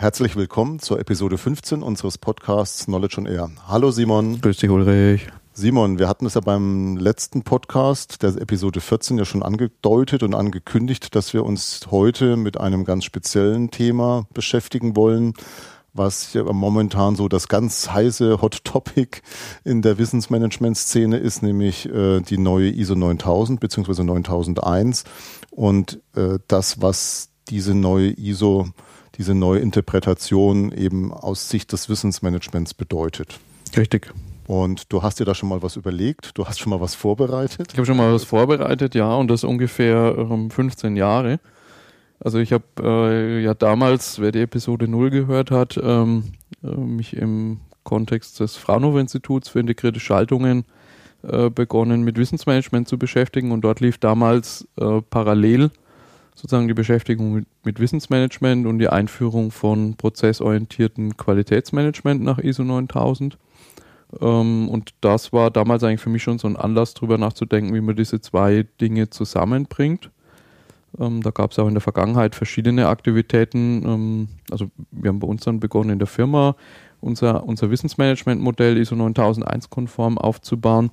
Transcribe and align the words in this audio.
Herzlich 0.00 0.36
willkommen 0.36 0.78
zur 0.78 1.00
Episode 1.00 1.38
15 1.38 1.82
unseres 1.82 2.18
Podcasts 2.18 2.84
Knowledge 2.84 3.16
on 3.18 3.26
Air. 3.26 3.50
Hallo 3.66 3.90
Simon. 3.90 4.40
Grüß 4.40 4.58
dich 4.58 4.70
Ulrich. 4.70 5.26
Simon, 5.52 5.98
wir 5.98 6.06
hatten 6.06 6.24
es 6.24 6.34
ja 6.34 6.40
beim 6.40 6.96
letzten 6.96 7.42
Podcast, 7.42 8.22
der 8.22 8.36
Episode 8.36 8.80
14, 8.80 9.18
ja 9.18 9.24
schon 9.24 9.42
angedeutet 9.42 10.22
und 10.22 10.34
angekündigt, 10.34 11.16
dass 11.16 11.34
wir 11.34 11.44
uns 11.44 11.88
heute 11.90 12.36
mit 12.36 12.60
einem 12.60 12.84
ganz 12.84 13.06
speziellen 13.06 13.72
Thema 13.72 14.28
beschäftigen 14.32 14.94
wollen, 14.94 15.34
was 15.94 16.32
ja 16.32 16.44
momentan 16.44 17.16
so 17.16 17.28
das 17.28 17.48
ganz 17.48 17.90
heiße 17.90 18.40
Hot 18.40 18.62
Topic 18.62 19.20
in 19.64 19.82
der 19.82 19.98
Wissensmanagement-Szene 19.98 21.16
ist, 21.16 21.42
nämlich 21.42 21.86
äh, 21.88 22.20
die 22.20 22.38
neue 22.38 22.70
ISO 22.70 22.94
9000 22.94 23.58
bzw. 23.58 24.04
9001 24.04 25.02
und 25.50 25.98
äh, 26.14 26.38
das, 26.46 26.80
was 26.80 27.30
diese 27.48 27.74
neue 27.74 28.10
ISO 28.10 28.68
diese 29.18 29.34
neue 29.34 29.58
Interpretation 29.58 30.72
eben 30.72 31.12
aus 31.12 31.48
Sicht 31.48 31.72
des 31.72 31.88
Wissensmanagements 31.88 32.72
bedeutet. 32.72 33.38
Richtig. 33.76 34.12
Und 34.46 34.90
du 34.92 35.02
hast 35.02 35.20
dir 35.20 35.26
da 35.26 35.34
schon 35.34 35.50
mal 35.50 35.62
was 35.62 35.76
überlegt? 35.76 36.38
Du 36.38 36.46
hast 36.46 36.58
schon 36.58 36.70
mal 36.70 36.80
was 36.80 36.94
vorbereitet? 36.94 37.72
Ich 37.72 37.78
habe 37.78 37.84
schon 37.84 37.98
mal 37.98 38.14
was 38.14 38.24
vorbereitet, 38.24 38.94
ja, 38.94 39.14
und 39.14 39.28
das 39.28 39.44
ungefähr 39.44 40.14
ähm, 40.16 40.50
15 40.50 40.96
Jahre. 40.96 41.40
Also 42.20 42.38
ich 42.38 42.52
habe 42.52 42.64
äh, 42.80 43.42
ja 43.42 43.54
damals, 43.54 44.20
wer 44.20 44.32
die 44.32 44.40
Episode 44.40 44.88
0 44.88 45.10
gehört 45.10 45.50
hat, 45.50 45.78
ähm, 45.82 46.32
äh, 46.64 46.68
mich 46.68 47.14
im 47.14 47.60
Kontext 47.84 48.40
des 48.40 48.56
Fraunhofer-Instituts 48.56 49.48
für 49.50 49.60
integrierte 49.60 50.00
Schaltungen 50.00 50.64
äh, 51.22 51.50
begonnen, 51.50 52.02
mit 52.02 52.16
Wissensmanagement 52.16 52.88
zu 52.88 52.98
beschäftigen 52.98 53.52
und 53.52 53.62
dort 53.62 53.80
lief 53.80 53.98
damals 53.98 54.66
äh, 54.80 55.02
parallel 55.10 55.70
sozusagen 56.38 56.68
die 56.68 56.74
Beschäftigung 56.74 57.32
mit, 57.32 57.46
mit, 57.64 57.80
Wissensmanagement 57.80 58.66
und 58.66 58.78
die 58.78 58.88
Einführung 58.88 59.50
von 59.50 59.96
prozessorientierten 59.96 61.16
Qualitätsmanagement 61.16 62.22
nach 62.22 62.38
ISO 62.38 62.62
9000. 62.62 63.36
Ähm, 64.20 64.68
und 64.68 64.94
das 65.00 65.32
war 65.32 65.50
damals 65.50 65.82
eigentlich 65.82 66.00
für 66.00 66.10
mich 66.10 66.22
schon 66.22 66.38
so 66.38 66.46
ein 66.46 66.56
Anlass, 66.56 66.94
darüber 66.94 67.18
nachzudenken, 67.18 67.74
wie 67.74 67.80
man 67.80 67.96
diese 67.96 68.20
zwei 68.20 68.66
Dinge 68.80 69.10
zusammenbringt. 69.10 70.10
Ähm, 71.00 71.22
da 71.24 71.30
gab 71.30 71.50
es 71.50 71.58
auch 71.58 71.66
in 71.66 71.74
der 71.74 71.80
Vergangenheit 71.80 72.36
verschiedene 72.36 72.86
Aktivitäten. 72.86 73.82
Ähm, 73.84 74.28
also 74.52 74.70
wir 74.92 75.08
haben 75.08 75.18
bei 75.18 75.26
uns 75.26 75.42
dann 75.42 75.58
begonnen 75.58 75.90
in 75.90 75.98
der 75.98 76.06
Firma 76.06 76.54
unser, 77.00 77.42
unser 77.42 77.68
Wissensmanagement-Modell 77.68 78.76
ISO 78.76 78.94
9001 78.94 79.70
konform 79.70 80.18
aufzubauen 80.18 80.92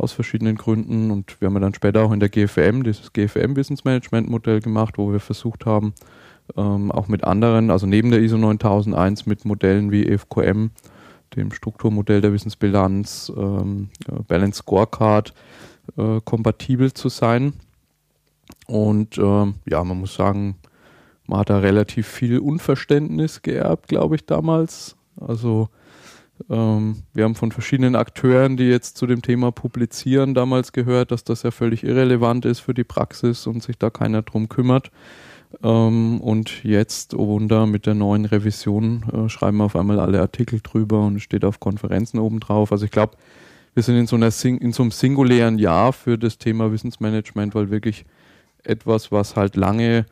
aus 0.00 0.12
verschiedenen 0.12 0.56
Gründen. 0.56 1.10
Und 1.10 1.40
wir 1.40 1.46
haben 1.46 1.60
dann 1.60 1.74
später 1.74 2.02
auch 2.02 2.12
in 2.12 2.20
der 2.20 2.30
GFM 2.30 2.82
dieses 2.82 3.12
GFM-Wissensmanagement-Modell 3.12 4.60
gemacht, 4.60 4.98
wo 4.98 5.12
wir 5.12 5.20
versucht 5.20 5.66
haben, 5.66 5.94
ähm, 6.56 6.90
auch 6.90 7.08
mit 7.08 7.24
anderen, 7.24 7.70
also 7.70 7.86
neben 7.86 8.10
der 8.10 8.20
ISO 8.20 8.38
9001 8.38 9.26
mit 9.26 9.44
Modellen 9.44 9.90
wie 9.90 10.06
EFQM, 10.06 10.70
dem 11.36 11.52
Strukturmodell 11.52 12.20
der 12.20 12.32
Wissensbilanz, 12.32 13.32
ähm, 13.36 13.90
äh, 14.08 14.22
Balance 14.26 14.58
Scorecard, 14.58 15.34
äh, 15.96 16.20
kompatibel 16.24 16.92
zu 16.92 17.08
sein. 17.08 17.52
Und 18.66 19.18
ähm, 19.18 19.54
ja, 19.68 19.84
man 19.84 20.00
muss 20.00 20.14
sagen, 20.14 20.56
man 21.26 21.40
hat 21.40 21.50
da 21.50 21.58
relativ 21.58 22.08
viel 22.08 22.38
Unverständnis 22.38 23.42
geerbt, 23.42 23.88
glaube 23.88 24.16
ich, 24.16 24.26
damals. 24.26 24.96
Also 25.20 25.68
ähm, 26.48 27.02
wir 27.12 27.24
haben 27.24 27.34
von 27.34 27.52
verschiedenen 27.52 27.96
Akteuren, 27.96 28.56
die 28.56 28.68
jetzt 28.68 28.96
zu 28.96 29.06
dem 29.06 29.22
Thema 29.22 29.52
publizieren, 29.52 30.34
damals 30.34 30.72
gehört, 30.72 31.10
dass 31.10 31.24
das 31.24 31.42
ja 31.42 31.50
völlig 31.50 31.84
irrelevant 31.84 32.44
ist 32.44 32.60
für 32.60 32.74
die 32.74 32.84
Praxis 32.84 33.46
und 33.46 33.62
sich 33.62 33.78
da 33.78 33.90
keiner 33.90 34.22
drum 34.22 34.48
kümmert. 34.48 34.90
Ähm, 35.62 36.20
und 36.20 36.62
jetzt, 36.64 37.14
oh 37.14 37.26
Wunder, 37.26 37.66
mit 37.66 37.86
der 37.86 37.94
neuen 37.94 38.24
Revision 38.24 39.04
äh, 39.12 39.28
schreiben 39.28 39.58
wir 39.58 39.64
auf 39.64 39.76
einmal 39.76 39.98
alle 39.98 40.20
Artikel 40.20 40.60
drüber 40.62 41.04
und 41.04 41.20
steht 41.20 41.44
auf 41.44 41.60
Konferenzen 41.60 42.18
obendrauf. 42.18 42.72
Also 42.72 42.84
ich 42.84 42.90
glaube, 42.90 43.16
wir 43.74 43.82
sind 43.82 43.96
in 43.96 44.06
so, 44.06 44.16
einer 44.16 44.30
Sing 44.30 44.58
in 44.58 44.72
so 44.72 44.82
einem 44.82 44.92
singulären 44.92 45.58
Jahr 45.58 45.92
für 45.92 46.18
das 46.18 46.38
Thema 46.38 46.72
Wissensmanagement, 46.72 47.54
weil 47.54 47.70
wirklich 47.70 48.04
etwas, 48.62 49.10
was 49.12 49.36
halt 49.36 49.56
lange 49.56 50.06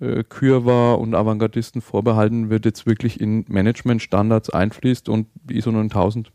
äh, 0.00 0.24
Kür 0.24 0.64
war 0.64 0.98
und 0.98 1.14
Avantgardisten 1.14 1.80
vorbehalten 1.80 2.50
wird, 2.50 2.64
jetzt 2.64 2.86
wirklich 2.86 3.20
in 3.20 3.44
Managementstandards 3.48 4.50
einfließt 4.50 5.08
und 5.08 5.26
ISO 5.50 5.70
9000 5.70 6.32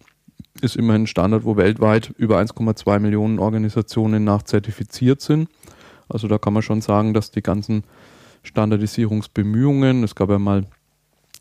ist 0.61 0.75
immerhin 0.75 1.03
ein 1.03 1.07
Standard, 1.07 1.45
wo 1.45 1.55
weltweit 1.55 2.13
über 2.17 2.39
1,2 2.39 2.99
Millionen 2.99 3.39
Organisationen 3.39 4.23
nachzertifiziert 4.23 5.21
sind. 5.21 5.49
Also 6.09 6.27
da 6.27 6.37
kann 6.37 6.53
man 6.53 6.63
schon 6.63 6.81
sagen, 6.81 7.13
dass 7.13 7.31
die 7.31 7.43
ganzen 7.43 7.83
Standardisierungsbemühungen, 8.43 10.03
es 10.03 10.15
gab 10.15 10.29
ja 10.29 10.39
mal, 10.39 10.61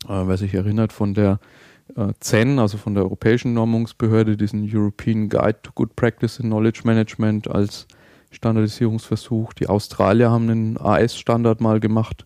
äh, 0.07 0.23
wer 0.25 0.37
sich 0.37 0.53
erinnert, 0.53 0.93
von 0.93 1.13
der 1.13 1.39
äh, 1.95 2.13
CEN, 2.19 2.59
also 2.59 2.77
von 2.77 2.93
der 2.93 3.03
Europäischen 3.03 3.53
Normungsbehörde, 3.53 4.37
diesen 4.37 4.69
European 4.71 5.29
Guide 5.29 5.59
to 5.63 5.71
Good 5.73 5.95
Practice 5.95 6.39
in 6.39 6.47
Knowledge 6.47 6.81
Management 6.83 7.49
als 7.49 7.87
Standardisierungsversuch. 8.37 9.53
Die 9.53 9.67
Australier 9.67 10.31
haben 10.31 10.49
einen 10.49 10.77
AS-Standard 10.77 11.59
mal 11.59 11.79
gemacht. 11.79 12.25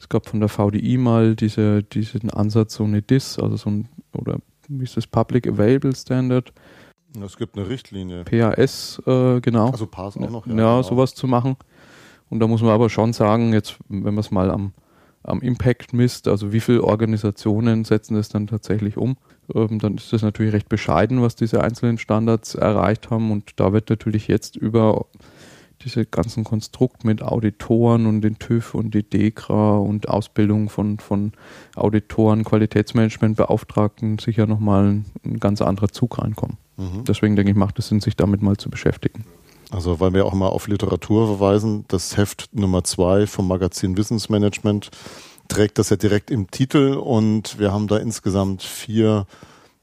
Es 0.00 0.08
gab 0.08 0.28
von 0.28 0.40
der 0.40 0.48
VDI 0.48 0.96
mal 0.96 1.34
diese, 1.34 1.82
diesen 1.82 2.30
Ansatz, 2.30 2.74
so 2.74 2.84
eine 2.84 3.02
DIS, 3.02 3.38
also 3.38 3.56
so 3.56 3.70
ein, 3.70 3.88
oder 4.12 4.38
wie 4.68 4.84
ist 4.84 4.96
das, 4.96 5.06
Public 5.06 5.46
Available 5.46 5.94
Standard. 5.94 6.52
Es 7.24 7.36
gibt 7.36 7.56
eine 7.56 7.68
Richtlinie. 7.68 8.22
PAS, 8.24 9.02
äh, 9.06 9.40
genau. 9.40 9.70
Also 9.70 9.86
PAS 9.86 10.16
auch 10.16 10.30
noch, 10.30 10.46
ja. 10.46 10.52
Ja, 10.52 10.56
genau. 10.56 10.82
sowas 10.82 11.14
zu 11.14 11.26
machen. 11.26 11.56
Und 12.30 12.40
da 12.40 12.46
muss 12.46 12.62
man 12.62 12.70
aber 12.70 12.88
schon 12.90 13.12
sagen, 13.12 13.52
jetzt, 13.52 13.76
wenn 13.88 14.14
man 14.14 14.18
es 14.18 14.30
mal 14.30 14.50
am, 14.50 14.72
am 15.24 15.40
Impact 15.40 15.92
misst, 15.92 16.28
also 16.28 16.52
wie 16.52 16.60
viele 16.60 16.84
Organisationen 16.84 17.84
setzen 17.84 18.14
das 18.14 18.28
dann 18.28 18.46
tatsächlich 18.46 18.96
um, 18.96 19.16
ähm, 19.54 19.78
dann 19.78 19.96
ist 19.96 20.12
das 20.12 20.22
natürlich 20.22 20.52
recht 20.52 20.68
bescheiden, 20.68 21.22
was 21.22 21.34
diese 21.34 21.62
einzelnen 21.62 21.98
Standards 21.98 22.54
erreicht 22.54 23.10
haben. 23.10 23.32
Und 23.32 23.58
da 23.58 23.72
wird 23.72 23.90
natürlich 23.90 24.28
jetzt 24.28 24.56
über 24.56 25.06
diese 25.84 26.04
ganzen 26.04 26.44
Konstrukt 26.44 27.04
mit 27.04 27.22
Auditoren 27.22 28.06
und 28.06 28.20
den 28.22 28.38
TÜV 28.38 28.74
und 28.74 28.94
die 28.94 29.02
DEKRA 29.02 29.78
und 29.78 30.08
Ausbildung 30.08 30.68
von, 30.68 30.98
von 30.98 31.32
Auditoren, 31.76 32.44
Qualitätsmanagementbeauftragten 32.44 34.18
sicher 34.18 34.46
nochmal 34.46 34.84
ein, 34.86 35.04
ein 35.24 35.38
ganz 35.38 35.62
anderer 35.62 35.88
Zug 35.88 36.18
reinkommen. 36.18 36.58
Mhm. 36.76 37.04
Deswegen 37.06 37.36
denke 37.36 37.52
ich, 37.52 37.56
macht 37.56 37.78
es 37.78 37.88
Sinn, 37.88 38.00
sich 38.00 38.16
damit 38.16 38.42
mal 38.42 38.56
zu 38.56 38.70
beschäftigen. 38.70 39.24
Also 39.70 40.00
weil 40.00 40.14
wir 40.14 40.24
auch 40.24 40.34
mal 40.34 40.48
auf 40.48 40.66
Literatur 40.66 41.26
verweisen, 41.26 41.84
das 41.88 42.16
Heft 42.16 42.48
Nummer 42.52 42.84
zwei 42.84 43.26
vom 43.26 43.46
Magazin 43.46 43.96
Wissensmanagement 43.96 44.90
trägt 45.48 45.78
das 45.78 45.90
ja 45.90 45.96
direkt 45.96 46.30
im 46.30 46.50
Titel 46.50 46.94
und 46.94 47.58
wir 47.58 47.72
haben 47.72 47.86
da 47.86 47.98
insgesamt 47.98 48.62
vier 48.62 49.26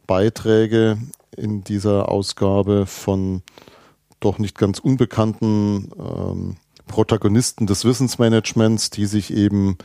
Beiträge 0.07 0.97
in 1.35 1.63
dieser 1.63 2.09
Ausgabe 2.09 2.85
von 2.85 3.41
doch 4.25 4.39
nicht 4.39 4.57
ganz 4.57 4.79
unbekannten 4.79 5.91
ähm, 5.97 6.55
Protagonisten 6.87 7.67
des 7.67 7.85
Wissensmanagements, 7.85 8.89
die 8.89 9.05
sich 9.05 9.33
eben 9.33 9.77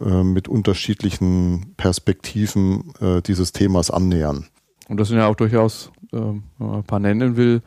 äh, 0.00 0.22
mit 0.22 0.48
unterschiedlichen 0.48 1.74
Perspektiven 1.76 2.94
äh, 3.00 3.22
dieses 3.22 3.52
Themas 3.52 3.90
annähern. 3.90 4.46
Und 4.88 4.98
das 4.98 5.08
sind 5.08 5.18
ja 5.18 5.26
auch 5.26 5.34
durchaus, 5.34 5.90
äh, 6.12 6.16
wenn 6.16 6.42
man 6.58 6.76
ein 6.76 6.84
paar 6.84 6.98
nennen 7.00 7.36
will, 7.36 7.62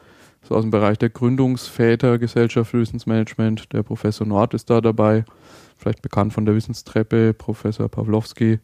so 0.48 0.56
aus 0.56 0.62
dem 0.62 0.72
Bereich 0.72 0.98
der 0.98 1.10
Gründungsväter 1.10 2.18
Gesellschaft 2.20 2.72
für 2.72 2.80
Wissensmanagement. 2.80 3.74
Der 3.74 3.84
Professor 3.84 4.28
Nord 4.28 4.54
ist 4.54 4.70
da 4.70 4.80
dabei, 4.82 5.26
vielleicht 5.78 6.02
bekannt 6.02 6.34
von 6.34 6.46
der 6.46 6.56
Wissenstreppe. 6.56 7.34
Professor 7.34 7.90
Pawlowski 7.90 8.60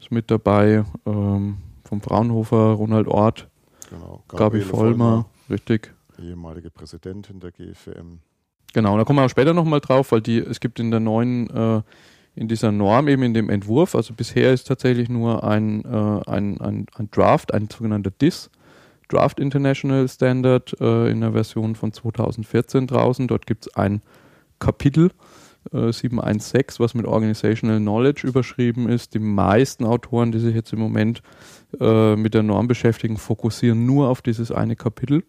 ist 0.00 0.10
mit 0.10 0.30
dabei, 0.30 0.84
ähm, 1.06 1.58
vom 1.84 2.00
Fraunhofer 2.00 2.72
Ronald 2.72 3.08
Ort, 3.08 3.48
genau, 3.90 4.22
Gabi 4.28 4.60
Vollmer, 4.60 4.96
Vollmer, 4.96 5.26
richtig 5.50 5.92
ehemalige 6.18 6.70
Präsidentin 6.70 7.40
der 7.40 7.52
GFM. 7.52 8.20
Genau, 8.74 8.96
da 8.96 9.04
kommen 9.04 9.18
wir 9.18 9.24
auch 9.24 9.30
später 9.30 9.54
nochmal 9.54 9.80
drauf, 9.80 10.12
weil 10.12 10.20
die, 10.20 10.38
es 10.38 10.60
gibt 10.60 10.78
in 10.78 10.90
der 10.90 11.00
neuen, 11.00 11.48
äh, 11.50 11.82
in 12.34 12.48
dieser 12.48 12.70
Norm 12.70 13.08
eben 13.08 13.22
in 13.22 13.34
dem 13.34 13.50
Entwurf, 13.50 13.94
also 13.94 14.14
bisher 14.14 14.52
ist 14.52 14.68
tatsächlich 14.68 15.08
nur 15.08 15.42
ein, 15.44 15.84
äh, 15.84 16.30
ein, 16.30 16.60
ein, 16.60 16.86
ein, 16.94 17.10
Draft, 17.10 17.54
ein 17.54 17.68
sogenannter 17.70 18.10
DIS, 18.10 18.50
Draft 19.08 19.40
International 19.40 20.06
Standard 20.08 20.76
äh, 20.80 21.10
in 21.10 21.22
der 21.22 21.32
Version 21.32 21.74
von 21.74 21.92
2014 21.92 22.86
draußen. 22.86 23.26
Dort 23.26 23.46
gibt 23.46 23.66
es 23.66 23.74
ein 23.74 24.02
Kapitel, 24.58 25.10
716, 25.72 26.76
äh, 26.76 26.84
was 26.84 26.94
mit 26.94 27.06
Organizational 27.06 27.78
Knowledge 27.78 28.26
überschrieben 28.26 28.88
ist. 28.88 29.14
Die 29.14 29.18
meisten 29.18 29.84
Autoren, 29.84 30.32
die 30.32 30.38
sich 30.38 30.54
jetzt 30.54 30.72
im 30.72 30.78
Moment 30.78 31.22
äh, 31.80 32.16
mit 32.16 32.34
der 32.34 32.42
Norm 32.42 32.68
beschäftigen, 32.68 33.16
fokussieren 33.16 33.84
nur 33.86 34.08
auf 34.08 34.22
dieses 34.22 34.52
eine 34.52 34.76
Kapitel. 34.76 35.24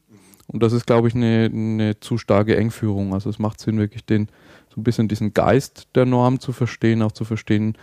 Und 0.52 0.64
das 0.64 0.74
ist, 0.74 0.88
glaube 0.88 1.08
ich, 1.08 1.16
eine, 1.16 1.50
eine 1.54 2.00
zu 2.00 2.18
starke 2.18 2.58
Engführung. 2.58 3.14
Also 3.14 3.30
es 3.30 3.38
macht 3.38 3.60
Sinn, 3.60 3.78
wirklich 3.78 4.04
den, 4.06 4.28
so 4.74 4.82
ein 4.82 4.84
bisschen 4.84 5.08
diesen 5.08 5.34
Geist 5.34 5.88
der 5.94 6.06
Norm 6.06 6.40
zu 6.40 6.54
verstehen, 6.54 7.04
auch 7.04 7.12
zu 7.12 7.24
verstehen, 7.24 7.78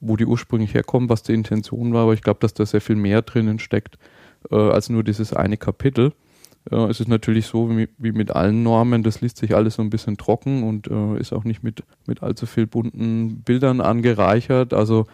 wo 0.00 0.16
die 0.16 0.24
ursprünglich 0.24 0.72
herkommt, 0.72 1.10
was 1.10 1.22
die 1.22 1.34
Intention 1.34 1.92
war. 1.92 2.04
Aber 2.04 2.14
ich 2.14 2.22
glaube, 2.22 2.40
dass 2.40 2.54
da 2.54 2.64
sehr 2.64 2.80
viel 2.80 2.96
mehr 2.96 3.20
drinnen 3.20 3.58
steckt, 3.58 3.98
äh, 4.50 4.56
als 4.56 4.88
nur 4.88 5.04
dieses 5.04 5.34
eine 5.34 5.58
Kapitel. 5.58 6.12
Äh, 6.70 6.76
es 6.86 7.00
ist 7.00 7.08
natürlich 7.08 7.46
so 7.46 7.70
wie, 7.76 7.88
wie, 7.98 8.12
mit 8.12 8.30
allen 8.30 8.62
Normen, 8.62 9.02
das 9.02 9.20
liest 9.20 9.38
sich 9.38 9.54
alles 9.54 9.74
so 9.74 9.82
ein 9.82 9.90
bisschen 9.90 10.16
trocken 10.16 10.62
und 10.62 10.88
äh, 10.88 11.18
ist 11.18 11.32
auch 11.32 11.44
nicht 11.44 11.62
mit, 11.62 11.82
mit 12.06 12.22
allzu 12.22 12.46
viel 12.46 12.66
bunten 12.66 13.42
Bildern 13.42 13.80
angereichert. 13.80 14.74
Also 14.74 15.06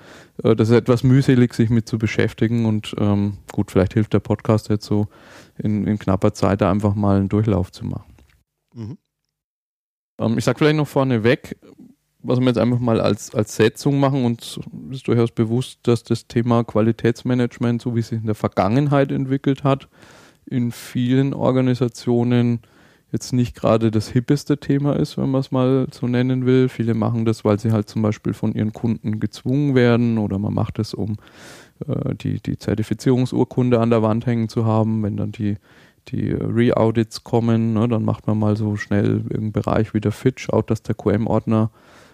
äh, 0.43 0.57
das 0.57 0.71
ist 0.71 0.77
etwas 0.77 1.03
mühselig, 1.03 1.55
sich 1.55 1.71
mit 1.71 1.89
zu 1.89 1.99
beschäftigen 1.99 2.67
und 2.67 2.95
ähm, 2.99 3.39
gut, 3.53 3.71
vielleicht 3.71 3.95
hilft 3.95 4.15
der 4.15 4.21
Podcast 4.21 4.69
jetzt 4.69 4.87
so 4.87 5.09
in, 5.59 5.87
in 5.87 5.99
knapper 5.99 6.33
Zeit 6.33 6.61
da 6.61 6.71
einfach 6.71 6.95
mal 6.95 7.19
einen 7.19 7.29
Durchlauf 7.29 7.71
zu 7.71 7.85
machen. 7.85 8.13
Mhm. 8.75 8.99
Ähm, 10.19 10.39
ich 10.39 10.45
sage 10.45 10.59
vielleicht 10.59 10.77
noch 10.77 10.89
vorneweg, 10.89 11.57
was 12.25 12.39
wir 12.39 12.47
jetzt 12.47 12.59
einfach 12.59 12.79
mal 12.79 13.01
als, 13.01 13.35
als 13.35 13.57
Setzung 13.57 13.99
machen 13.99 14.25
und 14.25 14.43
es 14.43 14.59
ist 14.93 15.09
durchaus 15.09 15.33
bewusst, 15.33 15.81
dass 15.83 16.05
das 16.05 16.29
Thema 16.29 16.63
Qualitätsmanagement, 16.63 17.83
so 17.83 17.97
wie 17.97 18.01
es 18.01 18.09
sich 18.09 18.21
in 18.21 18.27
der 18.27 18.37
Vergangenheit 18.37 19.11
entwickelt 19.11 19.65
hat, 19.65 19.89
in 20.47 20.73
vielen 20.73 21.35
Organisationen 21.35 22.61
jetzt 23.13 23.33
nicht 23.33 23.55
gerade 23.55 23.91
das 23.91 24.09
hippeste 24.09 24.59
Thema 24.59 24.97
ist, 24.97 25.19
wenn 25.19 25.31
man 25.31 25.43
es 25.43 25.53
mal 25.53 25.87
so 25.91 26.09
nennen 26.09 26.47
will. 26.47 26.69
Viele 26.69 26.95
machen 26.95 27.27
das, 27.27 27.45
weil 27.45 27.59
sie 27.59 27.71
halt 27.71 27.89
zum 27.89 28.01
Beispiel 28.01 28.33
von 28.33 28.55
ihren 28.55 28.73
Kunden 28.73 29.21
gezwungen 29.21 29.75
werden 29.75 30.17
oder 30.17 30.39
man 30.39 30.55
macht 30.55 30.79
es, 30.79 30.95
um 30.95 31.17
äh, 31.87 32.15
die, 32.15 32.41
die 32.41 32.57
Zertifizierungsurkunde 32.57 33.79
an 33.79 33.91
der 33.91 34.03
Wand 34.03 34.25
hängen 34.25 34.49
zu 34.49 34.65
haben. 34.65 35.03
Wenn 35.03 35.19
dann 35.19 35.31
die, 35.31 35.57
die 36.09 36.31
Re-Audits 36.31 37.23
kommen, 37.23 37.75
ne, 37.75 37.87
dann 37.87 38.05
macht 38.05 38.27
man 38.27 38.39
mal 38.39 38.57
so 38.57 38.77
schnell 38.77 39.25
im 39.31 39.53
Bereich 39.53 39.93
wieder 39.93 40.11
fit, 40.11 40.41
schaut, 40.41 40.71
dass 40.71 40.83
der 40.83 40.95
QM-Ordner 40.95 41.71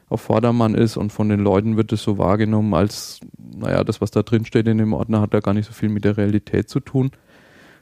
auf 0.08 0.22
Vordermann 0.22 0.74
ist 0.74 0.96
und 0.96 1.12
von 1.12 1.28
den 1.28 1.40
Leuten 1.40 1.76
wird 1.76 1.92
es 1.92 2.02
so 2.02 2.18
wahrgenommen, 2.18 2.74
als, 2.74 3.20
naja, 3.56 3.84
das, 3.84 4.00
was 4.00 4.10
da 4.10 4.22
drin 4.22 4.46
steht 4.46 4.66
in 4.66 4.78
dem 4.78 4.94
Ordner, 4.94 5.20
hat 5.20 5.34
da 5.34 5.40
gar 5.40 5.54
nicht 5.54 5.66
so 5.66 5.72
viel 5.72 5.90
mit 5.90 6.04
der 6.04 6.16
Realität 6.16 6.68
zu 6.68 6.80
tun. 6.80 7.10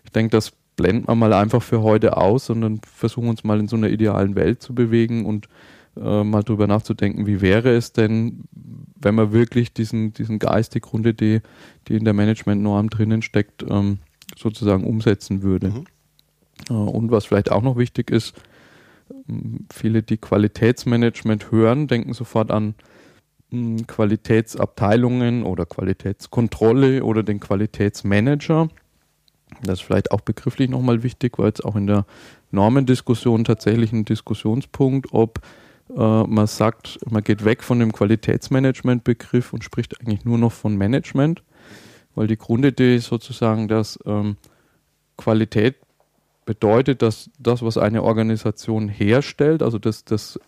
Ich 0.07 0.13
denke, 0.13 0.31
das 0.31 0.53
blenden 0.77 1.09
wir 1.09 1.15
mal 1.15 1.33
einfach 1.33 1.63
für 1.63 1.83
heute 1.83 2.17
aus 2.17 2.51
und 2.51 2.63
dann 2.63 2.81
versuchen 2.81 3.29
uns 3.29 3.45
mal 3.45 3.61
in 3.61 3.69
so 3.69 3.77
einer 3.77 3.91
idealen 3.91 4.35
Welt 4.35 4.63
zu 4.63 4.75
bewegen 4.75 5.27
und 5.27 5.49
äh, 5.97 6.25
mal 6.25 6.43
drüber 6.43 6.67
nachzudenken, 6.67 7.27
wie 7.27 7.41
wäre 7.41 7.75
es 7.75 7.93
denn, 7.93 8.45
wenn 9.01 9.15
man 9.15 9.33
wirklich 9.33 9.73
diesen, 9.73 10.13
diesen 10.13 10.39
Geist, 10.39 10.75
die 10.75 10.81
Grundidee, 10.81 11.43
die 11.89 11.97
in 11.97 12.05
der 12.05 12.15
Managementnorm 12.15 12.91
drinnen 12.91 13.23
steckt, 13.23 13.65
ähm, 13.69 13.99
sozusagen 14.37 14.85
umsetzen 14.85 15.43
würde. 15.43 15.69
Mhm. 15.69 15.85
Äh, 16.69 16.73
und 16.73 17.11
was 17.11 17.27
vielleicht 17.27 17.53
auch 17.53 17.63
noch 17.63 17.77
wichtig 17.77 18.11
ist, 18.11 18.35
Viele, 19.73 20.03
die 20.03 20.17
Qualitätsmanagement 20.17 21.51
hören, 21.53 21.87
denken 21.87 22.13
sofort 22.13 22.51
an 22.51 22.75
hm, 23.51 23.87
Qualitätsabteilungen 23.87 25.45
oder 25.45 25.67
Qualitätskontrolle 25.67 27.05
oder 27.05 27.23
den 27.23 27.41
Qualitätsmanager. 27.41 28.69
Das 29.63 29.81
ist 29.81 29.87
vielleicht 29.87 30.11
auch 30.11 30.21
begrifflich 30.21 30.69
nochmal 30.69 31.03
wichtig, 31.03 31.39
weil 31.39 31.53
es 31.53 31.61
auch 31.61 31.77
in 31.77 31.87
der 31.87 32.05
Normendiskussion 32.51 33.45
tatsächlich 33.45 33.93
ein 33.93 34.05
Diskussionspunkt, 34.05 35.09
ob 35.13 35.41
äh, 35.91 36.23
man 36.25 36.47
sagt, 36.47 36.99
man 37.09 37.23
geht 37.23 37.45
weg 37.45 37.63
von 37.63 37.79
dem 37.79 37.93
Qualitätsmanagement-Begriff 37.93 39.53
und 39.53 39.65
spricht 39.65 40.01
eigentlich 40.01 40.25
nur 40.25 40.39
noch 40.39 40.53
von 40.53 40.77
Management, 40.77 41.43
weil 42.15 42.27
die 42.27 42.37
Grundidee 42.37 42.97
ist 42.97 43.07
sozusagen, 43.07 43.69
dass 43.69 43.99
ähm, 44.05 44.37
Qualität 45.17 45.77
bedeutet, 46.45 47.03
dass 47.03 47.31
das, 47.39 47.63
was 47.63 47.79
eine 47.79 48.03
Organisation 48.03 48.89
herstellt, 48.89 49.63
also 49.63 49.79
das, 49.79 50.05
das 50.05 50.39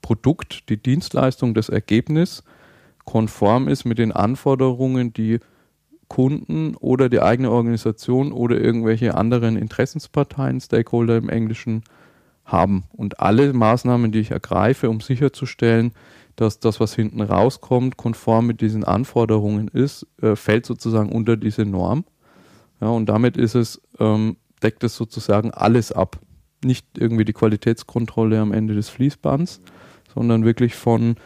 Produkt, 0.00 0.68
die 0.68 0.76
Dienstleistung, 0.76 1.54
das 1.54 1.68
Ergebnis 1.68 2.42
konform 3.04 3.68
ist 3.68 3.84
mit 3.84 3.98
den 3.98 4.12
Anforderungen, 4.12 5.12
die 5.12 5.40
Kunden 6.12 6.76
oder 6.76 7.08
die 7.08 7.22
eigene 7.22 7.50
Organisation 7.50 8.32
oder 8.32 8.60
irgendwelche 8.60 9.14
anderen 9.14 9.56
Interessensparteien, 9.56 10.60
Stakeholder 10.60 11.16
im 11.16 11.30
Englischen, 11.30 11.84
haben. 12.44 12.84
Und 12.92 13.18
alle 13.20 13.54
Maßnahmen, 13.54 14.12
die 14.12 14.18
ich 14.18 14.30
ergreife, 14.30 14.90
um 14.90 15.00
sicherzustellen, 15.00 15.92
dass 16.36 16.60
das, 16.60 16.80
was 16.80 16.94
hinten 16.94 17.22
rauskommt, 17.22 17.96
konform 17.96 18.46
mit 18.46 18.60
diesen 18.60 18.84
Anforderungen 18.84 19.68
ist, 19.68 20.06
äh, 20.20 20.36
fällt 20.36 20.66
sozusagen 20.66 21.10
unter 21.10 21.38
diese 21.38 21.64
Norm. 21.64 22.04
Ja, 22.82 22.88
und 22.88 23.06
damit 23.06 23.38
ist 23.38 23.54
es 23.54 23.80
ähm, 23.98 24.36
deckt 24.62 24.84
es 24.84 24.94
sozusagen 24.94 25.50
alles 25.50 25.92
ab. 25.92 26.18
Nicht 26.62 26.86
irgendwie 26.98 27.24
die 27.24 27.32
Qualitätskontrolle 27.32 28.38
am 28.38 28.52
Ende 28.52 28.74
des 28.74 28.90
Fließbands, 28.90 29.62
sondern 30.14 30.44
wirklich 30.44 30.74
von 30.74 31.16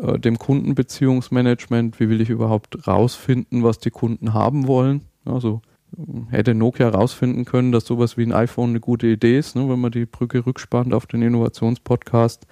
äh, 0.00 0.18
dem 0.18 0.38
Kundenbeziehungsmanagement, 0.38 2.00
wie 2.00 2.08
will 2.08 2.20
ich 2.20 2.30
überhaupt 2.30 2.86
rausfinden, 2.86 3.62
was 3.62 3.78
die 3.78 3.90
Kunden 3.90 4.34
haben 4.34 4.66
wollen. 4.66 5.02
Also 5.24 5.62
hätte 6.30 6.54
Nokia 6.54 6.88
rausfinden 6.88 7.44
können, 7.44 7.72
dass 7.72 7.84
sowas 7.84 8.16
wie 8.16 8.22
ein 8.22 8.32
iPhone 8.32 8.70
eine 8.70 8.80
gute 8.80 9.06
Idee 9.06 9.38
ist, 9.38 9.56
ne, 9.56 9.68
wenn 9.68 9.80
man 9.80 9.92
die 9.92 10.06
Brücke 10.06 10.46
rückspannt 10.46 10.94
auf 10.94 11.06
den 11.06 11.22
Innovationspodcast 11.22 12.46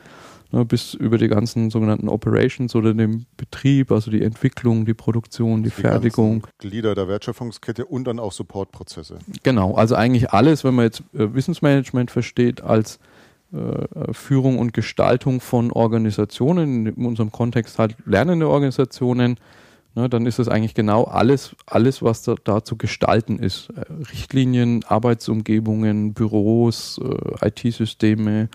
ne, 0.53 0.65
bis 0.65 0.95
über 0.95 1.19
die 1.19 1.29
ganzen 1.29 1.71
sogenannten 1.71 2.09
Operations 2.09 2.75
oder 2.75 2.95
den 2.95 3.27
Betrieb, 3.37 3.93
also 3.93 4.11
die 4.11 4.23
Entwicklung, 4.23 4.85
die 4.87 4.95
Produktion, 4.95 5.63
die, 5.63 5.71
die 5.71 5.83
Fertigung. 5.83 6.47
Glieder 6.59 6.95
der 6.95 7.09
Wertschöpfungskette 7.09 7.87
und 7.87 8.05
dann 8.05 8.19
auch 8.19 8.33
Supportprozesse. 8.33 9.19
Genau, 9.43 9.75
also 9.75 9.95
eigentlich 9.95 10.31
alles, 10.31 10.65
wenn 10.65 10.75
man 10.75 10.87
jetzt 10.87 11.03
äh, 11.15 11.33
Wissensmanagement 11.33 12.11
versteht 12.11 12.61
als 12.61 12.99
Führung 14.13 14.59
und 14.59 14.75
Gestaltung 14.75 15.41
von 15.41 15.73
Organisationen, 15.73 16.87
in 16.87 17.07
unserem 17.07 17.33
Kontext 17.33 17.79
halt 17.79 17.97
lernende 18.05 18.49
Organisationen, 18.49 19.39
ne, 19.99 20.09
dann 20.09 20.27
ist 20.27 20.39
das 20.39 20.49
eigentlich 20.49 20.75
genau 20.75 21.05
alles, 21.05 21.55
alles 21.67 22.03
was 22.03 22.23
da, 22.23 22.37
da 22.43 22.65
zu 22.65 22.77
gestalten 22.77 23.39
ist. 23.39 23.71
Äh, 23.71 23.93
Richtlinien, 24.11 24.85
Arbeitsumgebungen, 24.85 26.15
Büros, 26.15 27.01
äh, 27.03 27.49
IT-Systeme, 27.49 28.49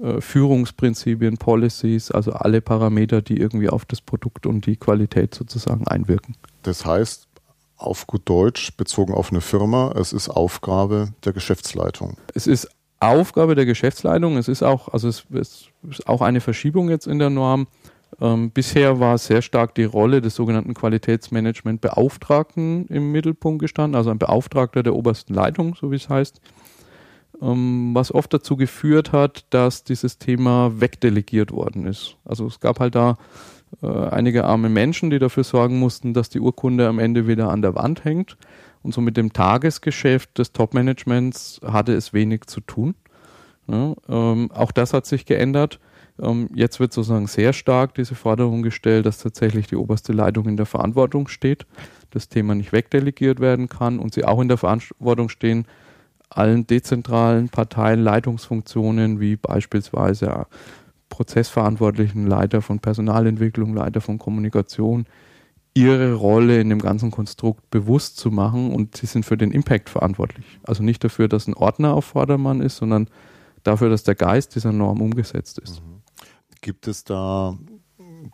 äh, 0.00 0.20
Führungsprinzipien, 0.20 1.36
Policies, 1.36 2.10
also 2.10 2.32
alle 2.32 2.60
Parameter, 2.60 3.22
die 3.22 3.38
irgendwie 3.38 3.68
auf 3.68 3.84
das 3.84 4.00
Produkt 4.00 4.46
und 4.46 4.66
die 4.66 4.76
Qualität 4.76 5.34
sozusagen 5.34 5.86
einwirken. 5.86 6.36
Das 6.62 6.86
heißt, 6.86 7.28
auf 7.76 8.06
gut 8.06 8.22
Deutsch, 8.24 8.76
bezogen 8.76 9.12
auf 9.12 9.30
eine 9.30 9.40
Firma, 9.40 9.92
es 9.96 10.12
ist 10.12 10.28
Aufgabe 10.28 11.08
der 11.24 11.32
Geschäftsleitung. 11.32 12.16
Es 12.34 12.46
ist 12.46 12.68
Aufgabe 13.08 13.54
der 13.54 13.66
Geschäftsleitung. 13.66 14.36
Es 14.36 14.48
ist 14.48 14.62
auch, 14.62 14.88
also 14.88 15.08
es 15.08 15.26
ist 15.30 15.70
auch 16.06 16.22
eine 16.22 16.40
Verschiebung 16.40 16.90
jetzt 16.90 17.06
in 17.06 17.18
der 17.18 17.30
Norm. 17.30 17.66
Ähm, 18.20 18.50
bisher 18.50 19.00
war 19.00 19.18
sehr 19.18 19.42
stark 19.42 19.74
die 19.74 19.84
Rolle 19.84 20.20
des 20.20 20.34
sogenannten 20.34 20.74
Qualitätsmanagement-Beauftragten 20.74 22.86
im 22.86 23.12
Mittelpunkt 23.12 23.60
gestanden, 23.60 23.96
also 23.96 24.10
ein 24.10 24.18
Beauftragter 24.18 24.82
der 24.82 24.94
obersten 24.94 25.34
Leitung, 25.34 25.74
so 25.74 25.90
wie 25.90 25.96
es 25.96 26.08
heißt 26.08 26.40
ähm, 27.40 27.90
was 27.94 28.12
oft 28.12 28.32
dazu 28.32 28.56
geführt 28.56 29.12
hat, 29.12 29.44
dass 29.50 29.84
dieses 29.84 30.18
Thema 30.18 30.80
wegdelegiert 30.80 31.52
worden 31.52 31.86
ist. 31.86 32.16
Also 32.24 32.46
es 32.46 32.60
gab 32.60 32.80
halt 32.80 32.94
da 32.94 33.16
äh, 33.82 33.86
einige 33.86 34.44
arme 34.44 34.68
Menschen, 34.68 35.10
die 35.10 35.18
dafür 35.18 35.44
sorgen 35.44 35.78
mussten, 35.78 36.14
dass 36.14 36.28
die 36.28 36.40
Urkunde 36.40 36.88
am 36.88 36.98
Ende 36.98 37.26
wieder 37.26 37.50
an 37.50 37.62
der 37.62 37.74
Wand 37.74 38.04
hängt. 38.04 38.36
Und 38.84 38.92
so 38.92 39.00
mit 39.00 39.16
dem 39.16 39.32
Tagesgeschäft 39.32 40.38
des 40.38 40.52
Top-Managements 40.52 41.58
hatte 41.64 41.94
es 41.94 42.12
wenig 42.12 42.42
zu 42.44 42.60
tun. 42.60 42.94
Ja, 43.66 43.94
ähm, 44.10 44.52
auch 44.52 44.72
das 44.72 44.92
hat 44.92 45.06
sich 45.06 45.24
geändert. 45.24 45.80
Ähm, 46.20 46.50
jetzt 46.54 46.80
wird 46.80 46.92
sozusagen 46.92 47.26
sehr 47.26 47.54
stark 47.54 47.94
diese 47.94 48.14
Forderung 48.14 48.62
gestellt, 48.62 49.06
dass 49.06 49.18
tatsächlich 49.18 49.68
die 49.68 49.76
oberste 49.76 50.12
Leitung 50.12 50.46
in 50.46 50.58
der 50.58 50.66
Verantwortung 50.66 51.28
steht, 51.28 51.64
das 52.10 52.28
Thema 52.28 52.54
nicht 52.54 52.72
wegdelegiert 52.72 53.40
werden 53.40 53.70
kann 53.70 53.98
und 53.98 54.12
sie 54.12 54.26
auch 54.26 54.40
in 54.42 54.48
der 54.48 54.58
Verantwortung 54.58 55.30
stehen, 55.30 55.64
allen 56.28 56.66
dezentralen 56.66 57.48
Parteien 57.48 58.04
Leitungsfunktionen 58.04 59.18
wie 59.18 59.36
beispielsweise 59.36 60.46
Prozessverantwortlichen, 61.08 62.26
Leiter 62.26 62.60
von 62.60 62.80
Personalentwicklung, 62.80 63.74
Leiter 63.74 64.02
von 64.02 64.18
Kommunikation, 64.18 65.06
ihre 65.74 66.14
Rolle 66.14 66.60
in 66.60 66.68
dem 66.68 66.78
ganzen 66.78 67.10
Konstrukt 67.10 67.68
bewusst 67.70 68.16
zu 68.16 68.30
machen 68.30 68.72
und 68.72 68.96
sie 68.96 69.06
sind 69.06 69.26
für 69.26 69.36
den 69.36 69.50
Impact 69.50 69.90
verantwortlich. 69.90 70.46
Also 70.62 70.84
nicht 70.84 71.02
dafür, 71.02 71.26
dass 71.26 71.48
ein 71.48 71.54
Ordner 71.54 71.94
auf 71.94 72.04
Vordermann 72.04 72.60
ist, 72.60 72.76
sondern 72.76 73.08
dafür, 73.64 73.90
dass 73.90 74.04
der 74.04 74.14
Geist 74.14 74.54
dieser 74.54 74.72
Norm 74.72 75.02
umgesetzt 75.02 75.58
ist. 75.58 75.82
Mhm. 75.82 76.02
Gibt 76.60 76.86
es 76.86 77.02
da 77.04 77.58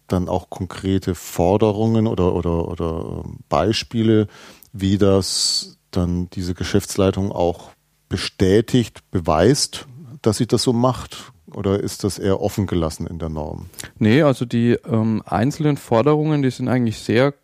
dann 0.06 0.28
auch 0.28 0.50
konkrete 0.50 1.14
Forderungen 1.14 2.06
oder, 2.06 2.34
oder, 2.34 2.68
oder 2.68 3.24
Beispiele, 3.48 4.28
wie 4.72 4.98
das 4.98 5.78
dann 5.90 6.28
diese 6.30 6.54
Geschäftsleitung 6.54 7.32
auch 7.32 7.70
bestätigt, 8.08 9.00
beweist, 9.10 9.86
dass 10.22 10.36
sie 10.36 10.46
das 10.46 10.62
so 10.62 10.72
macht? 10.72 11.32
Oder 11.54 11.80
ist 11.80 12.04
das 12.04 12.18
eher 12.18 12.40
offen 12.40 12.66
gelassen 12.66 13.06
in 13.06 13.18
der 13.18 13.28
Norm? 13.28 13.66
Nee, 13.98 14.22
also 14.22 14.44
die 14.44 14.72
ähm, 14.86 15.22
einzelnen 15.26 15.76
Forderungen, 15.76 16.42
die 16.42 16.50
sind 16.50 16.68
eigentlich 16.68 16.98
sehr 16.98 17.34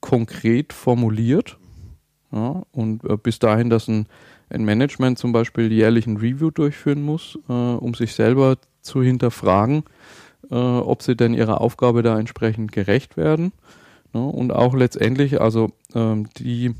konkret 0.00 0.72
formuliert. 0.72 1.58
Ja, 2.32 2.62
und 2.72 3.04
äh, 3.04 3.16
bis 3.16 3.38
dahin, 3.38 3.70
dass 3.70 3.88
ein, 3.88 4.06
ein, 4.50 4.64
Management 4.64 5.18
zum 5.18 5.32
Beispiel 5.32 5.72
jährlich 5.72 6.06
ein 6.06 6.16
Review 6.16 6.50
durchführen 6.50 7.02
muss, 7.02 7.38
äh, 7.48 7.52
um 7.52 7.94
sich 7.94 8.14
selber 8.14 8.58
zu 8.82 9.02
hinterfragen, 9.02 9.84
äh, 10.50 10.54
ob 10.54 11.02
sie 11.02 11.16
denn 11.16 11.34
ihrer 11.34 11.60
Aufgabe 11.60 12.02
da 12.02 12.18
entsprechend 12.18 12.72
gerecht 12.72 13.16
werden. 13.16 13.52
Ja, 14.12 14.20
und 14.20 14.52
auch 14.52 14.74
letztendlich, 14.74 15.40
also 15.40 15.70
ähm, 15.94 16.28
die 16.38 16.74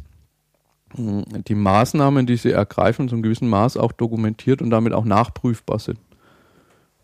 die 0.96 1.54
Maßnahmen, 1.54 2.26
die 2.26 2.36
sie 2.36 2.52
ergreifen, 2.52 3.08
zum 3.08 3.20
gewissen 3.20 3.48
Maß 3.48 3.76
auch 3.76 3.92
dokumentiert 3.92 4.62
und 4.62 4.70
damit 4.70 4.92
auch 4.92 5.04
nachprüfbar 5.04 5.78
sind. 5.78 5.98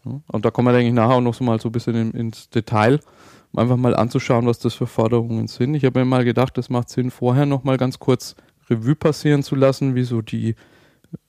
Und 0.04 0.44
da 0.44 0.50
kommen 0.50 0.68
wir, 0.68 0.73
denke 0.73 0.88
ich, 0.88 0.94
nachher 0.94 1.16
auch 1.16 1.21
noch 1.21 1.35
so 1.35 1.44
mal 1.44 1.61
so 1.61 1.68
ein 1.68 1.73
bisschen 1.73 1.94
in, 1.94 2.11
ins 2.12 2.50
Detail, 2.50 3.00
um 3.52 3.59
einfach 3.61 3.76
mal 3.76 3.94
anzuschauen, 3.94 4.47
was 4.47 4.59
das 4.59 4.75
für 4.75 4.87
Forderungen 4.87 5.47
sind. 5.47 5.75
Ich 5.75 5.85
habe 5.85 6.00
mir 6.00 6.04
mal 6.04 6.25
gedacht, 6.25 6.59
das 6.59 6.71
macht 6.71 6.88
Sinn, 6.88 7.11
vorher 7.11 7.47
noch 7.47 7.64
mal 7.64 7.76
ganz 7.76 7.99
kurz 7.99 8.35
Revue 8.68 8.97
passieren 8.97 9.42
zu 9.42 9.54
lassen, 9.54 9.94
wie 9.94 10.04
so 10.04 10.23
die 10.23 10.54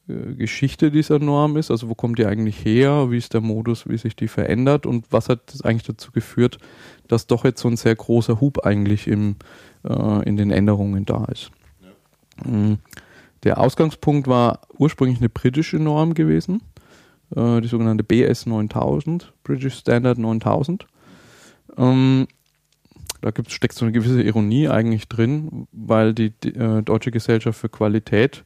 äh, 0.08 0.34
Geschichte 0.36 0.92
dieser 0.92 1.20
Norm 1.20 1.58
ist, 1.58 1.72
also 1.72 1.90
wo 1.90 1.96
kommt 1.96 2.20
die 2.20 2.26
eigentlich 2.26 2.64
her, 2.66 3.12
wie 3.12 3.18
ist 3.18 3.34
der 3.34 3.42
Modus, 3.42 3.88
wie 3.88 3.98
sich 3.98 4.16
die 4.16 4.28
verändert 4.28 4.86
und 4.86 5.06
was 5.12 5.30
hat 5.30 5.54
das 5.54 5.62
eigentlich 5.62 5.84
dazu 5.84 6.12
geführt, 6.12 6.58
dass 7.08 7.28
doch 7.28 7.46
jetzt 7.46 7.62
so 7.62 7.70
ein 7.70 7.78
sehr 7.78 7.96
großer 7.96 8.42
Hub 8.42 8.66
eigentlich 8.66 9.08
im, 9.08 9.36
äh, 9.84 10.28
in 10.28 10.38
den 10.38 10.52
Änderungen 10.52 11.06
da 11.06 11.26
ist. 11.26 11.52
Ja. 11.82 12.52
Mm. 12.52 12.80
Der 13.44 13.60
Ausgangspunkt 13.60 14.30
war 14.30 14.62
ursprünglich 14.78 15.20
eine 15.20 15.28
britische 15.28 15.76
Norm 15.76 16.14
gewesen, 16.14 16.62
äh, 17.36 17.62
die 17.62 17.68
sogenannte 17.68 18.04
BS 18.04 18.46
9000, 18.46 19.34
British 19.44 19.76
Standard 19.76 20.18
9000. 20.18 20.86
Ähm, 21.78 22.28
da 23.22 23.32
gibt's, 23.32 23.54
steckt 23.54 23.74
so 23.74 23.86
eine 23.86 23.94
gewisse 23.94 24.22
Ironie 24.22 24.68
eigentlich 24.68 25.08
drin, 25.08 25.68
weil 25.72 26.14
die, 26.14 26.32
die 26.32 26.56
äh, 26.56 26.82
Deutsche 26.82 27.12
Gesellschaft 27.12 27.60
für 27.60 27.70
Qualität 27.70 28.44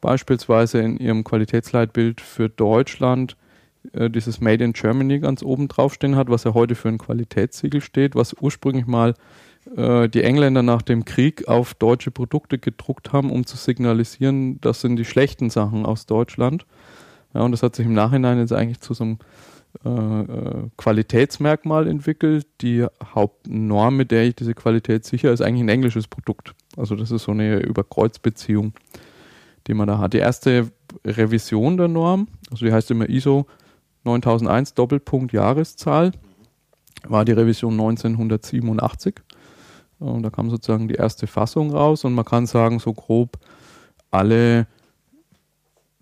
beispielsweise 0.00 0.80
in 0.80 0.98
ihrem 0.98 1.24
Qualitätsleitbild 1.24 2.20
für 2.20 2.48
Deutschland 2.48 3.36
äh, 3.92 4.10
dieses 4.10 4.40
Made 4.40 4.62
in 4.62 4.74
Germany 4.74 5.18
ganz 5.18 5.42
oben 5.42 5.68
draufstehen 5.68 6.16
hat, 6.16 6.28
was 6.30 6.44
ja 6.44 6.54
heute 6.54 6.74
für 6.74 6.88
ein 6.88 6.98
Qualitätssiegel 6.98 7.80
steht, 7.80 8.14
was 8.14 8.34
ursprünglich 8.34 8.86
mal 8.86 9.14
äh, 9.76 10.08
die 10.08 10.22
Engländer 10.22 10.62
nach 10.62 10.82
dem 10.82 11.04
Krieg 11.04 11.48
auf 11.48 11.74
deutsche 11.74 12.10
Produkte 12.10 12.58
gedruckt 12.58 13.12
haben, 13.12 13.30
um 13.30 13.46
zu 13.46 13.56
signalisieren, 13.56 14.60
das 14.60 14.80
sind 14.80 14.96
die 14.96 15.04
schlechten 15.04 15.50
Sachen 15.50 15.86
aus 15.86 16.06
Deutschland. 16.06 16.66
Ja, 17.34 17.40
und 17.42 17.52
das 17.52 17.62
hat 17.62 17.76
sich 17.76 17.86
im 17.86 17.94
Nachhinein 17.94 18.38
jetzt 18.38 18.52
eigentlich 18.52 18.80
zu 18.80 18.94
so 18.94 19.04
einem 19.04 19.18
äh, 19.84 19.88
äh, 19.88 20.68
Qualitätsmerkmal 20.76 21.88
entwickelt. 21.88 22.46
Die 22.60 22.86
Hauptnorm, 23.14 23.96
mit 23.96 24.10
der 24.10 24.24
ich 24.24 24.36
diese 24.36 24.54
Qualität 24.54 25.04
sicher, 25.04 25.32
ist 25.32 25.40
eigentlich 25.40 25.62
ein 25.62 25.68
englisches 25.70 26.08
Produkt. 26.08 26.54
Also 26.76 26.94
das 26.94 27.10
ist 27.10 27.24
so 27.24 27.32
eine 27.32 27.60
Überkreuzbeziehung, 27.60 28.74
die 29.66 29.74
man 29.74 29.88
da 29.88 29.98
hat. 29.98 30.12
Die 30.12 30.18
erste 30.18 30.70
Revision 31.04 31.78
der 31.78 31.88
Norm, 31.88 32.28
also 32.50 32.66
die 32.66 32.72
heißt 32.72 32.90
immer 32.90 33.08
ISO 33.08 33.46
9001 34.04 34.74
Doppelpunkt 34.74 35.32
Jahreszahl, 35.32 36.12
war 37.04 37.24
die 37.24 37.32
Revision 37.32 37.72
1987. 37.72 39.14
Und 39.98 40.22
da 40.22 40.30
kam 40.30 40.50
sozusagen 40.50 40.88
die 40.88 40.96
erste 40.96 41.26
Fassung 41.26 41.70
raus 41.70 42.04
und 42.04 42.12
man 42.12 42.24
kann 42.24 42.46
sagen, 42.46 42.78
so 42.78 42.92
grob 42.92 43.38
alle 44.10 44.66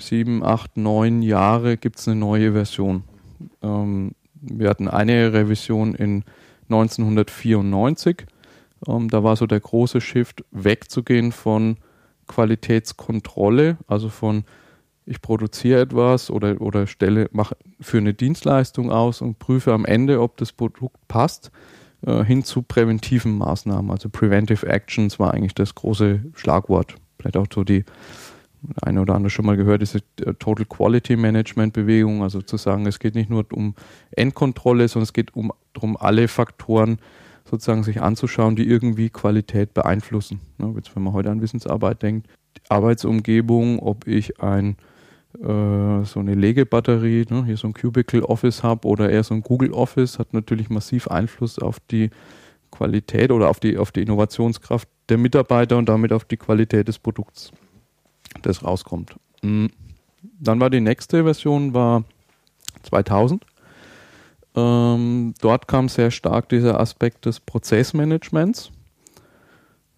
sieben, 0.01 0.45
acht, 0.45 0.77
neun 0.77 1.23
Jahre 1.23 1.77
gibt 1.77 1.99
es 1.99 2.09
eine 2.09 2.19
neue 2.19 2.53
Version. 2.53 3.05
Ähm, 3.63 4.13
wir 4.41 4.69
hatten 4.69 4.89
eine 4.89 5.33
Revision 5.33 5.95
in 5.95 6.25
1994. 6.69 8.27
Ähm, 8.87 9.09
da 9.09 9.23
war 9.23 9.37
so 9.37 9.47
der 9.47 9.61
große 9.61 10.01
Shift, 10.01 10.45
wegzugehen 10.51 11.33
von 11.33 11.77
Qualitätskontrolle, 12.27 13.77
also 13.87 14.09
von 14.09 14.45
ich 15.07 15.21
produziere 15.21 15.81
etwas 15.81 16.31
oder, 16.31 16.61
oder 16.61 16.87
stelle, 16.87 17.29
mache 17.33 17.57
für 17.81 17.99
eine 17.99 18.15
Dienstleistung 18.15 18.93
aus 18.93 19.23
und 19.23 19.41
prüfe 19.41 19.73
am 19.73 19.85
Ende, 19.85 20.21
ob 20.21 20.37
das 20.37 20.53
Produkt 20.53 20.97
passt, 21.09 21.51
äh, 22.07 22.23
hin 22.23 22.45
zu 22.45 22.63
präventiven 22.63 23.37
Maßnahmen. 23.37 23.91
Also 23.91 24.09
Preventive 24.09 24.67
Actions 24.67 25.19
war 25.19 25.35
eigentlich 25.35 25.55
das 25.55 25.75
große 25.75 26.21
Schlagwort. 26.35 26.95
Vielleicht 27.19 27.37
auch 27.37 27.47
so 27.53 27.65
die 27.65 27.85
eine 28.83 29.01
oder 29.01 29.15
andere 29.15 29.31
schon 29.31 29.47
mal 29.47 29.57
gehört, 29.57 29.83
diese 29.83 29.99
äh, 30.25 30.35
Total 30.39 30.65
Quality 30.67 31.17
Management 31.17 31.73
Bewegung, 31.73 32.23
also 32.23 32.43
zu 32.43 32.57
sagen, 32.57 32.87
es 32.87 32.99
geht 32.99 33.15
nicht 33.15 33.31
nur 33.31 33.45
um 33.53 33.75
Endkontrolle, 34.13 34.89
sondern 34.89 35.05
es 35.05 35.13
geht 35.13 35.35
um 35.35 35.53
darum, 35.73 35.97
alle 35.97 36.29
Faktoren 36.29 36.99
sozusagen 37.45 37.83
sich 37.83 38.01
anzuschauen, 38.01 38.57
die 38.57 38.69
irgendwie 38.69 39.11
Qualität 39.11 39.75
beeinflussen. 39.75 40.41
Ne, 40.59 40.73
jetzt, 40.77 40.95
wenn 40.95 41.03
man 41.03 41.13
heute 41.13 41.31
an 41.31 41.41
Wissensarbeit 41.41 42.03
denkt, 42.03 42.29
Arbeitsumgebung, 42.69 43.79
ob 43.81 44.07
ich 44.07 44.41
ein 44.41 44.77
äh, 45.39 46.05
so 46.05 46.21
eine 46.21 46.35
Legebatterie, 46.35 47.27
ne, 47.31 47.45
hier 47.47 47.57
so 47.57 47.69
ein 47.69 47.75
Cubicle 47.75 48.25
Office 48.25 48.63
habe 48.63 48.87
oder 48.87 49.11
eher 49.11 49.25
so 49.25 49.35
ein 49.35 49.43
Google 49.43 49.73
Office, 49.73 50.19
hat 50.19 50.33
natürlich 50.33 50.71
massiv 50.71 51.09
Einfluss 51.09 51.59
auf 51.59 51.79
die 51.91 52.11
Qualität 52.71 53.33
oder 53.33 53.49
auf 53.49 53.59
die, 53.59 53.79
auf 53.79 53.91
die 53.91 54.03
Innovationskraft 54.03 54.89
der 55.09 55.19
Mitarbeiter 55.19 55.77
und 55.77 55.89
damit 55.89 56.13
auf 56.13 56.25
die 56.25 56.37
Qualität 56.37 56.87
des 56.87 56.99
Produkts 56.99 57.53
das 58.43 58.65
rauskommt. 58.65 59.17
Mhm. 59.43 59.71
Dann 60.39 60.61
war 60.61 60.71
die 60.71 60.81
nächste 60.81 61.25
Version 61.25 61.75
war 61.75 62.05
2000. 62.83 63.45
Ähm, 64.57 65.35
dort 65.41 65.69
kam 65.69 65.89
sehr 65.89 66.11
stark 66.11 66.49
dieser 66.49 66.81
Aspekt 66.81 67.27
des 67.27 67.41
Prozessmanagements. 67.41 68.71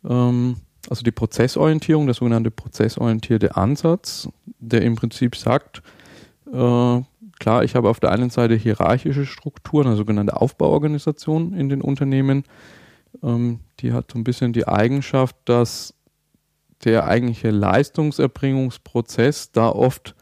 Ähm, 0.08 0.56
also 0.90 1.02
die 1.02 1.12
Prozessorientierung, 1.12 2.06
der 2.06 2.14
sogenannte 2.14 2.50
prozessorientierte 2.50 3.56
Ansatz, 3.56 4.28
der 4.58 4.82
im 4.82 4.96
Prinzip 4.96 5.36
sagt, 5.36 5.82
äh, 6.52 7.00
klar, 7.38 7.64
ich 7.64 7.74
habe 7.74 7.88
auf 7.88 8.00
der 8.00 8.10
einen 8.10 8.30
Seite 8.30 8.54
hierarchische 8.54 9.26
Strukturen, 9.26 9.86
eine 9.86 9.96
sogenannte 9.96 10.40
Aufbauorganisation 10.40 11.54
in 11.54 11.68
den 11.68 11.80
Unternehmen. 11.80 12.44
Ähm, 13.22 13.60
die 13.80 13.92
hat 13.92 14.12
so 14.12 14.18
ein 14.18 14.24
bisschen 14.24 14.52
die 14.52 14.68
Eigenschaft, 14.68 15.36
dass 15.44 15.94
der 16.84 17.06
eigentliche 17.06 17.50
Leistungserbringungsprozess 17.50 19.52
da 19.52 19.68
oft, 19.68 20.14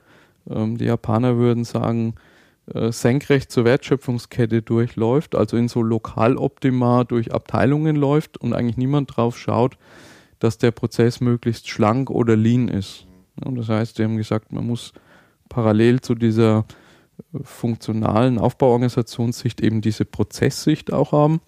ähm, 0.49 0.79
die 0.79 0.87
Japaner 0.87 1.37
würden 1.37 1.65
sagen, 1.65 2.15
äh, 2.75 2.93
senkrecht 2.93 3.51
zur 3.51 3.65
Wertschöpfungskette 3.65 4.63
durchläuft, 4.63 5.35
also 5.35 5.57
in 5.57 5.69
so 5.69 5.83
Lokaloptima 5.83 7.05
durch 7.05 7.33
Abteilungen 7.33 7.97
läuft 7.97 8.39
und 8.39 8.53
eigentlich 8.53 8.77
niemand 8.77 9.17
drauf 9.17 9.39
schaut, 9.39 9.77
dass 10.39 10.59
der 10.59 10.71
Prozess 10.71 11.21
möglichst 11.21 11.69
schlank 11.69 12.11
oder 12.11 12.37
lean 12.37 12.69
ist. 12.69 13.07
Und 13.45 13.57
das 13.57 13.69
heißt, 13.69 13.99
die 13.99 14.05
haben 14.05 14.17
gesagt, 14.17 14.53
man 14.53 14.67
muss 14.67 14.93
parallel 15.49 16.01
zu 16.01 16.15
dieser 16.15 16.65
äh, 17.33 17.39
funktionalen 17.43 18.39
Aufbauorganisationssicht 18.39 19.61
eben 19.61 19.81
diese 19.81 20.05
Prozesssicht 20.05 20.93
auch 20.93 21.13
haben. 21.13 21.41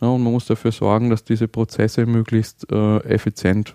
Und 0.00 0.22
man 0.22 0.32
muss 0.32 0.46
dafür 0.46 0.70
sorgen, 0.70 1.10
dass 1.10 1.24
diese 1.24 1.48
Prozesse 1.48 2.06
möglichst 2.06 2.70
äh, 2.70 2.98
effizient 2.98 3.74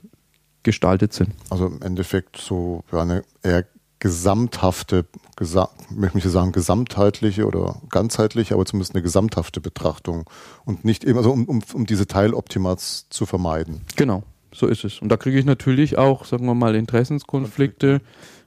gestaltet 0.63 1.13
sind. 1.13 1.31
Also 1.49 1.67
im 1.67 1.81
Endeffekt 1.81 2.37
so 2.37 2.83
eine 2.91 3.23
eher 3.41 3.65
gesamthafte, 4.03 5.05
gesa 5.37 5.69
möchte 5.89 6.17
ich 6.17 6.23
sagen, 6.25 6.51
gesamtheitliche 6.51 7.45
oder 7.45 7.81
ganzheitliche, 7.89 8.53
aber 8.53 8.65
zumindest 8.65 8.95
eine 8.95 9.01
gesamthafte 9.01 9.61
Betrachtung 9.61 10.29
und 10.65 10.83
nicht 10.83 11.05
immer 11.05 11.23
so, 11.23 11.31
um, 11.31 11.45
um, 11.45 11.61
um 11.73 11.85
diese 11.85 12.05
Teiloptimats 12.05 13.07
zu 13.09 13.25
vermeiden. 13.25 13.81
Genau, 13.95 14.23
so 14.53 14.67
ist 14.67 14.83
es. 14.83 14.99
Und 14.99 15.07
da 15.07 15.15
kriege 15.15 15.39
ich 15.39 15.45
natürlich 15.45 15.97
auch, 15.97 16.25
sagen 16.25 16.45
wir 16.45 16.53
mal, 16.53 16.75
Interessenskonflikte, 16.75 18.01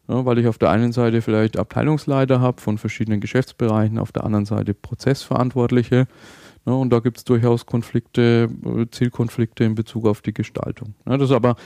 ja, 0.09 0.27
weil 0.27 0.39
ich 0.39 0.47
auf 0.47 0.59
der 0.59 0.71
einen 0.71 0.93
Seite 0.93 1.23
vielleicht 1.23 1.59
Abteilungsleiter 1.59 2.39
habe 2.41 2.61
von 2.61 2.77
verschiedenen 2.77 3.21
Geschäftsbereichen, 3.21 3.99
auf 3.99 4.13
der 4.13 4.25
anderen 4.25 4.45
Seite 4.45 4.75
Prozessverantwortliche. 4.75 6.07
Ja, 6.67 6.73
und 6.73 6.91
da 6.91 6.99
gibt 6.99 7.17
es 7.17 7.25
durchaus 7.25 7.65
Konflikte, 7.65 8.51
äh, 8.63 8.87
Zielkonflikte 8.91 9.65
in 9.65 9.75
Bezug 9.75 10.07
auf 10.07 10.21
die 10.21 10.35
Gestaltung. 10.35 10.95
Ja, 11.07 11.17
das 11.17 11.31
ist 11.31 11.35
aber 11.35 11.57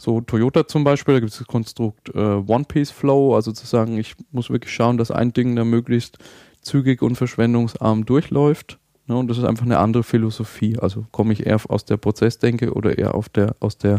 so 0.00 0.20
Toyota 0.20 0.66
zum 0.66 0.84
Beispiel, 0.84 1.14
da 1.14 1.20
gibt 1.20 1.32
es 1.32 1.38
das 1.38 1.46
Konstrukt 1.46 2.08
äh, 2.14 2.18
One-Piece-Flow, 2.18 3.34
also 3.34 3.52
zu 3.52 3.66
sagen, 3.66 3.98
ich 3.98 4.14
muss 4.30 4.48
wirklich 4.48 4.72
schauen, 4.72 4.96
dass 4.96 5.10
ein 5.10 5.32
Ding 5.32 5.56
da 5.56 5.64
möglichst 5.64 6.18
zügig 6.62 7.02
und 7.02 7.16
verschwendungsarm 7.16 8.06
durchläuft. 8.06 8.78
Ne, 9.06 9.16
und 9.16 9.28
das 9.28 9.38
ist 9.38 9.44
einfach 9.44 9.64
eine 9.64 9.78
andere 9.78 10.04
Philosophie. 10.04 10.78
Also 10.78 11.06
komme 11.10 11.32
ich 11.32 11.46
eher 11.46 11.58
aus 11.68 11.84
der 11.84 11.96
Prozessdenke 11.96 12.72
oder 12.72 12.96
eher 12.96 13.14
auf 13.14 13.28
der, 13.28 13.56
aus 13.58 13.78
der 13.78 13.98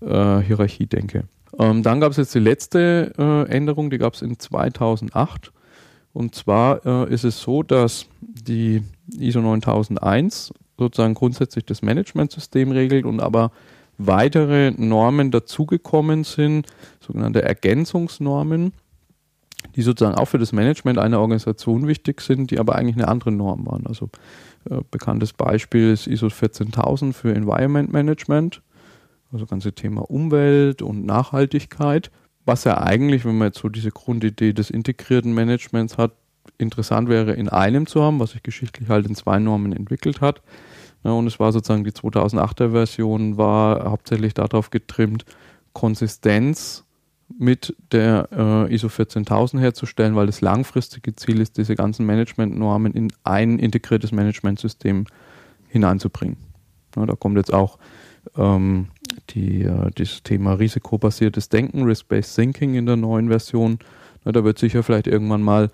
äh, 0.00 0.40
Hierarchiedenke. 0.40 1.24
Ähm, 1.58 1.82
dann 1.82 2.00
gab 2.00 2.10
es 2.10 2.16
jetzt 2.16 2.34
die 2.34 2.40
letzte 2.40 3.12
äh, 3.18 3.50
Änderung, 3.50 3.90
die 3.90 3.98
gab 3.98 4.14
es 4.14 4.22
in 4.22 4.38
2008. 4.38 5.52
Und 6.12 6.34
zwar 6.34 6.84
äh, 6.84 7.12
ist 7.12 7.24
es 7.24 7.40
so, 7.40 7.62
dass 7.62 8.06
die 8.20 8.82
ISO 9.18 9.40
9001 9.40 10.52
sozusagen 10.78 11.14
grundsätzlich 11.14 11.64
das 11.64 11.82
Managementsystem 11.82 12.72
regelt 12.72 13.04
und 13.04 13.20
aber 13.20 13.52
weitere 13.98 14.70
Normen 14.70 15.30
dazugekommen 15.30 16.24
sind, 16.24 16.66
sogenannte 17.00 17.42
Ergänzungsnormen, 17.42 18.72
die 19.74 19.82
sozusagen 19.82 20.16
auch 20.16 20.26
für 20.26 20.38
das 20.38 20.52
Management 20.52 20.98
einer 20.98 21.20
Organisation 21.20 21.86
wichtig 21.88 22.20
sind, 22.20 22.50
die 22.50 22.58
aber 22.58 22.76
eigentlich 22.76 22.96
eine 22.96 23.08
andere 23.08 23.32
Norm 23.32 23.66
waren. 23.66 23.86
Also 23.86 24.08
äh, 24.70 24.80
bekanntes 24.90 25.32
Beispiel 25.32 25.92
ist 25.92 26.06
ISO 26.06 26.30
14000 26.30 27.14
für 27.14 27.34
Environment 27.34 27.92
Management, 27.92 28.62
also 29.32 29.46
ganze 29.46 29.72
Thema 29.72 30.08
Umwelt 30.08 30.80
und 30.80 31.04
Nachhaltigkeit, 31.04 32.10
was 32.46 32.64
ja 32.64 32.78
eigentlich, 32.78 33.24
wenn 33.24 33.36
man 33.36 33.48
jetzt 33.48 33.58
so 33.58 33.68
diese 33.68 33.90
Grundidee 33.90 34.52
des 34.52 34.70
integrierten 34.70 35.34
Managements 35.34 35.98
hat, 35.98 36.12
interessant 36.56 37.08
wäre, 37.08 37.32
in 37.34 37.48
einem 37.48 37.86
zu 37.86 38.02
haben, 38.02 38.20
was 38.20 38.30
sich 38.30 38.42
geschichtlich 38.42 38.88
halt 38.88 39.06
in 39.06 39.14
zwei 39.14 39.38
Normen 39.38 39.72
entwickelt 39.72 40.20
hat. 40.20 40.40
Ja, 41.04 41.12
und 41.12 41.26
es 41.26 41.38
war 41.38 41.52
sozusagen 41.52 41.84
die 41.84 41.92
2008er 41.92 42.72
Version, 42.72 43.36
war 43.36 43.90
hauptsächlich 43.90 44.34
darauf 44.34 44.70
getrimmt, 44.70 45.24
Konsistenz 45.72 46.84
mit 47.38 47.76
der 47.92 48.28
äh, 48.32 48.74
ISO 48.74 48.88
14000 48.88 49.62
herzustellen, 49.62 50.16
weil 50.16 50.26
das 50.26 50.40
langfristige 50.40 51.14
Ziel 51.14 51.40
ist, 51.40 51.58
diese 51.58 51.74
ganzen 51.74 52.06
Managementnormen 52.06 52.94
in 52.94 53.12
ein 53.22 53.58
integriertes 53.58 54.12
Managementsystem 54.12 55.04
hineinzubringen. 55.68 56.38
Ja, 56.96 57.06
da 57.06 57.14
kommt 57.14 57.36
jetzt 57.36 57.52
auch 57.52 57.78
ähm, 58.36 58.88
die, 59.30 59.62
äh, 59.62 59.90
das 59.94 60.22
Thema 60.22 60.54
risikobasiertes 60.54 61.48
Denken, 61.48 61.84
Risk-Based 61.84 62.34
Thinking 62.34 62.74
in 62.74 62.86
der 62.86 62.96
neuen 62.96 63.28
Version. 63.28 63.78
Ja, 64.24 64.32
da 64.32 64.42
wird 64.44 64.58
sicher 64.58 64.82
vielleicht 64.82 65.06
irgendwann 65.06 65.42
mal, 65.42 65.70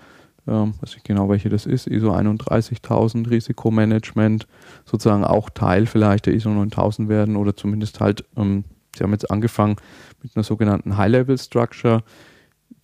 ähm, 0.47 0.75
weiß 0.81 0.97
ich 0.97 1.03
genau 1.05 1.29
welche 1.29 1.49
das 1.49 1.67
ist, 1.67 1.87
ISO 1.87 2.13
31000 2.13 3.31
Risikomanagement 3.31 4.47
sozusagen 4.85 5.25
auch 5.25 5.51
Teil 5.51 5.87
vielleicht 5.87 6.27
der 6.27 6.35
ISO 6.35 6.51
9000 6.51 7.09
werden 7.09 7.37
oder 7.37 7.57
zumindest 7.57 8.01
halt, 8.01 8.25
ähm, 8.37 8.65
Sie 8.97 9.03
haben 9.03 9.13
jetzt 9.13 9.31
angefangen 9.31 9.77
mit 10.23 10.37
einer 10.37 10.45
sogenannten 10.45 10.97
High-Level-Structure, 10.97 12.05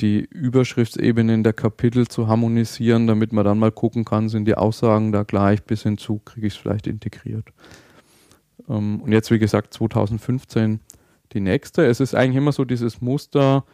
die 0.00 0.20
Überschriftsebenen 0.20 1.44
der 1.44 1.52
Kapitel 1.52 2.08
zu 2.08 2.26
harmonisieren, 2.26 3.06
damit 3.06 3.32
man 3.32 3.44
dann 3.44 3.58
mal 3.58 3.70
gucken 3.70 4.04
kann, 4.04 4.28
sind 4.28 4.46
die 4.46 4.54
Aussagen 4.54 5.12
da 5.12 5.22
gleich 5.22 5.62
bis 5.62 5.82
hin 5.82 5.98
zu, 5.98 6.18
kriege 6.24 6.46
ich 6.46 6.54
es 6.54 6.58
vielleicht 6.58 6.86
integriert. 6.86 7.48
Ähm, 8.68 9.00
und 9.02 9.12
jetzt, 9.12 9.30
wie 9.30 9.38
gesagt, 9.38 9.74
2015 9.74 10.80
die 11.32 11.40
nächste. 11.40 11.86
Es 11.86 12.00
ist 12.00 12.14
eigentlich 12.14 12.36
immer 12.36 12.52
so 12.52 12.64
dieses 12.64 13.00
Muster, 13.00 13.64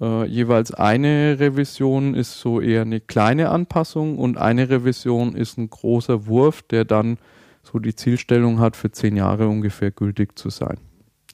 äh, 0.00 0.26
jeweils 0.26 0.72
eine 0.72 1.38
Revision 1.38 2.14
ist 2.14 2.38
so 2.38 2.60
eher 2.60 2.82
eine 2.82 3.00
kleine 3.00 3.50
Anpassung 3.50 4.18
und 4.18 4.38
eine 4.38 4.68
Revision 4.68 5.34
ist 5.34 5.58
ein 5.58 5.70
großer 5.70 6.26
Wurf, 6.26 6.62
der 6.62 6.84
dann 6.84 7.18
so 7.62 7.78
die 7.78 7.94
Zielstellung 7.94 8.58
hat, 8.58 8.76
für 8.76 8.90
zehn 8.90 9.16
Jahre 9.16 9.48
ungefähr 9.48 9.90
gültig 9.90 10.38
zu 10.38 10.50
sein. 10.50 10.78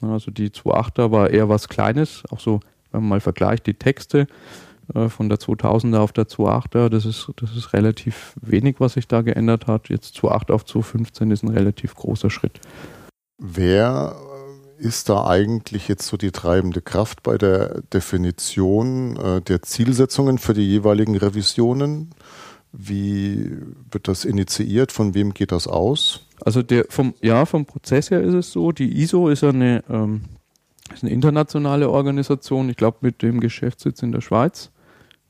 Also 0.01 0.31
die 0.31 0.49
2.8er 0.49 1.11
war 1.11 1.29
eher 1.29 1.49
was 1.49 1.67
Kleines, 1.67 2.23
auch 2.29 2.39
so, 2.39 2.59
wenn 2.91 3.01
man 3.01 3.09
mal 3.09 3.19
vergleicht, 3.19 3.67
die 3.67 3.73
Texte 3.73 4.27
äh, 4.93 5.09
von 5.09 5.29
der 5.29 5.39
2000er 5.39 5.97
auf 5.97 6.13
der 6.13 6.25
2.8er, 6.25 6.89
das 6.89 7.05
ist, 7.05 7.31
das 7.35 7.55
ist 7.55 7.73
relativ 7.73 8.35
wenig, 8.41 8.75
was 8.79 8.93
sich 8.93 9.07
da 9.07 9.21
geändert 9.21 9.67
hat. 9.67 9.89
Jetzt 9.89 10.17
2.8 10.17 10.51
auf 10.51 10.63
2.15 10.63 11.31
ist 11.31 11.43
ein 11.43 11.49
relativ 11.49 11.95
großer 11.95 12.29
Schritt. 12.29 12.59
Wer 13.37 14.15
ist 14.79 15.09
da 15.09 15.27
eigentlich 15.27 15.87
jetzt 15.87 16.07
so 16.07 16.17
die 16.17 16.31
treibende 16.31 16.81
Kraft 16.81 17.23
bei 17.23 17.37
der 17.37 17.81
Definition 17.93 19.17
äh, 19.17 19.41
der 19.41 19.61
Zielsetzungen 19.61 20.37
für 20.37 20.53
die 20.53 20.67
jeweiligen 20.67 21.15
Revisionen? 21.17 22.11
Wie 22.71 23.57
wird 23.91 24.07
das 24.07 24.25
initiiert? 24.25 24.91
Von 24.91 25.13
wem 25.13 25.33
geht 25.33 25.51
das 25.51 25.67
aus? 25.67 26.25
Also 26.41 26.61
der 26.61 26.85
vom 26.89 27.13
ja 27.21 27.45
vom 27.45 27.65
Prozess 27.65 28.11
her 28.11 28.21
ist 28.21 28.33
es 28.33 28.51
so. 28.51 28.71
Die 28.71 29.01
ISO 29.01 29.29
ist 29.29 29.43
eine 29.43 29.83
ähm, 29.89 30.21
ist 30.93 31.03
eine 31.03 31.11
internationale 31.11 31.89
Organisation. 31.89 32.69
Ich 32.69 32.77
glaube 32.77 32.99
mit 33.01 33.21
dem 33.21 33.39
Geschäftssitz 33.39 34.01
in 34.01 34.11
der 34.11 34.21
Schweiz. 34.21 34.71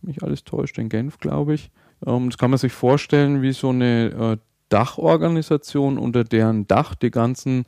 Mich 0.01 0.23
alles 0.23 0.43
täuscht 0.43 0.77
in 0.77 0.89
Genf, 0.89 1.17
glaube 1.17 1.55
ich. 1.55 1.71
Ähm, 2.05 2.29
das 2.29 2.37
kann 2.37 2.51
man 2.51 2.59
sich 2.59 2.73
vorstellen 2.73 3.41
wie 3.41 3.53
so 3.53 3.69
eine 3.69 4.09
äh, 4.09 4.37
Dachorganisation, 4.69 5.97
unter 5.97 6.23
deren 6.23 6.67
Dach 6.67 6.93
die 6.93 7.11
ganzen 7.11 7.65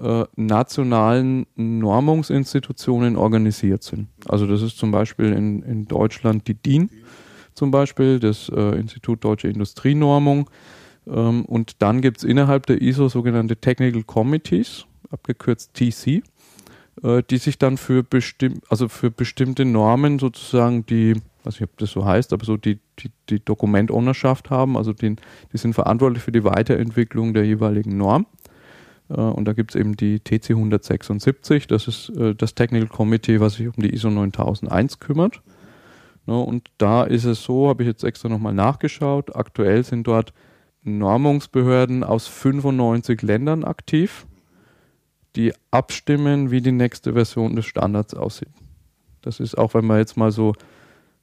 äh, 0.00 0.24
nationalen 0.36 1.46
Normungsinstitutionen 1.56 3.16
organisiert 3.16 3.82
sind. 3.82 4.08
Also 4.28 4.46
das 4.46 4.62
ist 4.62 4.78
zum 4.78 4.90
Beispiel 4.90 5.32
in, 5.32 5.62
in 5.62 5.86
Deutschland 5.86 6.48
die 6.48 6.54
DIN 6.54 6.90
zum 7.54 7.70
Beispiel, 7.70 8.18
das 8.18 8.48
äh, 8.48 8.78
Institut 8.78 9.24
Deutsche 9.24 9.48
Industrienormung. 9.48 10.48
Ähm, 11.06 11.44
und 11.44 11.82
dann 11.82 12.00
gibt 12.00 12.18
es 12.18 12.24
innerhalb 12.24 12.66
der 12.66 12.80
ISO 12.80 13.08
sogenannte 13.08 13.56
Technical 13.56 14.02
Committees, 14.02 14.86
abgekürzt 15.10 15.74
TC, 15.74 16.22
äh, 17.02 17.22
die 17.28 17.38
sich 17.38 17.58
dann 17.58 17.76
für, 17.76 18.02
bestimm 18.02 18.60
also 18.68 18.88
für 18.88 19.10
bestimmte 19.10 19.64
Normen 19.64 20.18
sozusagen 20.18 20.86
die, 20.86 21.14
weiß 21.44 21.60
nicht, 21.60 21.64
ob 21.64 21.76
das 21.78 21.90
so 21.90 22.04
heißt, 22.04 22.32
aber 22.32 22.44
so 22.44 22.56
die, 22.56 22.78
die, 22.98 23.10
die 23.28 23.44
Dokument-Ownerschaft 23.44 24.50
haben, 24.50 24.76
also 24.76 24.92
die, 24.92 25.16
die 25.52 25.58
sind 25.58 25.74
verantwortlich 25.74 26.22
für 26.22 26.32
die 26.32 26.44
Weiterentwicklung 26.44 27.34
der 27.34 27.44
jeweiligen 27.44 27.96
Norm. 27.96 28.26
Äh, 29.12 29.20
und 29.20 29.44
da 29.46 29.52
gibt 29.52 29.74
es 29.74 29.80
eben 29.80 29.96
die 29.96 30.20
TC 30.20 30.50
176, 30.50 31.66
das 31.66 31.88
ist 31.88 32.08
äh, 32.10 32.34
das 32.34 32.54
Technical 32.54 32.88
Committee, 32.88 33.40
was 33.40 33.54
sich 33.54 33.68
um 33.68 33.82
die 33.82 33.92
ISO 33.94 34.10
9001 34.10 34.98
kümmert. 34.98 35.42
Und 36.24 36.70
da 36.78 37.02
ist 37.02 37.24
es 37.24 37.42
so, 37.42 37.68
habe 37.68 37.82
ich 37.82 37.88
jetzt 37.88 38.04
extra 38.04 38.28
nochmal 38.28 38.54
nachgeschaut, 38.54 39.34
aktuell 39.34 39.82
sind 39.82 40.06
dort 40.06 40.32
Normungsbehörden 40.84 42.04
aus 42.04 42.28
95 42.28 43.22
Ländern 43.22 43.64
aktiv, 43.64 44.26
die 45.34 45.52
abstimmen, 45.72 46.52
wie 46.52 46.60
die 46.60 46.70
nächste 46.70 47.14
Version 47.14 47.56
des 47.56 47.66
Standards 47.66 48.14
aussieht. 48.14 48.50
Das 49.22 49.40
ist 49.40 49.58
auch, 49.58 49.74
wenn 49.74 49.84
man 49.84 49.98
jetzt 49.98 50.16
mal 50.16 50.30
so 50.30 50.54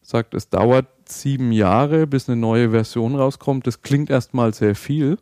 sagt, 0.02 0.34
es 0.34 0.50
dauert 0.50 0.88
sieben 1.06 1.54
Jahre, 1.54 2.06
bis 2.06 2.28
eine 2.28 2.40
neue 2.40 2.72
Version 2.72 3.16
rauskommt. 3.16 3.68
Das 3.68 3.82
klingt 3.82 4.10
erstmal 4.10 4.54
sehr 4.54 4.76
viel. 4.76 5.18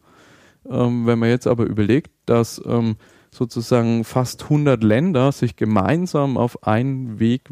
Ähm, 0.69 1.05
wenn 1.05 1.19
man 1.19 1.29
jetzt 1.29 1.47
aber 1.47 1.65
überlegt, 1.65 2.11
dass 2.25 2.61
ähm, 2.65 2.97
sozusagen 3.31 4.03
fast 4.03 4.43
100 4.43 4.83
Länder 4.83 5.31
sich 5.31 5.55
gemeinsam 5.55 6.37
auf 6.37 6.63
einen 6.63 7.19
Weg, 7.19 7.49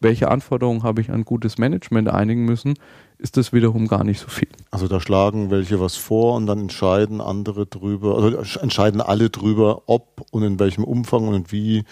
welche 0.00 0.30
Anforderungen 0.30 0.82
habe 0.82 1.00
ich 1.00 1.10
an 1.10 1.24
gutes 1.24 1.58
Management 1.58 2.08
einigen 2.08 2.44
müssen, 2.44 2.74
ist 3.18 3.36
das 3.36 3.52
wiederum 3.52 3.86
gar 3.86 4.02
nicht 4.02 4.20
so 4.20 4.28
viel. 4.28 4.48
Also 4.72 4.88
da 4.88 5.00
schlagen 5.00 5.50
welche 5.50 5.80
was 5.80 5.96
vor 5.96 6.34
und 6.34 6.46
dann 6.46 6.58
entscheiden 6.62 7.20
andere 7.20 7.66
drüber, 7.66 8.16
also 8.16 8.58
entscheiden 8.60 9.00
alle 9.00 9.30
drüber, 9.30 9.82
ob 9.86 10.26
und 10.32 10.42
in 10.42 10.58
welchem 10.58 10.82
Umfang 10.82 11.28
und 11.28 11.52
wie 11.52 11.84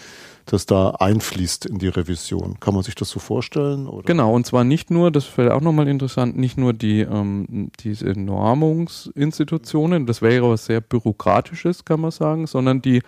das 0.45 0.65
da 0.65 0.91
einfließt 0.91 1.65
in 1.65 1.79
die 1.79 1.87
Revision. 1.87 2.59
Kann 2.59 2.73
man 2.73 2.83
sich 2.83 2.95
das 2.95 3.09
so 3.09 3.19
vorstellen? 3.19 3.87
Oder? 3.87 4.05
Genau, 4.05 4.33
und 4.33 4.45
zwar 4.45 4.63
nicht 4.63 4.91
nur, 4.91 5.11
das 5.11 5.37
wäre 5.37 5.53
auch 5.53 5.61
nochmal 5.61 5.87
interessant, 5.87 6.37
nicht 6.37 6.57
nur 6.57 6.73
die, 6.73 7.01
ähm, 7.01 7.71
diese 7.79 8.11
Normungsinstitutionen, 8.19 10.05
das 10.05 10.21
wäre 10.21 10.49
was 10.49 10.65
sehr 10.65 10.81
Bürokratisches, 10.81 11.85
kann 11.85 12.01
man 12.01 12.11
sagen, 12.11 12.47
sondern 12.47 12.81
die 12.81 13.01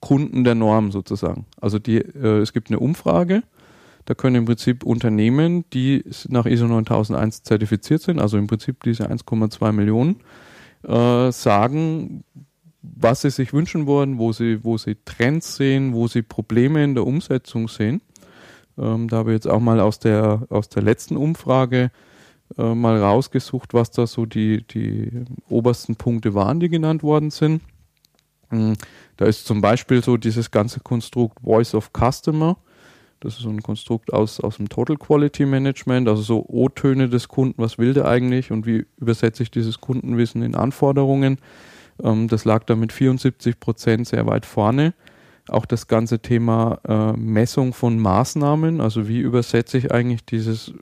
Kunden 0.00 0.44
der 0.44 0.54
Norm 0.54 0.92
sozusagen. 0.92 1.46
Also 1.60 1.78
die, 1.78 1.96
äh, 1.96 2.40
es 2.40 2.52
gibt 2.52 2.68
eine 2.68 2.78
Umfrage, 2.78 3.42
da 4.04 4.14
können 4.14 4.36
im 4.36 4.44
Prinzip 4.44 4.84
Unternehmen, 4.84 5.64
die 5.72 6.04
nach 6.28 6.44
ISO 6.46 6.66
9001 6.66 7.42
zertifiziert 7.42 8.02
sind, 8.02 8.20
also 8.20 8.36
im 8.36 8.46
Prinzip 8.46 8.82
diese 8.84 9.10
1,2 9.10 9.72
Millionen, 9.72 10.20
äh, 10.82 11.32
sagen, 11.32 12.24
was 12.96 13.22
sie 13.22 13.30
sich 13.30 13.52
wünschen 13.52 13.86
wollen, 13.86 14.18
wo 14.18 14.32
sie, 14.32 14.64
wo 14.64 14.76
sie 14.76 14.96
Trends 15.04 15.56
sehen, 15.56 15.94
wo 15.94 16.06
sie 16.06 16.22
Probleme 16.22 16.84
in 16.84 16.94
der 16.94 17.06
Umsetzung 17.06 17.68
sehen. 17.68 18.02
Ähm, 18.78 19.08
da 19.08 19.18
habe 19.18 19.30
ich 19.30 19.36
jetzt 19.36 19.48
auch 19.48 19.60
mal 19.60 19.80
aus 19.80 19.98
der, 19.98 20.46
aus 20.50 20.68
der 20.68 20.82
letzten 20.82 21.16
Umfrage 21.16 21.90
äh, 22.58 22.74
mal 22.74 23.00
rausgesucht, 23.00 23.72
was 23.72 23.90
da 23.90 24.06
so 24.06 24.26
die, 24.26 24.66
die 24.66 25.24
obersten 25.48 25.96
Punkte 25.96 26.34
waren, 26.34 26.60
die 26.60 26.68
genannt 26.68 27.02
worden 27.02 27.30
sind. 27.30 27.62
Ähm, 28.50 28.74
da 29.16 29.26
ist 29.26 29.46
zum 29.46 29.60
Beispiel 29.60 30.02
so 30.02 30.16
dieses 30.16 30.50
ganze 30.50 30.80
Konstrukt 30.80 31.40
Voice 31.42 31.74
of 31.74 31.90
Customer. 31.92 32.56
Das 33.20 33.34
ist 33.34 33.42
so 33.42 33.48
ein 33.48 33.62
Konstrukt 33.62 34.12
aus, 34.12 34.40
aus 34.40 34.58
dem 34.58 34.68
Total 34.68 34.96
Quality 34.96 35.46
Management, 35.46 36.08
also 36.08 36.20
so 36.20 36.44
O-Töne 36.46 37.08
des 37.08 37.28
Kunden, 37.28 37.62
was 37.62 37.78
will 37.78 37.94
der 37.94 38.04
eigentlich 38.06 38.50
und 38.50 38.66
wie 38.66 38.84
übersetze 38.98 39.42
ich 39.42 39.50
dieses 39.50 39.80
Kundenwissen 39.80 40.42
in 40.42 40.54
Anforderungen. 40.54 41.38
Ähm, 42.02 42.28
das 42.28 42.44
lag 42.44 42.64
da 42.64 42.76
mit 42.76 42.92
74 42.92 43.60
Prozent 43.60 44.08
sehr 44.08 44.26
weit 44.26 44.46
vorne. 44.46 44.94
Auch 45.48 45.66
das 45.66 45.88
ganze 45.88 46.20
Thema 46.20 46.78
äh, 46.88 47.12
Messung 47.18 47.74
von 47.74 47.98
Maßnahmen, 47.98 48.80
also 48.80 49.08
wie 49.08 49.20
übersetze 49.20 49.76
ich 49.76 49.92
eigentlich 49.92 50.24
dieses, 50.24 50.72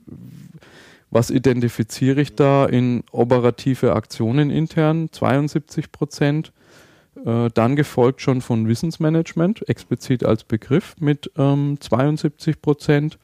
was 1.09 1.29
identifiziere 1.29 2.21
ich 2.21 2.35
da 2.35 2.65
in 2.65 3.03
operative 3.11 3.93
Aktionen 3.93 4.49
intern, 4.49 5.09
72 5.11 5.91
Prozent. 5.91 6.53
Äh, 7.25 7.49
dann 7.53 7.75
gefolgt 7.75 8.21
schon 8.21 8.41
von 8.41 8.67
Wissensmanagement, 8.67 9.67
explizit 9.67 10.25
als 10.25 10.45
Begriff 10.45 10.95
mit 10.99 11.29
ähm, 11.37 11.77
72 11.79 12.61
Prozent. 12.61 13.19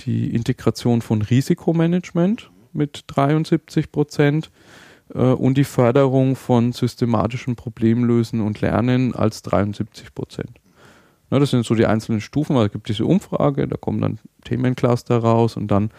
Die 0.00 0.34
Integration 0.34 1.02
von 1.02 1.22
Risikomanagement 1.22 2.50
mit 2.72 3.04
73 3.08 3.90
Prozent 3.90 4.50
und 5.14 5.54
die 5.54 5.64
Förderung 5.64 6.36
von 6.36 6.72
systematischen 6.72 7.56
Problemlösen 7.56 8.40
und 8.40 8.60
Lernen 8.60 9.14
als 9.14 9.42
73 9.42 10.14
Prozent. 10.14 10.50
Das 11.30 11.50
sind 11.50 11.66
so 11.66 11.74
die 11.74 11.86
einzelnen 11.86 12.20
Stufen. 12.20 12.56
Also 12.56 12.66
es 12.66 12.72
gibt 12.72 12.88
diese 12.88 13.04
Umfrage, 13.04 13.68
da 13.68 13.76
kommen 13.76 14.00
dann 14.00 14.18
Themencluster 14.44 15.18
raus 15.18 15.56
und 15.56 15.68
dann 15.68 15.90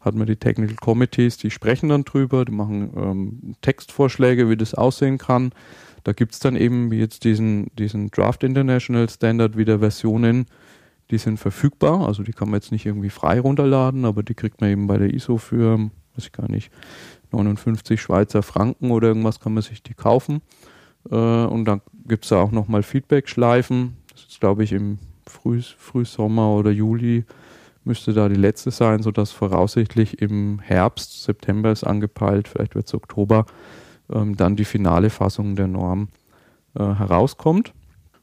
hat 0.00 0.14
man 0.14 0.26
die 0.26 0.36
Technical 0.36 0.76
Committees, 0.76 1.36
die 1.36 1.50
sprechen 1.50 1.88
dann 1.88 2.04
drüber, 2.04 2.44
die 2.44 2.52
machen 2.52 2.90
ähm, 2.96 3.54
Textvorschläge, 3.62 4.48
wie 4.48 4.56
das 4.56 4.74
aussehen 4.74 5.18
kann. 5.18 5.50
Da 6.04 6.12
gibt 6.12 6.32
es 6.32 6.38
dann 6.38 6.56
eben 6.56 6.90
wie 6.90 6.98
jetzt 6.98 7.24
diesen, 7.24 7.70
diesen 7.76 8.10
Draft 8.10 8.44
International 8.44 9.08
Standard 9.08 9.56
wieder 9.56 9.80
Versionen, 9.80 10.46
die 11.10 11.18
sind 11.18 11.38
verfügbar. 11.38 12.06
Also 12.06 12.22
die 12.22 12.32
kann 12.32 12.48
man 12.48 12.60
jetzt 12.60 12.72
nicht 12.72 12.86
irgendwie 12.86 13.10
frei 13.10 13.40
runterladen, 13.40 14.04
aber 14.04 14.22
die 14.22 14.34
kriegt 14.34 14.60
man 14.60 14.70
eben 14.70 14.86
bei 14.86 14.98
der 14.98 15.12
ISO 15.12 15.36
für, 15.36 15.78
weiß 15.78 16.26
ich 16.26 16.32
gar 16.32 16.50
nicht, 16.50 16.70
59 17.32 18.00
Schweizer 18.00 18.42
Franken 18.42 18.90
oder 18.90 19.08
irgendwas 19.08 19.40
kann 19.40 19.54
man 19.54 19.62
sich 19.62 19.82
die 19.82 19.94
kaufen. 19.94 20.42
Äh, 21.10 21.14
und 21.16 21.64
dann 21.64 21.80
gibt 22.06 22.24
es 22.24 22.30
da 22.30 22.40
auch 22.40 22.52
nochmal 22.52 22.82
Feedback-Schleifen. 22.82 23.96
Das 24.10 24.24
ist, 24.24 24.40
glaube 24.40 24.64
ich, 24.64 24.72
im 24.72 24.98
Früh, 25.26 25.60
Frühsommer 25.60 26.50
oder 26.54 26.70
Juli 26.70 27.24
müsste 27.84 28.12
da 28.12 28.28
die 28.28 28.34
letzte 28.34 28.70
sein, 28.70 29.02
sodass 29.02 29.32
voraussichtlich 29.32 30.20
im 30.20 30.60
Herbst, 30.60 31.24
September 31.24 31.72
ist 31.72 31.84
angepeilt, 31.84 32.46
vielleicht 32.46 32.74
wird 32.74 32.86
es 32.86 32.94
Oktober, 32.94 33.46
ähm, 34.12 34.36
dann 34.36 34.56
die 34.56 34.66
finale 34.66 35.10
Fassung 35.10 35.56
der 35.56 35.68
Norm 35.68 36.08
äh, 36.74 36.82
herauskommt. 36.82 37.72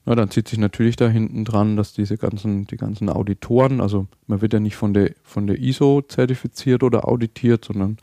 Ja, 0.06 0.14
dann 0.14 0.30
zieht 0.30 0.48
sich 0.48 0.60
natürlich 0.60 0.98
da 0.98 1.10
hinten 1.10 1.46
dran, 1.46 1.78
dass 1.78 1.94
diese 1.94 2.18
ganzen, 2.18 2.68
die 2.68 2.78
ganzen 2.78 3.10
Auditoren, 3.10 3.82
also 3.82 4.06
man 4.28 4.42
wird 4.42 4.54
ja 4.54 4.60
nicht 4.60 4.76
von 4.76 4.94
der, 4.94 5.12
von 5.24 5.48
der 5.48 5.60
ISO 5.60 6.04
zertifiziert 6.04 6.84
oder 6.84 7.08
auditiert, 7.08 7.66
sondern 7.66 7.98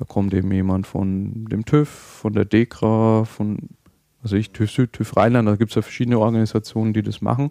da 0.00 0.06
kommt 0.06 0.32
eben 0.32 0.50
jemand 0.50 0.86
von 0.86 1.44
dem 1.44 1.66
TÜV, 1.66 1.90
von 1.90 2.32
der 2.32 2.46
DEKRA, 2.46 3.26
von, 3.26 3.58
also 4.22 4.34
ich, 4.34 4.50
TÜV 4.50 4.70
Süd, 4.70 4.92
TÜV 4.94 5.14
Rheinland, 5.14 5.46
da 5.46 5.56
gibt 5.56 5.72
es 5.72 5.74
ja 5.74 5.82
verschiedene 5.82 6.18
Organisationen, 6.18 6.94
die 6.94 7.02
das 7.02 7.20
machen. 7.20 7.50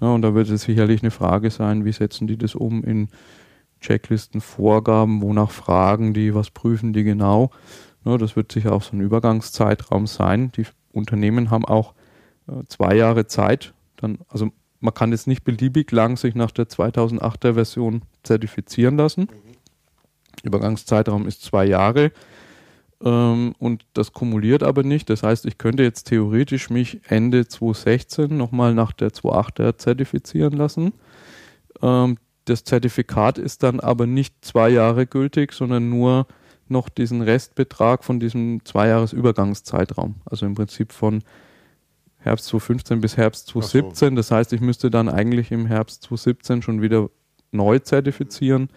Ja, 0.00 0.14
und 0.14 0.22
da 0.22 0.34
wird 0.34 0.48
es 0.50 0.62
sicherlich 0.62 1.02
eine 1.02 1.10
Frage 1.10 1.50
sein, 1.50 1.84
wie 1.84 1.90
setzen 1.90 2.28
die 2.28 2.38
das 2.38 2.54
um 2.54 2.84
in 2.84 3.08
Checklisten, 3.80 4.40
Vorgaben, 4.40 5.20
wonach 5.20 5.50
fragen 5.50 6.14
die, 6.14 6.32
was 6.32 6.50
prüfen 6.50 6.92
die 6.92 7.02
genau. 7.02 7.50
Ja, 8.04 8.18
das 8.18 8.36
wird 8.36 8.52
sicher 8.52 8.72
auch 8.72 8.82
so 8.82 8.96
ein 8.96 9.00
Übergangszeitraum 9.00 10.06
sein. 10.06 10.52
Die 10.52 10.66
Unternehmen 10.92 11.50
haben 11.50 11.64
auch 11.64 11.94
äh, 12.46 12.62
zwei 12.68 12.94
Jahre 12.94 13.26
Zeit. 13.26 13.74
Dann, 13.96 14.18
also 14.28 14.52
man 14.78 14.94
kann 14.94 15.10
jetzt 15.10 15.26
nicht 15.26 15.42
beliebig 15.42 15.90
lang 15.90 16.16
sich 16.16 16.36
nach 16.36 16.52
der 16.52 16.66
2008er 16.66 17.54
Version 17.54 18.02
zertifizieren 18.22 18.96
lassen. 18.96 19.26
Mhm. 20.42 20.48
Übergangszeitraum 20.48 21.26
ist 21.26 21.42
zwei 21.42 21.64
Jahre 21.64 22.12
ähm, 23.04 23.54
und 23.58 23.84
das 23.92 24.12
kumuliert 24.12 24.62
aber 24.62 24.82
nicht. 24.82 25.10
Das 25.10 25.22
heißt, 25.22 25.46
ich 25.46 25.58
könnte 25.58 25.82
jetzt 25.82 26.04
theoretisch 26.04 26.70
mich 26.70 27.00
Ende 27.08 27.46
2016 27.46 28.36
nochmal 28.36 28.74
nach 28.74 28.92
der 28.92 29.10
2.8er 29.10 29.76
zertifizieren 29.76 30.54
lassen. 30.54 30.94
Ähm, 31.82 32.16
das 32.46 32.64
Zertifikat 32.64 33.38
ist 33.38 33.62
dann 33.62 33.80
aber 33.80 34.06
nicht 34.06 34.44
zwei 34.44 34.68
Jahre 34.68 35.06
gültig, 35.06 35.52
sondern 35.52 35.88
nur 35.88 36.26
noch 36.68 36.88
diesen 36.88 37.20
Restbetrag 37.20 38.04
von 38.04 38.20
diesem 38.20 38.64
zwei 38.64 38.88
Jahres 38.88 39.12
Übergangszeitraum. 39.12 40.16
Also 40.24 40.46
im 40.46 40.54
Prinzip 40.54 40.92
von 40.92 41.22
Herbst 42.18 42.46
2015 42.46 43.00
bis 43.00 43.16
Herbst 43.18 43.48
2017. 43.48 44.10
So. 44.10 44.16
Das 44.16 44.30
heißt, 44.30 44.52
ich 44.54 44.60
müsste 44.62 44.90
dann 44.90 45.10
eigentlich 45.10 45.52
im 45.52 45.66
Herbst 45.66 46.04
2017 46.04 46.62
schon 46.62 46.80
wieder 46.80 47.10
neu 47.52 47.78
zertifizieren. 47.78 48.70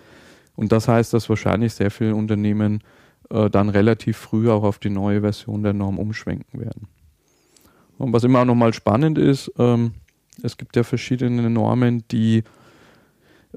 Und 0.57 0.73
das 0.73 0.89
heißt, 0.89 1.13
dass 1.13 1.29
wahrscheinlich 1.29 1.73
sehr 1.73 1.91
viele 1.91 2.15
Unternehmen 2.15 2.81
äh, 3.29 3.47
dann 3.49 3.69
relativ 3.69 4.17
früh 4.17 4.49
auch 4.49 4.63
auf 4.63 4.79
die 4.79 4.89
neue 4.89 5.21
Version 5.21 5.63
der 5.63 5.71
Norm 5.73 5.97
umschwenken 5.99 6.59
werden. 6.59 6.89
Und 7.97 8.11
was 8.11 8.23
immer 8.23 8.41
auch 8.41 8.45
nochmal 8.45 8.73
spannend 8.73 9.19
ist, 9.19 9.51
ähm, 9.57 9.93
es 10.43 10.57
gibt 10.57 10.75
ja 10.75 10.83
verschiedene 10.83 11.49
Normen, 11.49 12.03
die, 12.11 12.43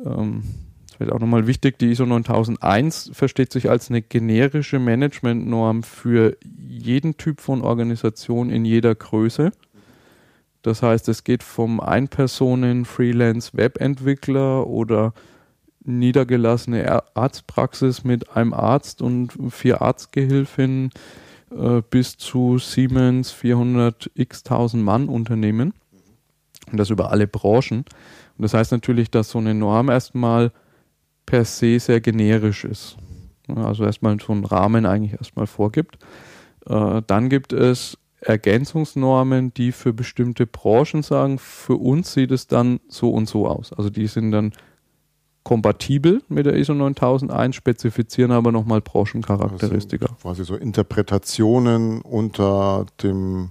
ähm, 0.05 0.45
das 0.89 1.01
wird 1.01 1.11
auch 1.13 1.19
nochmal 1.21 1.47
wichtig, 1.47 1.79
die 1.79 1.91
ISO 1.91 2.07
9001 2.07 3.11
versteht 3.13 3.53
sich 3.53 3.69
als 3.71 3.91
eine 3.91 4.03
generische 4.03 4.79
Managementnorm 4.79 5.83
für 5.83 6.37
jeden 6.69 7.17
Typ 7.17 7.41
von 7.41 7.63
Organisation 7.63 8.51
in 8.51 8.67
jeder 8.67 8.95
Größe. 8.95 9.53
Das 10.63 10.83
heißt, 10.83 11.09
es 11.09 11.25
geht 11.25 11.43
vom 11.43 11.81
Ein-Personen-Freelance-Webentwickler 11.81 14.67
oder 14.67 15.15
niedergelassene 15.99 17.03
Arztpraxis 17.15 18.05
mit 18.05 18.37
einem 18.37 18.55
Arzt 18.55 19.03
und 19.03 19.33
vier 19.51 19.83
Arztgehilfinnen 19.83 20.91
äh, 21.51 21.83
bis 21.89 22.17
zu 22.17 22.59
Siemens 22.59 23.33
400 23.33 24.11
x 24.15 24.45
1000 24.45 24.83
Mann 24.83 25.09
Unternehmen. 25.09 25.75
Und 26.71 26.79
das 26.79 26.91
über 26.91 27.11
alle 27.11 27.27
Branchen. 27.27 27.79
Und 27.79 28.43
das 28.43 28.55
heißt 28.55 28.73
natürlich, 28.73 29.11
dass 29.11 29.31
so 29.31 29.39
eine 29.39 29.55
Norm 29.55 29.89
erstmal 29.89 30.53
per 31.27 31.45
se 31.45 31.79
sehr 31.81 32.01
generisch 32.01 32.65
ist. 32.65 32.97
Also 33.49 33.85
erstmal 33.85 34.19
so 34.21 34.33
einen 34.33 34.45
Rahmen 34.45 34.87
eigentlich 34.87 35.15
erstmal 35.15 35.47
vorgibt. 35.47 35.99
Äh, 36.67 37.03
dann 37.07 37.29
gibt 37.29 37.53
es 37.53 37.99
Ergänzungsnormen, 38.21 39.53
die 39.55 39.73
für 39.73 39.93
bestimmte 39.93 40.47
Branchen 40.47 41.03
sagen, 41.03 41.39
für 41.39 41.77
uns 41.77 42.13
sieht 42.13 42.31
es 42.31 42.47
dann 42.47 42.81
so 42.89 43.11
und 43.11 43.29
so 43.29 43.49
aus. 43.49 43.73
Also 43.73 43.91
die 43.91 44.07
sind 44.07 44.31
dann 44.31 44.53
kompatibel 45.51 46.23
mit 46.29 46.47
der 46.47 46.55
ISO 46.55 46.75
9001, 46.75 47.57
spezifizieren 47.57 48.31
aber 48.31 48.53
nochmal 48.53 48.81
Branchencharakteristika. 48.81 50.07
Also 50.07 50.17
quasi 50.23 50.45
so 50.45 50.55
Interpretationen 50.55 52.03
unter 52.03 52.87
dem 53.03 53.51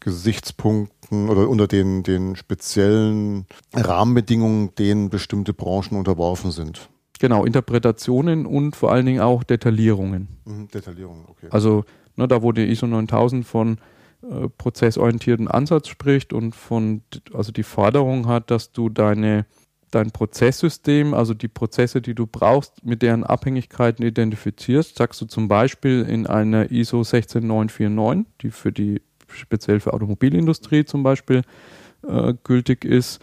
Gesichtspunkten 0.00 1.28
oder 1.28 1.46
unter 1.50 1.66
den, 1.66 2.04
den 2.04 2.36
speziellen 2.36 3.44
Rahmenbedingungen, 3.74 4.74
denen 4.76 5.10
bestimmte 5.10 5.52
Branchen 5.52 5.98
unterworfen 5.98 6.50
sind. 6.50 6.88
Genau, 7.20 7.44
Interpretationen 7.44 8.46
und 8.46 8.74
vor 8.74 8.90
allen 8.90 9.04
Dingen 9.04 9.20
auch 9.20 9.44
Detaillierungen. 9.44 10.28
Mhm, 10.46 10.68
Detaillierungen, 10.68 11.26
okay. 11.28 11.48
Also 11.50 11.84
Ne, 12.16 12.28
da 12.28 12.42
wo 12.42 12.52
die 12.52 12.70
ISO 12.70 12.86
9000 12.86 13.44
von 13.44 13.78
äh, 14.22 14.48
prozessorientierten 14.56 15.48
Ansatz 15.48 15.88
spricht 15.88 16.32
und 16.32 16.54
von, 16.54 17.02
also 17.32 17.50
die 17.50 17.62
Forderung 17.62 18.28
hat, 18.28 18.50
dass 18.50 18.72
du 18.72 18.88
deine, 18.88 19.46
dein 19.94 20.10
Prozesssystem, 20.10 21.14
also 21.14 21.34
die 21.34 21.48
Prozesse, 21.48 22.00
die 22.00 22.14
du 22.14 22.26
brauchst, 22.26 22.84
mit 22.84 23.02
deren 23.02 23.24
Abhängigkeiten 23.24 24.04
identifizierst, 24.04 24.96
sagst 24.96 25.20
du 25.20 25.26
zum 25.26 25.48
Beispiel 25.48 26.02
in 26.02 26.26
einer 26.26 26.70
ISO 26.70 27.02
16949, 27.04 28.26
die 28.40 28.50
für 28.50 28.72
die 28.72 29.02
speziell 29.28 29.80
für 29.80 29.92
Automobilindustrie 29.92 30.84
zum 30.84 31.02
Beispiel 31.02 31.42
äh, 32.06 32.34
gültig 32.44 32.84
ist, 32.84 33.20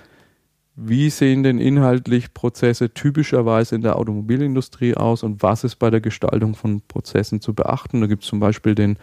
wie 0.76 1.10
sehen 1.10 1.44
denn 1.44 1.60
inhaltlich 1.60 2.34
Prozesse 2.34 2.94
typischerweise 2.94 3.76
in 3.76 3.82
der 3.82 3.98
Automobilindustrie 3.98 4.96
aus 4.96 5.22
und 5.24 5.44
was 5.44 5.64
ist 5.64 5.76
bei 5.76 5.90
der 5.90 6.02
Gestaltung 6.02 6.56
von 6.56 6.82
Prozessen 6.88 7.42
zu 7.42 7.54
beachten? 7.54 8.02
Da 8.02 8.08
gibt 8.08 8.24
es 8.24 8.30
zum 8.30 8.40
Beispiel 8.40 8.74
den, 8.74 8.94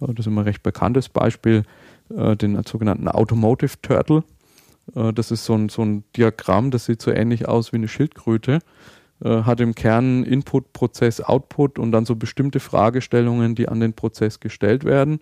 äh, 0.00 0.06
das 0.06 0.20
ist 0.20 0.26
immer 0.26 0.42
ein 0.42 0.46
recht 0.46 0.62
bekanntes 0.62 1.08
Beispiel, 1.08 1.64
äh, 2.16 2.36
den 2.36 2.62
sogenannten 2.64 3.08
Automotive 3.08 3.74
Turtle. 3.82 4.24
Äh, 4.94 5.12
das 5.12 5.30
ist 5.30 5.44
so 5.44 5.54
ein, 5.54 5.68
so 5.68 5.82
ein 5.82 6.04
Diagramm, 6.16 6.70
das 6.70 6.86
sieht 6.86 7.02
so 7.02 7.10
ähnlich 7.10 7.48
aus 7.48 7.72
wie 7.72 7.76
eine 7.76 7.88
Schildkröte, 7.88 8.60
hat 9.20 9.60
im 9.60 9.74
Kern 9.74 10.22
Input, 10.22 10.72
Prozess, 10.72 11.20
Output 11.20 11.80
und 11.80 11.90
dann 11.90 12.04
so 12.04 12.14
bestimmte 12.14 12.60
Fragestellungen, 12.60 13.56
die 13.56 13.68
an 13.68 13.80
den 13.80 13.92
Prozess 13.92 14.38
gestellt 14.38 14.84
werden 14.84 15.18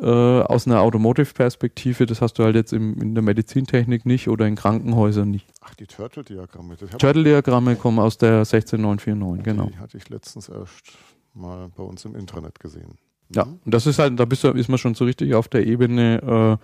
äh, 0.00 0.06
aus 0.06 0.66
einer 0.66 0.80
Automotive-Perspektive, 0.80 2.06
das 2.06 2.20
hast 2.20 2.38
du 2.38 2.44
halt 2.44 2.54
jetzt 2.54 2.72
im, 2.72 3.00
in 3.00 3.14
der 3.14 3.22
Medizintechnik 3.22 4.06
nicht 4.06 4.28
oder 4.28 4.46
in 4.46 4.56
Krankenhäusern 4.56 5.30
nicht. 5.30 5.46
Ach, 5.60 5.74
die 5.74 5.86
Turtle-Diagramme. 5.86 6.76
Turtle-Diagramme 6.76 7.76
kommen 7.76 7.98
aus 7.98 8.16
der 8.18 8.44
16949, 8.44 9.44
genau. 9.44 9.66
Die 9.66 9.78
hatte 9.78 9.98
ich 9.98 10.08
letztens 10.08 10.48
erst 10.48 10.96
mal 11.34 11.68
bei 11.76 11.82
uns 11.82 12.04
im 12.04 12.14
Internet 12.14 12.58
gesehen. 12.58 12.98
Ja, 13.34 13.44
mhm. 13.44 13.60
und 13.64 13.74
das 13.74 13.86
ist 13.86 13.98
halt, 13.98 14.18
da 14.18 14.24
bist 14.24 14.44
du, 14.44 14.48
ist 14.48 14.68
man 14.68 14.78
schon 14.78 14.94
so 14.94 15.04
richtig 15.04 15.34
auf 15.34 15.48
der 15.48 15.66
Ebene 15.66 16.22
äh, 16.22 16.52
äh, 16.52 16.56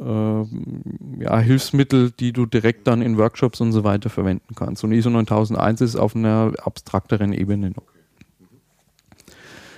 ja, 0.00 1.38
Hilfsmittel, 1.38 2.10
die 2.10 2.32
du 2.32 2.46
direkt 2.46 2.86
dann 2.86 3.02
in 3.02 3.18
Workshops 3.18 3.60
und 3.60 3.72
so 3.72 3.84
weiter 3.84 4.10
verwenden 4.10 4.54
kannst. 4.54 4.82
Und 4.84 4.92
ISO 4.92 5.10
9001 5.10 5.80
ist 5.82 5.96
auf 5.96 6.16
einer 6.16 6.52
abstrakteren 6.62 7.32
Ebene 7.32 7.70
noch. 7.70 7.84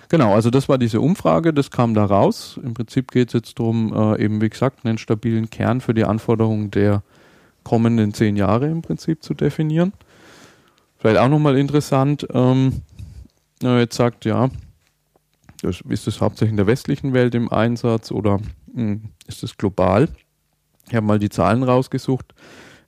Genau, 0.08 0.32
also 0.32 0.50
das 0.50 0.68
war 0.68 0.78
diese 0.78 1.00
Umfrage, 1.00 1.52
das 1.52 1.70
kam 1.70 1.94
da 1.94 2.04
raus. 2.04 2.60
Im 2.62 2.74
Prinzip 2.74 3.10
geht 3.10 3.28
es 3.28 3.32
jetzt 3.34 3.58
darum, 3.58 3.92
äh, 3.92 4.22
eben 4.22 4.40
wie 4.40 4.50
gesagt, 4.50 4.86
einen 4.86 4.98
stabilen 4.98 5.50
Kern 5.50 5.80
für 5.80 5.94
die 5.94 6.04
Anforderungen 6.04 6.70
der 6.70 7.02
kommenden 7.64 8.14
zehn 8.14 8.36
Jahre 8.36 8.68
im 8.68 8.82
Prinzip 8.82 9.22
zu 9.22 9.34
definieren. 9.34 9.92
Vielleicht 10.98 11.18
auch 11.18 11.28
nochmal 11.28 11.58
interessant, 11.58 12.26
ähm, 12.32 12.82
jetzt 13.60 13.96
sagt, 13.96 14.24
ja, 14.24 14.50
das, 15.62 15.80
ist 15.88 16.06
es 16.06 16.20
hauptsächlich 16.20 16.52
in 16.52 16.58
der 16.58 16.66
westlichen 16.66 17.12
Welt 17.12 17.34
im 17.34 17.50
Einsatz 17.50 18.12
oder 18.12 18.38
ist 19.26 19.42
es 19.42 19.56
global? 19.56 20.08
Ich 20.88 20.94
habe 20.94 21.06
mal 21.06 21.18
die 21.18 21.30
Zahlen 21.30 21.62
rausgesucht. 21.62 22.34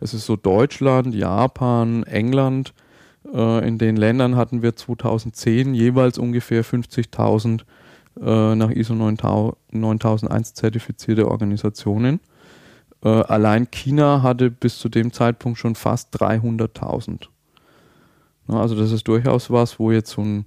Es 0.01 0.13
ist 0.13 0.27
so 0.27 0.37
Deutschland, 0.37 1.15
Japan, 1.15 2.03
England, 2.03 2.75
äh, 3.33 3.67
in 3.67 3.79
den 3.79 3.97
Ländern 3.97 4.37
hatten 4.37 4.63
wir 4.63 4.77
2010 4.77 5.75
jeweils 5.75 6.19
ungefähr 6.19 6.65
50.000 6.65 7.63
äh, 8.21 8.55
nach 8.55 8.71
ISO 8.71 8.95
9001 8.95 10.55
zertifizierte 10.55 11.29
Organisationen. 11.29 12.21
Äh, 13.03 13.09
allein 13.09 13.71
China 13.71 14.23
hatte 14.23 14.51
bis 14.51 14.79
zu 14.79 14.89
dem 14.89 15.13
Zeitpunkt 15.13 15.59
schon 15.59 15.75
fast 15.75 16.21
300.000. 16.21 17.27
also 18.49 18.75
das 18.75 18.93
ist 18.93 19.07
durchaus 19.09 19.51
was, 19.51 19.79
wo 19.79 19.91
jetzt 19.93 20.11
so 20.11 20.23
ein, 20.23 20.47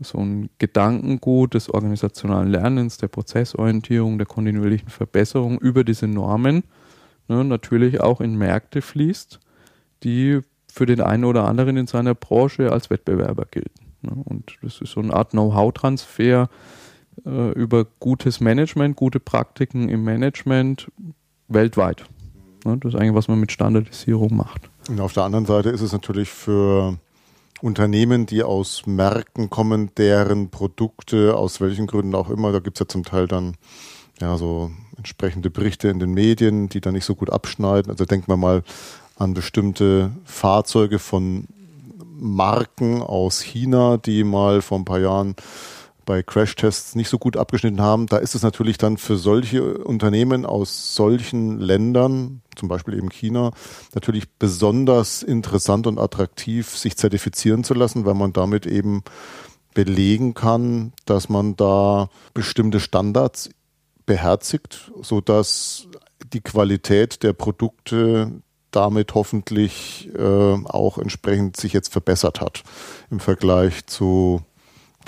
so 0.00 0.18
ein 0.18 0.50
Gedankengut 0.58 1.54
des 1.54 1.70
organisationalen 1.70 2.48
Lernens, 2.48 2.98
der 2.98 3.08
Prozessorientierung, 3.08 4.18
der 4.18 4.26
kontinuierlichen 4.26 4.88
Verbesserung 4.88 5.58
über 5.58 5.84
diese 5.84 6.06
Normen 6.06 6.64
ne, 7.28 7.44
natürlich 7.44 8.00
auch 8.00 8.20
in 8.20 8.36
Märkte 8.36 8.82
fließt, 8.82 9.40
die 10.02 10.40
für 10.70 10.86
den 10.86 11.00
einen 11.00 11.24
oder 11.24 11.46
anderen 11.46 11.76
in 11.76 11.86
seiner 11.86 12.14
Branche 12.14 12.72
als 12.72 12.90
Wettbewerber 12.90 13.46
gelten. 13.50 13.86
Ne? 14.02 14.12
Und 14.24 14.58
das 14.62 14.80
ist 14.80 14.92
so 14.92 15.00
eine 15.00 15.14
Art 15.14 15.30
Know-how-Transfer 15.30 16.48
äh, 17.24 17.52
über 17.52 17.86
gutes 17.98 18.40
Management, 18.40 18.96
gute 18.96 19.20
Praktiken 19.20 19.88
im 19.88 20.04
Management 20.04 20.90
weltweit. 21.48 22.04
Ne? 22.64 22.76
Das 22.78 22.92
ist 22.92 23.00
eigentlich, 23.00 23.14
was 23.14 23.28
man 23.28 23.40
mit 23.40 23.52
Standardisierung 23.52 24.36
macht. 24.36 24.70
Und 24.88 25.00
auf 25.00 25.14
der 25.14 25.24
anderen 25.24 25.46
Seite 25.46 25.70
ist 25.70 25.80
es 25.80 25.92
natürlich 25.92 26.28
für 26.28 26.98
Unternehmen, 27.62 28.26
die 28.26 28.42
aus 28.42 28.86
Märkten 28.86 29.50
kommen, 29.50 29.90
deren 29.96 30.50
Produkte 30.50 31.36
aus 31.36 31.60
welchen 31.60 31.86
Gründen 31.86 32.14
auch 32.14 32.28
immer, 32.28 32.52
da 32.52 32.58
gibt 32.58 32.76
es 32.76 32.80
ja 32.80 32.88
zum 32.88 33.04
Teil 33.04 33.26
dann 33.26 33.56
ja 34.20 34.36
so 34.36 34.70
entsprechende 34.96 35.50
Berichte 35.50 35.88
in 35.88 35.98
den 35.98 36.12
Medien, 36.12 36.68
die 36.68 36.80
da 36.80 36.92
nicht 36.92 37.04
so 37.04 37.14
gut 37.14 37.30
abschneiden. 37.30 37.90
Also 37.90 38.04
denkt 38.04 38.28
man 38.28 38.40
mal 38.40 38.62
an 39.16 39.34
bestimmte 39.34 40.10
Fahrzeuge 40.24 40.98
von 40.98 41.46
Marken 42.18 43.02
aus 43.02 43.40
China, 43.40 43.96
die 43.98 44.24
mal 44.24 44.62
vor 44.62 44.78
ein 44.78 44.84
paar 44.84 45.00
Jahren 45.00 45.34
bei 46.06 46.22
Crashtests 46.22 46.94
nicht 46.94 47.10
so 47.10 47.18
gut 47.18 47.36
abgeschnitten 47.36 47.82
haben. 47.82 48.06
Da 48.06 48.16
ist 48.16 48.34
es 48.34 48.42
natürlich 48.42 48.78
dann 48.78 48.96
für 48.96 49.16
solche 49.16 49.78
Unternehmen 49.78 50.46
aus 50.46 50.94
solchen 50.94 51.60
Ländern, 51.60 52.40
zum 52.54 52.68
Beispiel 52.68 52.94
eben 52.94 53.10
China, 53.10 53.50
natürlich 53.94 54.30
besonders 54.38 55.22
interessant 55.22 55.86
und 55.86 55.98
attraktiv, 55.98 56.70
sich 56.70 56.96
zertifizieren 56.96 57.64
zu 57.64 57.74
lassen, 57.74 58.06
weil 58.06 58.14
man 58.14 58.32
damit 58.32 58.64
eben 58.66 59.02
belegen 59.74 60.32
kann, 60.32 60.94
dass 61.04 61.28
man 61.28 61.56
da 61.56 62.08
bestimmte 62.32 62.80
Standards 62.80 63.50
beherzigt, 64.06 64.90
sodass 65.02 65.88
die 66.32 66.40
Qualität 66.40 67.22
der 67.22 67.34
Produkte 67.34 68.40
damit 68.70 69.14
hoffentlich 69.14 70.08
äh, 70.16 70.54
auch 70.64 70.98
entsprechend 70.98 71.56
sich 71.56 71.72
jetzt 71.72 71.92
verbessert 71.92 72.40
hat 72.40 72.62
im 73.10 73.20
Vergleich 73.20 73.86
zu 73.86 74.42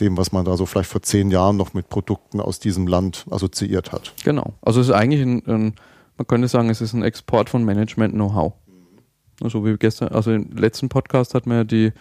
dem, 0.00 0.16
was 0.16 0.32
man 0.32 0.44
da 0.44 0.56
so 0.56 0.66
vielleicht 0.66 0.90
vor 0.90 1.02
zehn 1.02 1.30
Jahren 1.30 1.56
noch 1.56 1.74
mit 1.74 1.88
Produkten 1.88 2.40
aus 2.40 2.58
diesem 2.58 2.86
Land 2.86 3.26
assoziiert 3.30 3.92
hat. 3.92 4.12
Genau. 4.24 4.54
Also 4.62 4.80
es 4.80 4.88
ist 4.88 4.94
eigentlich 4.94 5.22
ein, 5.22 5.46
ein 5.46 5.74
man 6.18 6.26
könnte 6.26 6.48
sagen, 6.48 6.68
es 6.68 6.80
ist 6.80 6.94
ein 6.94 7.02
Export 7.02 7.48
von 7.48 7.64
Management-Know-how. 7.64 8.52
Also 9.40 9.64
wie 9.64 9.76
gestern, 9.76 10.08
also 10.08 10.32
im 10.32 10.50
letzten 10.56 10.88
Podcast 10.88 11.34
hat 11.34 11.46
man 11.46 11.58
ja 11.58 11.64
die, 11.64 11.92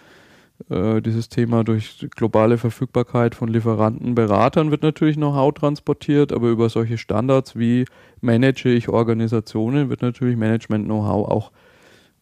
äh, 0.70 1.00
dieses 1.00 1.28
Thema 1.28 1.62
durch 1.62 2.04
globale 2.16 2.58
Verfügbarkeit 2.58 3.36
von 3.36 3.48
Lieferanten, 3.48 4.16
Beratern 4.16 4.72
wird 4.72 4.82
natürlich 4.82 5.14
Know-how 5.14 5.54
transportiert, 5.54 6.32
aber 6.32 6.48
über 6.48 6.68
solche 6.68 6.98
Standards 6.98 7.56
wie 7.56 7.84
manage 8.20 8.68
ich 8.68 8.88
Organisationen 8.88 9.88
wird 9.88 10.02
natürlich 10.02 10.36
Management-Know-how 10.36 11.28
auch 11.28 11.52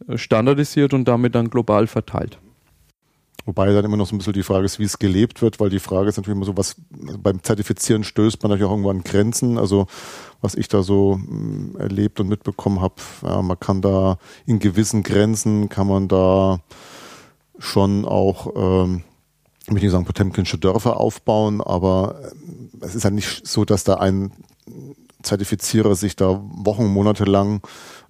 äh, 0.07 0.19
standardisiert 0.19 0.93
und 0.93 1.09
damit 1.09 1.35
dann 1.35 1.49
global 1.49 1.87
verteilt. 1.87 2.39
Wobei 3.46 3.72
dann 3.72 3.85
immer 3.85 3.96
noch 3.96 4.09
so 4.09 4.14
ein 4.14 4.18
bisschen 4.18 4.32
die 4.32 4.42
Frage 4.42 4.64
ist, 4.64 4.80
wie 4.80 4.85
es 4.85 4.98
gelebt 4.98 5.40
wird, 5.40 5.61
weil 5.61 5.70
die 5.70 5.78
Frage 5.78 6.09
ist 6.09 6.16
natürlich 6.16 6.37
immer 6.37 6.46
so, 6.46 6.56
was 6.56 6.74
beim 6.90 7.42
Zertifizieren 7.44 8.02
stößt 8.02 8.42
man 8.42 8.50
natürlich 8.50 8.66
auch 8.66 8.72
irgendwo 8.72 8.90
an 8.90 9.04
Grenzen. 9.04 9.56
Also 9.56 9.87
was 10.40 10.56
ich 10.56 10.66
da 10.66 10.82
so 10.82 11.16
mh, 11.16 11.78
erlebt 11.78 12.18
und 12.18 12.28
mitbekommen 12.28 12.80
habe, 12.80 12.96
ja, 13.22 13.40
man 13.42 13.59
kann 13.59 13.80
da 13.82 14.18
in 14.46 14.59
gewissen 14.59 15.04
Grenzen 15.04 15.68
kann 15.68 15.87
man 15.87 16.09
da 16.09 16.61
schon 17.59 18.04
auch, 18.04 18.52
ähm, 18.56 19.04
ich 19.62 19.70
möchte 19.70 19.87
nicht 19.87 19.92
sagen 19.92 20.04
Potemkinsche 20.04 20.59
Dörfer 20.59 20.98
aufbauen, 20.98 21.61
aber 21.61 22.20
äh, 22.20 22.85
es 22.85 22.96
ist 22.96 23.04
ja 23.04 23.11
nicht 23.11 23.46
so, 23.46 23.64
dass 23.64 23.85
da 23.85 23.94
ein 23.94 24.32
Zertifizierer 25.22 25.94
sich 25.94 26.16
da 26.16 26.40
Wochen, 26.42 26.87
Monate 26.87 27.24
lang 27.24 27.61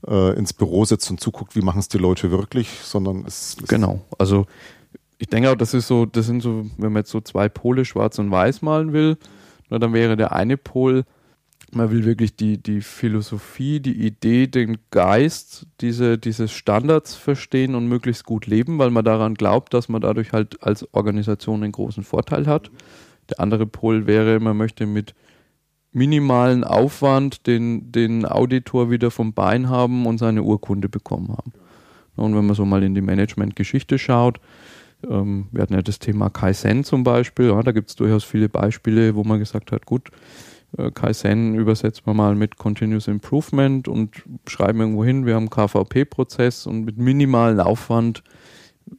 äh, 0.06 0.36
ins 0.36 0.52
Büro 0.52 0.84
setzt 0.84 1.10
und 1.10 1.20
zuguckt, 1.20 1.56
wie 1.56 1.62
machen 1.62 1.78
es 1.78 1.88
die 1.88 1.98
Leute 1.98 2.30
wirklich, 2.30 2.68
sondern 2.82 3.24
es, 3.26 3.56
es 3.60 3.68
Genau, 3.68 4.00
also 4.18 4.46
ich 5.18 5.28
denke 5.28 5.50
auch, 5.50 5.56
das 5.56 5.74
ist 5.74 5.88
so, 5.88 6.06
das 6.06 6.26
sind 6.26 6.42
so, 6.42 6.66
wenn 6.76 6.92
man 6.92 7.00
jetzt 7.00 7.10
so 7.10 7.20
zwei 7.20 7.48
Pole 7.48 7.84
schwarz 7.84 8.18
und 8.18 8.30
weiß 8.30 8.62
malen 8.62 8.92
will, 8.92 9.16
dann 9.68 9.92
wäre 9.92 10.16
der 10.16 10.32
eine 10.32 10.56
Pol, 10.56 11.04
man 11.72 11.90
will 11.90 12.04
wirklich 12.04 12.36
die, 12.36 12.62
die 12.62 12.80
Philosophie, 12.80 13.80
die 13.80 14.06
Idee, 14.06 14.46
den 14.46 14.78
Geist 14.90 15.66
diese, 15.80 16.16
dieses 16.16 16.52
Standards 16.52 17.16
verstehen 17.16 17.74
und 17.74 17.88
möglichst 17.88 18.24
gut 18.24 18.46
leben, 18.46 18.78
weil 18.78 18.90
man 18.90 19.04
daran 19.04 19.34
glaubt, 19.34 19.74
dass 19.74 19.88
man 19.88 20.00
dadurch 20.00 20.32
halt 20.32 20.62
als 20.62 20.86
Organisation 20.94 21.62
einen 21.62 21.72
großen 21.72 22.04
Vorteil 22.04 22.46
hat. 22.46 22.70
Der 23.30 23.40
andere 23.40 23.66
Pol 23.66 24.06
wäre, 24.06 24.38
man 24.38 24.56
möchte 24.56 24.86
mit 24.86 25.14
minimalen 25.92 26.62
Aufwand 26.62 27.46
den, 27.46 27.90
den 27.90 28.26
Auditor 28.26 28.90
wieder 28.90 29.10
vom 29.10 29.32
Bein 29.32 29.68
haben 29.68 30.06
und 30.06 30.18
seine 30.18 30.42
Urkunde 30.42 30.88
bekommen 30.88 31.30
haben. 31.30 31.52
Und 32.16 32.36
wenn 32.36 32.46
man 32.46 32.54
so 32.54 32.64
mal 32.64 32.82
in 32.82 32.94
die 32.94 33.00
Management-Geschichte 33.00 33.98
schaut, 33.98 34.38
ähm, 35.08 35.48
wir 35.52 35.62
hatten 35.62 35.74
ja 35.74 35.82
das 35.82 35.98
Thema 35.98 36.30
Kaizen 36.30 36.84
zum 36.84 37.04
Beispiel. 37.04 37.48
Ja, 37.48 37.62
da 37.62 37.72
gibt 37.72 37.90
es 37.90 37.96
durchaus 37.96 38.24
viele 38.24 38.48
Beispiele, 38.48 39.14
wo 39.14 39.24
man 39.24 39.38
gesagt 39.38 39.72
hat, 39.72 39.86
gut, 39.86 40.10
äh, 40.76 40.90
Kaizen 40.90 41.54
übersetzt 41.54 42.06
man 42.06 42.16
mal 42.16 42.34
mit 42.34 42.56
Continuous 42.56 43.08
Improvement 43.08 43.88
und 43.88 44.22
schreiben 44.46 44.80
irgendwo 44.80 45.04
hin, 45.04 45.26
wir 45.26 45.34
haben 45.34 45.50
KVP-Prozess 45.50 46.66
und 46.66 46.84
mit 46.84 46.98
minimalen 46.98 47.60
Aufwand 47.60 48.22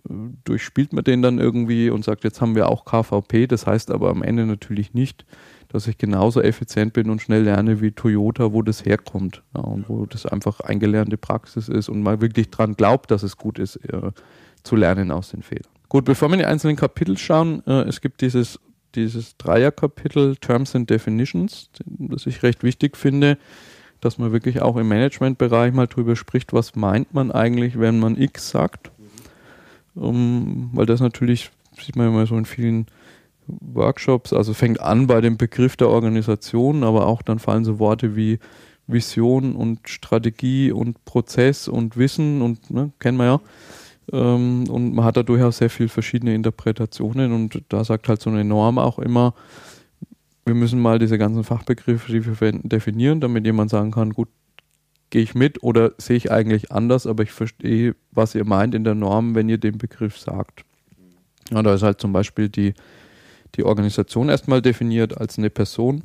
äh, 0.10 0.14
durchspielt 0.44 0.94
man 0.94 1.04
den 1.04 1.22
dann 1.22 1.40
irgendwie 1.40 1.90
und 1.90 2.04
sagt, 2.04 2.24
jetzt 2.24 2.42
haben 2.42 2.56
wir 2.56 2.70
auch 2.70 2.86
KVP. 2.86 3.48
Das 3.48 3.68
heißt 3.68 3.92
aber 3.92 4.10
am 4.10 4.24
Ende 4.24 4.46
natürlich 4.46 4.94
nicht, 4.94 5.26
dass 5.70 5.88
ich 5.88 5.98
genauso 5.98 6.42
effizient 6.42 6.94
bin 6.94 7.10
und 7.10 7.22
schnell 7.22 7.44
lerne 7.44 7.82
wie 7.82 7.92
Toyota, 7.92 8.54
wo 8.54 8.62
das 8.62 8.86
herkommt 8.86 9.44
ja, 9.54 9.62
und 9.62 9.90
wo 9.90 10.06
das 10.06 10.26
einfach 10.26 10.62
eingelernte 10.62 11.18
Praxis 11.18 11.68
ist 11.68 11.90
und 11.90 12.02
man 12.02 12.22
wirklich 12.22 12.50
dran 12.50 12.76
glaubt, 12.76 13.12
dass 13.12 13.24
es 13.24 13.38
gut 13.38 13.60
ist, 13.60 13.76
äh, 13.78 14.12
zu 14.64 14.76
lernen 14.76 15.12
aus 15.12 15.30
den 15.30 15.44
Fehlern. 15.44 15.77
Gut, 15.90 16.04
bevor 16.04 16.30
wir 16.30 16.34
in 16.34 16.40
die 16.40 16.46
einzelnen 16.46 16.76
Kapitel 16.76 17.18
schauen, 17.18 17.66
äh, 17.66 17.84
es 17.84 18.02
gibt 18.02 18.22
dieses, 18.22 18.60
dieses 18.96 19.38
Dreierkapitel 19.38 20.36
Terms 20.36 20.76
and 20.76 20.90
Definitions, 20.90 21.70
das 21.86 22.26
ich 22.26 22.44
recht 22.44 22.64
wichtig 22.64 22.98
finde, 22.98 23.38
dass 24.02 24.18
man 24.18 24.32
wirklich 24.32 24.62
auch 24.62 24.76
im 24.78 24.90
Managementbereich 24.90 25.74
mal 25.74 25.88
drüber 25.88 26.16
spricht, 26.16 26.54
was 26.54 26.76
meint 26.76 27.14
man 27.14 27.32
eigentlich, 27.32 27.80
wenn 27.80 28.00
man 28.00 28.18
X 28.18 28.50
sagt. 28.50 28.92
Um, 29.96 30.70
weil 30.74 30.86
das 30.86 31.00
natürlich, 31.00 31.50
sieht 31.82 31.96
man 31.96 32.10
immer 32.10 32.28
so 32.28 32.38
in 32.38 32.46
vielen 32.46 32.86
Workshops, 33.48 34.34
also 34.34 34.54
fängt 34.54 34.80
an 34.82 35.08
bei 35.08 35.22
dem 35.22 35.38
Begriff 35.38 35.78
der 35.78 35.90
Organisation, 35.90 36.84
aber 36.84 37.08
auch 37.08 37.22
dann 37.22 37.40
fallen 37.40 37.64
so 37.66 37.80
Worte 37.80 38.16
wie 38.16 38.40
Vision 38.88 39.56
und 39.56 39.88
Strategie 39.90 40.72
und 40.72 41.04
Prozess 41.06 41.68
und 41.68 41.98
Wissen 41.98 42.42
und 42.42 42.70
ne, 42.70 42.92
kennen 43.00 43.18
wir 43.18 43.26
ja. 43.26 43.42
Ähm, 44.12 44.70
und 44.70 44.94
man 44.94 45.06
hat 45.06 45.18
da 45.18 45.24
durchaus 45.24 45.58
sehr 45.58 45.70
viele 45.70 45.90
verschiedene 45.90 46.34
Interpretationen 46.34 47.32
und 47.34 47.64
da 47.70 47.84
sagt 47.84 48.08
halt 48.08 48.22
so 48.22 48.30
eine 48.30 48.44
Norm 48.44 48.78
auch 48.80 49.00
immer, 49.00 49.34
wir 50.46 50.56
müssen 50.56 50.80
mal 50.80 50.98
diese 50.98 51.18
ganzen 51.18 51.44
Fachbegriffe, 51.44 52.12
die 52.12 52.26
wir 52.26 52.36
verwenden, 52.36 52.70
definieren, 52.70 53.20
damit 53.20 53.46
jemand 53.46 53.70
sagen 53.70 53.92
kann, 53.92 54.14
gut, 54.14 54.30
gehe 55.10 55.22
ich 55.22 55.36
mit 55.36 55.64
oder 55.64 55.92
sehe 55.98 56.18
ich 56.18 56.32
eigentlich 56.32 56.72
anders, 56.72 57.06
aber 57.06 57.24
ich 57.24 57.32
verstehe, 57.32 57.96
was 58.12 58.36
ihr 58.36 58.46
meint 58.46 58.76
in 58.76 58.84
der 58.84 58.96
Norm, 58.96 59.36
wenn 59.36 59.50
ihr 59.50 59.58
den 59.58 59.78
Begriff 59.78 60.18
sagt. 60.18 60.64
Ja, 61.52 61.62
da 61.62 61.74
ist 61.74 61.84
halt 61.84 62.02
zum 62.02 62.14
Beispiel 62.14 62.50
die, 62.50 62.74
die 63.56 63.64
Organisation 63.64 64.30
erstmal 64.30 64.62
definiert 64.62 65.18
als 65.18 65.38
eine 65.38 65.50
Person 65.50 66.04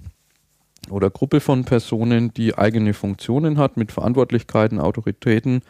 oder 0.90 1.10
Gruppe 1.10 1.40
von 1.40 1.64
Personen, 1.64 2.32
die 2.34 2.56
eigene 2.56 2.94
Funktionen 2.94 3.58
hat 3.58 3.76
mit 3.76 3.92
Verantwortlichkeiten, 3.92 4.80
Autoritäten, 4.80 5.62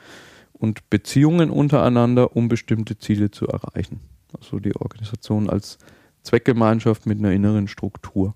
und 0.62 0.88
Beziehungen 0.90 1.50
untereinander, 1.50 2.36
um 2.36 2.46
bestimmte 2.48 2.96
Ziele 2.96 3.32
zu 3.32 3.48
erreichen. 3.48 3.98
Also 4.38 4.60
die 4.60 4.76
Organisation 4.76 5.50
als 5.50 5.76
Zweckgemeinschaft 6.22 7.04
mit 7.04 7.18
einer 7.18 7.32
inneren 7.32 7.66
Struktur, 7.66 8.34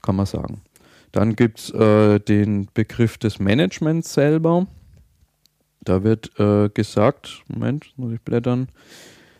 kann 0.00 0.14
man 0.14 0.26
sagen. 0.26 0.62
Dann 1.10 1.34
gibt 1.34 1.58
es 1.58 1.70
äh, 1.70 2.20
den 2.20 2.68
Begriff 2.72 3.18
des 3.18 3.40
Managements 3.40 4.14
selber. 4.14 4.68
Da 5.80 6.04
wird 6.04 6.38
äh, 6.38 6.68
gesagt, 6.68 7.42
Moment, 7.48 7.92
muss 7.96 8.12
ich 8.12 8.20
blättern. 8.20 8.68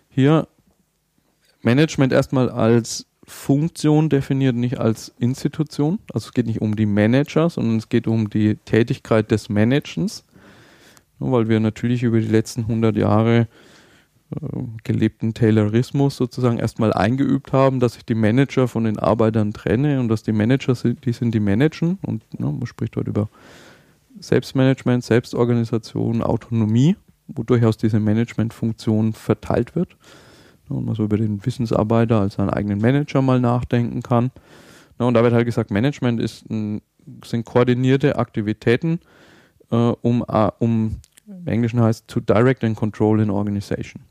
Hier, 0.08 0.48
Management 1.62 2.12
erstmal 2.12 2.50
als 2.50 3.06
Funktion 3.22 4.08
definiert, 4.08 4.56
nicht 4.56 4.80
als 4.80 5.14
Institution. 5.20 6.00
Also 6.12 6.26
es 6.26 6.34
geht 6.34 6.46
nicht 6.46 6.60
um 6.60 6.74
die 6.74 6.86
Manager, 6.86 7.48
sondern 7.50 7.76
es 7.76 7.88
geht 7.88 8.08
um 8.08 8.28
die 8.30 8.56
Tätigkeit 8.56 9.30
des 9.30 9.48
Managens 9.48 10.24
weil 11.20 11.48
wir 11.48 11.61
natürlich 11.61 12.02
über 12.02 12.20
die 12.20 12.26
letzten 12.26 12.62
100 12.62 12.96
Jahre 12.96 13.46
äh, 14.30 14.46
gelebten 14.85 15.35
Taylorismus 15.35 16.16
sozusagen 16.16 16.59
erstmal 16.59 16.92
eingeübt 16.92 17.52
haben, 17.52 17.80
dass 17.80 17.96
ich 17.96 18.04
die 18.04 18.14
Manager 18.14 18.68
von 18.68 18.85
den 18.85 18.98
Arbeitern 18.98 19.52
trenne 19.52 20.00
und 20.00 20.09
dass 20.09 20.22
die 20.22 20.33
Manager 20.33 20.74
sind, 20.74 21.04
die 21.04 21.12
sind 21.12 21.35
die 21.35 21.40
managen 21.40 21.98
und 22.02 22.22
ne, 22.38 22.46
man 22.46 22.66
spricht 22.66 22.96
dort 22.96 23.09
über 23.09 23.28
Selbstmanagement, 24.20 25.02
Selbstorganisation, 25.02 26.22
Autonomie, 26.22 26.96
wo 27.26 27.42
durchaus 27.42 27.76
diese 27.76 28.00
Managementfunktion 28.00 29.12
verteilt 29.14 29.74
wird 29.74 29.96
und 30.68 30.85
man 30.85 30.94
so 30.94 31.04
über 31.04 31.16
den 31.16 31.44
Wissensarbeiter 31.44 32.20
als 32.20 32.35
seinen 32.35 32.50
eigenen 32.50 32.80
Manager 32.80 33.22
mal 33.22 33.40
nachdenken 33.40 34.02
kann. 34.02 34.30
und 34.98 35.14
da 35.14 35.22
wird 35.22 35.33
halt 35.33 35.46
gesagt, 35.46 35.70
Management 35.70 36.20
ist 36.20 36.48
ein, 36.50 36.83
sind 37.24 37.44
koordinierte 37.44 38.16
Aktivitäten, 38.16 39.00
äh, 39.70 39.76
um, 39.76 40.22
uh, 40.22 40.50
um 40.59 40.96
im 41.38 41.46
Englischen 41.46 41.80
heißt 41.80 42.08
to 42.08 42.20
direct 42.20 42.64
and 42.64 42.76
control 42.76 43.20
an 43.20 43.30
organization. 43.30 44.02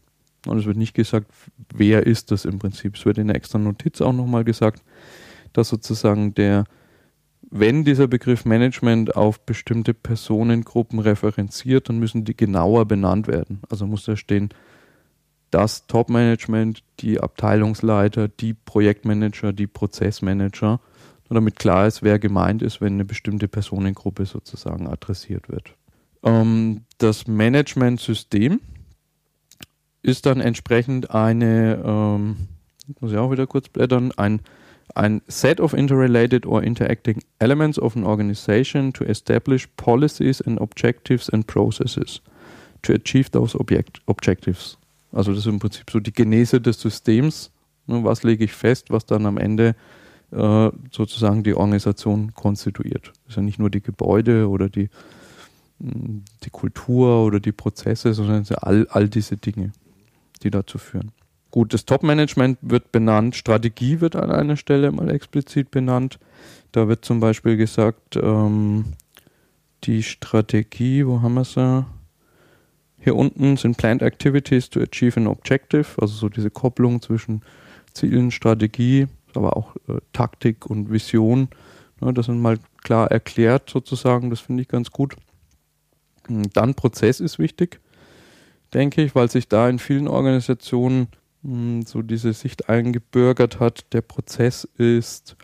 Und 0.47 0.57
es 0.57 0.65
wird 0.65 0.77
nicht 0.77 0.93
gesagt, 0.93 1.27
wer 1.73 2.05
ist 2.05 2.31
das 2.31 2.45
im 2.45 2.59
Prinzip. 2.59 2.95
Es 2.95 3.05
wird 3.05 3.17
in 3.17 3.27
der 3.27 3.35
extra 3.35 3.59
Notiz 3.59 4.01
auch 4.01 4.13
nochmal 4.13 4.43
gesagt, 4.43 4.83
dass 5.53 5.69
sozusagen 5.69 6.33
der 6.33 6.65
wenn 7.51 7.83
dieser 7.83 8.07
Begriff 8.07 8.45
Management 8.45 9.15
auf 9.15 9.39
bestimmte 9.39 9.93
Personengruppen 9.93 10.99
referenziert, 10.99 11.89
dann 11.89 11.97
müssen 11.97 12.23
die 12.23 12.37
genauer 12.37 12.85
benannt 12.85 13.27
werden. 13.27 13.61
Also 13.69 13.87
muss 13.87 14.05
da 14.05 14.15
stehen, 14.15 14.49
das 15.49 15.87
Top-Management, 15.87 16.83
die 16.99 17.19
Abteilungsleiter, 17.19 18.27
die 18.27 18.53
Projektmanager, 18.53 19.51
die 19.51 19.65
Prozessmanager, 19.65 20.79
damit 21.27 21.57
klar 21.57 21.87
ist, 21.87 22.03
wer 22.03 22.19
gemeint 22.19 22.61
ist, 22.61 22.81
wenn 22.81 22.93
eine 22.93 23.05
bestimmte 23.05 23.47
Personengruppe 23.47 24.25
sozusagen 24.25 24.87
adressiert 24.87 25.49
wird. 25.49 25.75
Ähm, 26.23 26.81
das 26.97 27.27
Management-System 27.27 28.59
ist 30.01 30.25
dann 30.25 30.41
entsprechend 30.41 31.11
eine, 31.11 31.81
ähm, 31.85 32.35
muss 32.99 33.11
ich 33.11 33.17
auch 33.17 33.31
wieder 33.31 33.47
kurz 33.47 33.69
blättern, 33.69 34.11
ein 34.17 34.41
ein 34.95 35.21
set 35.27 35.59
of 35.59 35.73
interrelated 35.73 36.45
or 36.45 36.63
interacting 36.63 37.21
elements 37.39 37.79
of 37.79 37.95
an 37.95 38.03
organization 38.03 38.91
to 38.93 39.03
establish 39.05 39.67
policies 39.77 40.41
and 40.41 40.59
objectives 40.59 41.29
and 41.29 41.47
processes 41.47 42.21
to 42.81 42.93
achieve 42.93 43.29
those 43.31 43.57
object 43.57 44.01
objectives. 44.07 44.77
Also 45.11 45.31
das 45.31 45.41
ist 45.41 45.47
im 45.47 45.59
Prinzip 45.59 45.89
so 45.89 45.99
die 45.99 46.13
Genese 46.13 46.61
des 46.61 46.79
Systems. 46.79 47.51
Ne, 47.87 48.03
was 48.03 48.23
lege 48.23 48.43
ich 48.43 48.53
fest, 48.53 48.89
was 48.89 49.05
dann 49.05 49.25
am 49.25 49.37
Ende 49.37 49.75
äh, 50.31 50.69
sozusagen 50.91 51.43
die 51.43 51.55
Organisation 51.55 52.33
konstituiert. 52.33 53.07
Das 53.07 53.29
ist 53.29 53.35
ja 53.37 53.41
nicht 53.41 53.59
nur 53.59 53.69
die 53.69 53.81
Gebäude 53.81 54.47
oder 54.47 54.69
die, 54.69 54.89
die 55.79 56.49
Kultur 56.49 57.25
oder 57.25 57.39
die 57.39 57.51
Prozesse, 57.51 58.13
sondern 58.13 58.45
all, 58.61 58.87
all 58.89 59.07
diese 59.07 59.37
Dinge, 59.37 59.71
die 60.43 60.51
dazu 60.51 60.77
führen. 60.77 61.11
Gut, 61.51 61.73
das 61.73 61.85
Top-Management 61.85 62.59
wird 62.61 62.91
benannt, 62.91 63.35
Strategie 63.35 64.01
wird 64.01 64.15
an 64.15 64.31
einer 64.31 64.57
Stelle 64.57 64.91
mal 64.91 65.09
explizit 65.09 65.71
benannt. 65.71 66.19
Da 66.71 66.87
wird 66.87 67.03
zum 67.03 67.19
Beispiel 67.19 67.57
gesagt, 67.57 68.17
ähm, 68.17 68.85
die 69.85 70.03
Strategie, 70.03 71.07
wo 71.07 71.21
haben 71.21 71.33
wir 71.33 71.45
sie? 71.45 71.85
Hier 72.99 73.15
unten 73.15 73.57
sind 73.57 73.77
Planned 73.77 74.01
Activities 74.01 74.69
to 74.69 74.81
Achieve 74.81 75.17
an 75.17 75.27
Objective, 75.27 75.85
also 75.99 76.13
so 76.13 76.29
diese 76.29 76.51
Kopplung 76.51 77.01
zwischen 77.01 77.41
Zielen, 77.93 78.29
Strategie, 78.29 79.07
aber 79.33 79.55
auch 79.55 79.75
äh, 79.87 79.99
Taktik 80.13 80.65
und 80.65 80.91
Vision. 80.91 81.47
Ne, 82.01 82.13
das 82.13 82.27
sind 82.27 82.41
mal 82.41 82.59
klar 82.83 83.09
erklärt 83.09 83.69
sozusagen, 83.69 84.29
das 84.29 84.41
finde 84.41 84.61
ich 84.61 84.67
ganz 84.67 84.91
gut. 84.91 85.15
Dann 86.29 86.75
Prozess 86.75 87.19
ist 87.19 87.39
wichtig, 87.39 87.79
denke 88.73 89.01
ich, 89.01 89.15
weil 89.15 89.29
sich 89.29 89.47
da 89.47 89.67
in 89.67 89.79
vielen 89.79 90.07
Organisationen 90.07 91.07
hm, 91.43 91.81
so 91.83 92.01
diese 92.01 92.33
Sicht 92.33 92.69
eingebürgert 92.69 93.59
hat, 93.59 93.85
der 93.93 94.01
Prozess 94.01 94.65
ist 94.77 95.35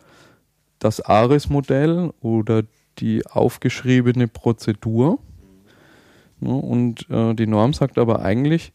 das 0.79 1.01
ARIS-Modell 1.01 2.13
oder 2.21 2.63
die 2.99 3.25
aufgeschriebene 3.25 4.27
Prozedur. 4.27 5.19
Und 6.39 7.09
äh, 7.09 7.33
die 7.33 7.47
Norm 7.47 7.73
sagt 7.73 7.97
aber 7.97 8.21
eigentlich, 8.21 8.73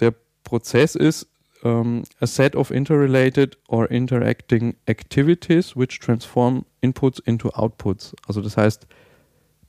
der 0.00 0.14
Prozess 0.42 0.94
ist 0.94 1.28
ähm, 1.62 2.02
a 2.20 2.26
set 2.26 2.56
of 2.56 2.70
interrelated 2.70 3.58
or 3.68 3.90
interacting 3.90 4.74
activities 4.86 5.76
which 5.76 5.98
transform 6.00 6.64
inputs 6.80 7.18
into 7.20 7.50
outputs. 7.50 8.14
Also 8.26 8.40
das 8.40 8.56
heißt, 8.56 8.86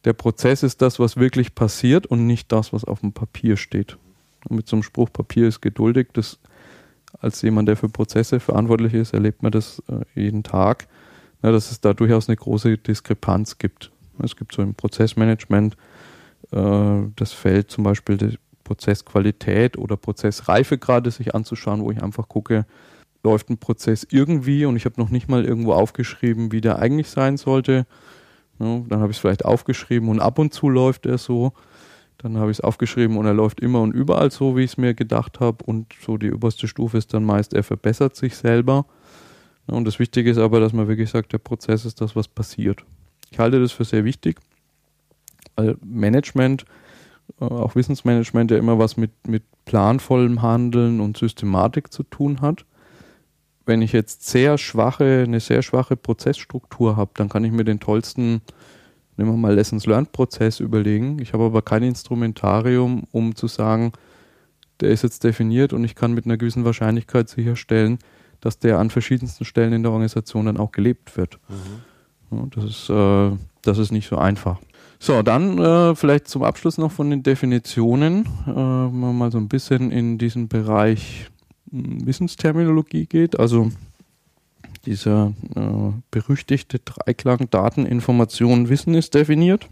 der 0.06 0.14
Prozess 0.14 0.64
ist 0.64 0.82
das, 0.82 1.00
was 1.00 1.18
wirklich 1.18 1.56
passiert 1.56 2.06
und 2.08 2.26
nicht 2.26 2.52
das, 2.52 2.72
was 2.74 2.86
auf 2.86 3.02
dem 3.02 3.12
Papier 3.12 3.58
steht. 3.58 3.98
Und 4.48 4.56
mit 4.56 4.68
so 4.68 4.76
einem 4.76 4.84
Spruch, 4.84 5.12
Papier 5.12 5.48
ist 5.48 5.62
geduldig, 5.62 6.10
das 6.14 6.40
als 7.20 7.42
jemand, 7.42 7.68
der 7.68 7.76
für 7.76 7.90
Prozesse 7.90 8.40
verantwortlich 8.40 8.94
ist, 8.94 9.14
erlebt 9.14 9.44
man 9.44 9.52
das 9.52 9.82
äh, 9.90 10.06
jeden 10.20 10.44
Tag, 10.44 10.88
dass 11.42 11.72
es 11.72 11.82
da 11.82 11.94
durchaus 11.94 12.30
eine 12.30 12.36
große 12.36 12.78
Diskrepanz 12.78 13.58
gibt. 13.58 13.92
Es 14.24 14.36
gibt 14.36 14.54
so 14.54 14.62
im 14.62 14.76
Prozessmanagement 14.76 15.76
äh, 16.52 17.02
das 17.16 17.32
Feld 17.32 17.72
zum 17.72 17.84
Beispiel 17.84 18.18
die 18.18 18.38
Prozessqualität 18.64 19.78
oder 19.78 19.98
Prozessreife 19.98 20.78
gerade 20.78 21.10
sich 21.10 21.34
anzuschauen, 21.34 21.82
wo 21.82 21.92
ich 21.92 22.04
einfach 22.04 22.28
gucke, 22.28 22.66
läuft 23.24 23.50
ein 23.50 23.58
Prozess 23.58 24.06
irgendwie 24.10 24.66
und 24.66 24.76
ich 24.76 24.86
habe 24.86 25.02
noch 25.02 25.10
nicht 25.10 25.28
mal 25.28 25.44
irgendwo 25.44 25.74
aufgeschrieben, 25.74 26.52
wie 26.52 26.62
der 26.62 26.80
eigentlich 26.80 27.10
sein 27.10 27.38
sollte. 27.38 27.86
Ja, 28.60 28.82
dann 28.88 29.00
habe 29.00 29.12
ich 29.12 29.17
es 29.17 29.22
vielleicht 29.22 29.45
aufgeschrieben 29.45 30.10
und 30.10 30.19
ab 30.19 30.38
und 30.39 30.54
zu 30.54 30.69
läuft 30.69 31.06
er 31.06 31.17
so. 31.17 31.54
Dann 32.17 32.38
habe 32.38 32.52
ich 32.52 32.58
es 32.58 32.62
aufgeschrieben 32.62 33.17
und 33.17 33.26
er 33.26 33.34
läuft 33.34 33.62
immer 33.62 33.82
und 33.82 33.93
überall 33.93 34.30
so, 34.30 34.58
wie 34.58 34.63
ich 34.63 34.72
es 34.72 34.78
mir 34.78 34.93
gedacht 34.93 35.39
habe. 35.39 35.63
Und 35.63 35.93
so 36.06 36.17
die 36.17 36.34
oberste 36.34 36.67
Stufe 36.67 36.98
ist 36.98 37.13
dann 37.13 37.24
meist, 37.24 37.54
er 37.54 37.63
verbessert 37.63 38.17
sich 38.17 38.36
selber. 38.36 38.86
Und 39.67 39.86
das 39.86 40.00
Wichtige 40.00 40.30
ist 40.30 40.38
aber, 40.38 40.60
dass 40.60 40.74
man 40.74 40.89
wirklich 40.89 41.10
sagt, 41.10 41.32
der 41.32 41.38
Prozess 41.38 41.86
ist 41.86 42.02
das, 42.02 42.15
was 42.15 42.28
passiert. 42.28 42.84
Ich 43.32 43.39
halte 43.39 43.62
das 43.62 43.72
für 43.72 43.86
sehr 43.86 44.04
wichtig, 44.04 44.39
weil 45.56 45.78
Management, 45.82 46.65
äh, 47.39 47.45
auch 47.45 47.76
Wissensmanagement 47.76 48.52
ja 48.52 48.58
immer 48.58 48.80
was 48.80 48.98
mit, 48.98 49.12
mit 49.28 49.43
planvollem 49.65 50.41
Handeln 50.41 51.00
und 51.00 51.17
Systematik 51.17 51.93
zu 51.93 52.04
tun 52.04 52.41
hat. 52.41 52.65
Wenn 53.70 53.84
ich 53.84 53.94
jetzt 53.94 54.28
sehr 54.28 54.58
schwache, 54.58 55.24
eine 55.28 55.40
sehr 55.40 55.62
schwache 55.62 55.96
Prozessstruktur 55.96 56.98
habe, 56.98 57.12
dann 57.14 57.30
kann 57.30 57.44
ich 57.44 57.52
mir 57.52 57.64
den 57.64 57.80
tollsten 57.80 58.42
nehmen 59.20 59.32
wir 59.32 59.38
mal 59.38 59.54
Lessons 59.54 59.86
Learned 59.86 60.12
Prozess 60.12 60.60
überlegen. 60.60 61.20
Ich 61.20 61.34
habe 61.34 61.44
aber 61.44 61.62
kein 61.62 61.84
Instrumentarium, 61.84 63.04
um 63.12 63.36
zu 63.36 63.48
sagen, 63.48 63.92
der 64.80 64.90
ist 64.90 65.04
jetzt 65.04 65.24
definiert 65.24 65.74
und 65.74 65.84
ich 65.84 65.94
kann 65.94 66.14
mit 66.14 66.26
einer 66.26 66.38
gewissen 66.38 66.66
Wahrscheinlichkeit 66.66 67.30
sicherstellen, 67.30 68.00
dass 68.40 68.58
der 68.60 68.80
an 68.80 68.90
verschiedensten 68.90 69.46
Stellen 69.46 69.74
in 69.74 69.84
der 69.84 69.92
Organisation 69.92 70.46
dann 70.46 70.58
auch 70.58 70.72
gelebt 70.72 71.18
wird. 71.18 71.38
Mhm. 72.32 72.50
Das, 72.50 72.64
ist, 72.64 72.90
äh, 72.90 73.32
das 73.62 73.78
ist 73.78 73.92
nicht 73.92 74.08
so 74.08 74.18
einfach. 74.18 74.58
So, 75.00 75.22
dann 75.22 75.58
äh, 75.58 75.96
vielleicht 75.96 76.28
zum 76.28 76.44
Abschluss 76.44 76.78
noch 76.78 76.92
von 76.92 77.10
den 77.10 77.22
Definitionen, 77.22 78.26
äh, 78.48 78.52
mal 78.52 79.32
so 79.32 79.38
ein 79.38 79.48
bisschen 79.48 79.92
in 79.92 80.18
diesen 80.18 80.48
Bereich 80.48 81.30
Wissensterminologie 81.72 83.06
geht. 83.06 83.40
Also 83.40 83.72
dieser 84.86 85.34
äh, 85.56 85.92
berüchtigte 86.12 86.80
Dreiklang 86.80 87.50
Daten, 87.50 87.86
Information, 87.86 88.70
Wissen 88.70 88.94
ist 88.94 89.14
definiert. 89.14 89.68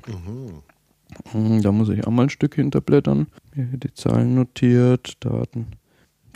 Mhm. 1.34 1.62
Da 1.62 1.72
muss 1.72 1.90
ich 1.90 2.06
auch 2.06 2.12
mal 2.12 2.24
ein 2.24 2.30
Stück 2.30 2.56
hinterblättern. 2.56 3.28
Hier 3.56 3.66
die 3.66 3.94
Zahlen 3.94 4.36
notiert, 4.36 5.18
Daten. 5.22 5.68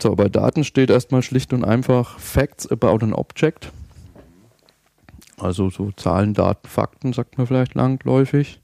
So, 0.00 0.16
bei 0.16 0.28
Daten 0.28 0.64
steht 0.64 0.90
erstmal 0.90 1.22
schlicht 1.22 1.52
und 1.52 1.64
einfach 1.64 2.18
Facts 2.18 2.66
about 2.66 3.04
an 3.04 3.12
Object. 3.12 3.70
Also 5.38 5.70
so 5.70 5.92
Zahlen, 5.92 6.34
Daten, 6.34 6.66
Fakten, 6.68 7.12
sagt 7.12 7.38
man 7.38 7.46
vielleicht 7.46 7.74
langläufig. 7.74 8.60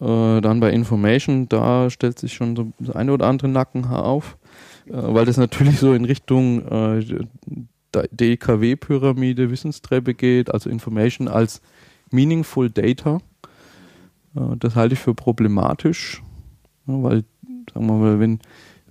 Äh, 0.00 0.40
dann 0.40 0.60
bei 0.60 0.70
Information, 0.70 1.48
da 1.48 1.90
stellt 1.90 2.18
sich 2.18 2.34
schon 2.34 2.56
so 2.56 2.72
das 2.78 2.94
eine 2.94 3.12
oder 3.12 3.26
andere 3.26 3.48
Nackenhaar 3.48 4.04
auf, 4.04 4.36
weil 4.86 5.24
das 5.24 5.36
natürlich 5.36 5.78
so 5.78 5.92
in 5.94 6.04
Richtung 6.04 6.66
äh, 6.66 7.26
DKW-Pyramide, 7.92 9.50
Wissenstreppe 9.50 10.14
geht, 10.14 10.52
also 10.52 10.70
Information 10.70 11.28
als 11.28 11.60
Meaningful 12.10 12.70
Data. 12.70 13.20
Äh, 14.36 14.56
das 14.58 14.76
halte 14.76 14.94
ich 14.94 15.00
für 15.00 15.14
problematisch, 15.14 16.22
weil, 16.86 17.24
sagen 17.72 17.86
wir 17.86 17.94
mal, 17.94 18.20
wenn 18.20 18.40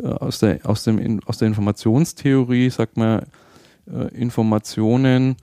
äh, 0.02 0.08
aus 0.08 0.40
der, 0.40 0.60
aus, 0.64 0.84
dem, 0.84 1.20
aus 1.26 1.38
der 1.38 1.48
Informationstheorie 1.48 2.70
sagt 2.70 2.98
man, 2.98 3.26
äh, 3.92 4.08
Informationen, 4.16 5.36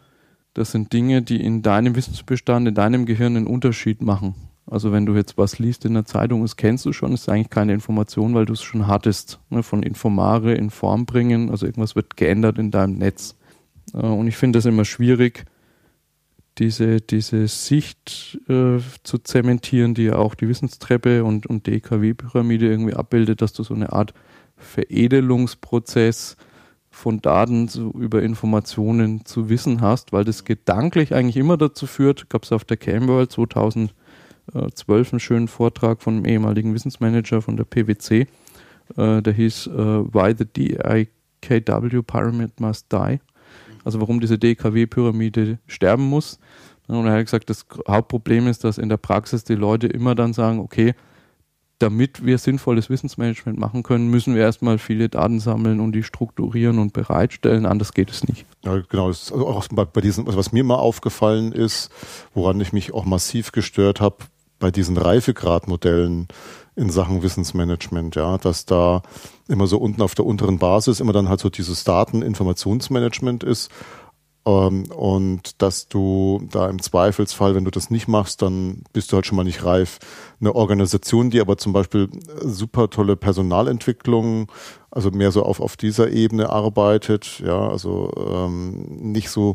das 0.55 0.73
sind 0.73 0.93
Dinge, 0.93 1.23
die 1.23 1.43
in 1.43 1.63
deinem 1.63 1.95
Wissensbestand, 1.95 2.69
in 2.69 2.75
deinem 2.75 3.07
Gehirn 3.07 3.37
einen 3.37 3.47
Unterschied 3.47 4.03
machen. 4.03 4.35
Also 4.71 4.93
wenn 4.93 5.07
du 5.07 5.15
jetzt 5.15 5.39
was 5.39 5.59
liest 5.59 5.85
in 5.85 5.95
der 5.95 6.05
Zeitung, 6.05 6.43
das 6.43 6.57
kennst 6.57 6.85
du 6.85 6.93
schon, 6.93 7.13
ist 7.13 7.29
eigentlich 7.29 7.51
keine 7.51 7.73
Information, 7.73 8.35
weil 8.35 8.45
du 8.45 8.53
es 8.53 8.63
schon 8.63 8.87
hattest. 8.87 9.41
Ne, 9.49 9.63
von 9.63 9.83
Informare 9.83 10.55
in 10.55 10.71
Form 10.71 11.07
bringen, 11.07 11.51
also 11.51 11.67
irgendwas 11.67 11.97
wird 11.97 12.17
geändert 12.17 12.59
in 12.59 12.71
deinem 12.71 12.99
Netz. 12.99 13.35
Äh, 13.95 13.99
und 13.99 14.29
ich 14.29 14.37
finde 14.37 14.59
es 14.59 14.67
immer 14.67 14.85
schwierig, 14.85 15.47
diese, 16.59 17.01
diese 17.01 17.47
Sicht 17.47 18.39
äh, 18.49 18.79
zu 19.05 19.19
zementieren, 19.19 19.95
die 19.95 20.05
ja 20.05 20.17
auch 20.17 20.35
die 20.35 20.49
Wissenstreppe 20.49 21.25
und, 21.25 21.47
und 21.47 21.67
DKW-Pyramide 21.67 22.69
irgendwie 22.69 22.95
abbildet, 22.95 23.41
dass 23.43 23.53
du 23.53 23.63
so 23.63 23.75
eine 23.75 23.93
Art 23.93 24.13
Veredelungsprozess 24.57 26.37
von 26.91 27.21
Daten 27.21 27.69
zu, 27.69 27.93
über 27.93 28.23
Informationen 28.23 29.25
zu 29.25 29.49
Wissen 29.49 29.81
hast, 29.81 30.13
weil 30.13 30.25
das 30.25 30.45
gedanklich 30.45 31.15
eigentlich 31.15 31.37
immer 31.37 31.57
dazu 31.57 31.87
führt, 31.87 32.29
gab 32.29 32.43
es 32.43 32.51
auf 32.51 32.65
der 32.65 32.77
Camworld 32.77 33.31
2012 34.53 35.13
einen 35.13 35.21
schönen 35.21 35.49
Vortrag 35.49 36.03
von 36.03 36.17
einem 36.17 36.25
ehemaligen 36.25 36.75
Wissensmanager 36.75 37.43
von 37.43 37.57
der 37.57 37.65
PwC, 37.65 38.27
äh, 38.97 39.23
der 39.23 39.33
hieß 39.33 39.67
äh, 39.69 39.71
Why 39.71 40.35
the 40.37 40.45
DIKW 40.45 42.03
Pyramid 42.03 42.61
Must 42.61 42.93
Die 42.93 43.21
also 43.89 44.01
warum 44.01 44.21
diese 44.21 44.39
DKW-Pyramide 44.39 45.59
sterben 45.67 46.05
muss. 46.05 46.39
Und 46.87 47.07
er 47.07 47.13
hat 47.13 47.25
gesagt, 47.25 47.51
das 47.51 47.67
Hauptproblem 47.89 48.47
ist, 48.47 48.65
dass 48.65 48.79
in 48.79 48.89
der 48.89 48.97
Praxis 48.99 49.45
die 49.45 49.55
Leute 49.55 49.87
immer 49.87 50.15
dann 50.15 50.33
sagen, 50.33 50.59
okay, 50.59 50.95
damit 51.79 52.25
wir 52.27 52.39
sinnvolles 52.39 52.91
Wissensmanagement 52.91 53.59
machen 53.59 53.83
können, 53.83 54.09
müssen 54.09 54.35
wir 54.35 54.43
erstmal 54.43 54.79
viele 54.79 55.09
Daten 55.09 55.39
sammeln 55.39 55.81
und 55.81 55.93
die 55.93 56.03
strukturieren 56.03 56.79
und 56.79 56.93
bereitstellen. 56.93 57.67
Anders 57.67 57.95
geht 57.95 58.11
es 58.11 58.27
nicht. 58.27 58.45
Ja, 58.65 58.83
genau. 58.89 59.07
Also 59.07 59.47
auch 59.47 59.69
bei, 59.69 60.01
diesen, 60.01 60.27
also 60.27 60.39
was 60.39 60.53
mir 60.53 60.65
mal 60.65 60.75
aufgefallen 60.75 61.53
ist, 61.53 61.91
woran 62.35 62.61
ich 62.61 62.73
mich 62.73 62.93
auch 62.93 63.05
massiv 63.05 63.53
gestört 63.53 64.01
habe, 64.01 64.17
bei 64.59 64.71
diesen 64.71 64.97
Reifegradmodellen 64.97 66.29
in 66.77 66.91
Sachen 66.91 67.23
Wissensmanagement, 67.23 68.15
ja, 68.15 68.39
dass 68.39 68.65
da 68.65 69.03
immer 69.49 69.67
so 69.67 69.79
unten 69.79 70.03
auf 70.03 70.15
der 70.15 70.27
unteren 70.27 70.59
Basis 70.59 71.01
immer 71.01 71.13
dann 71.13 71.29
halt 71.29 71.41
so 71.41 71.51
dieses 71.51 71.85
Dateninformationsmanagement 71.85 73.43
ist 73.43 73.71
ähm, 74.49 74.85
und 74.91 75.61
dass 75.61 75.89
du 75.89 76.41
da 76.51 76.71
im 76.71 76.81
Zweifelsfall, 76.81 77.55
wenn 77.55 77.65
du 77.65 77.71
das 77.71 77.91
nicht 77.91 78.09
machst, 78.09 78.41
dann 78.41 78.83
bist 78.93 79.13
du 79.13 79.17
halt 79.17 79.27
schon 79.27 79.37
mal 79.37 79.45
nicht 79.45 79.65
reif. 79.65 79.99
Eine 80.41 80.55
Organisation, 80.55 81.31
die 81.31 81.41
aber 81.41 81.59
zum 81.59 81.73
Beispiel 81.73 82.09
super 82.43 82.89
tolle 82.89 83.17
Personalentwicklung, 83.17 84.51
also 84.91 85.11
mehr 85.11 85.33
so 85.33 85.43
auf, 85.43 85.61
auf 85.61 85.77
dieser 85.77 86.11
Ebene 86.11 86.49
arbeitet, 86.49 87.43
ja, 87.45 87.69
also 87.69 88.11
ähm, 88.17 88.87
nicht 89.13 89.29
so 89.31 89.55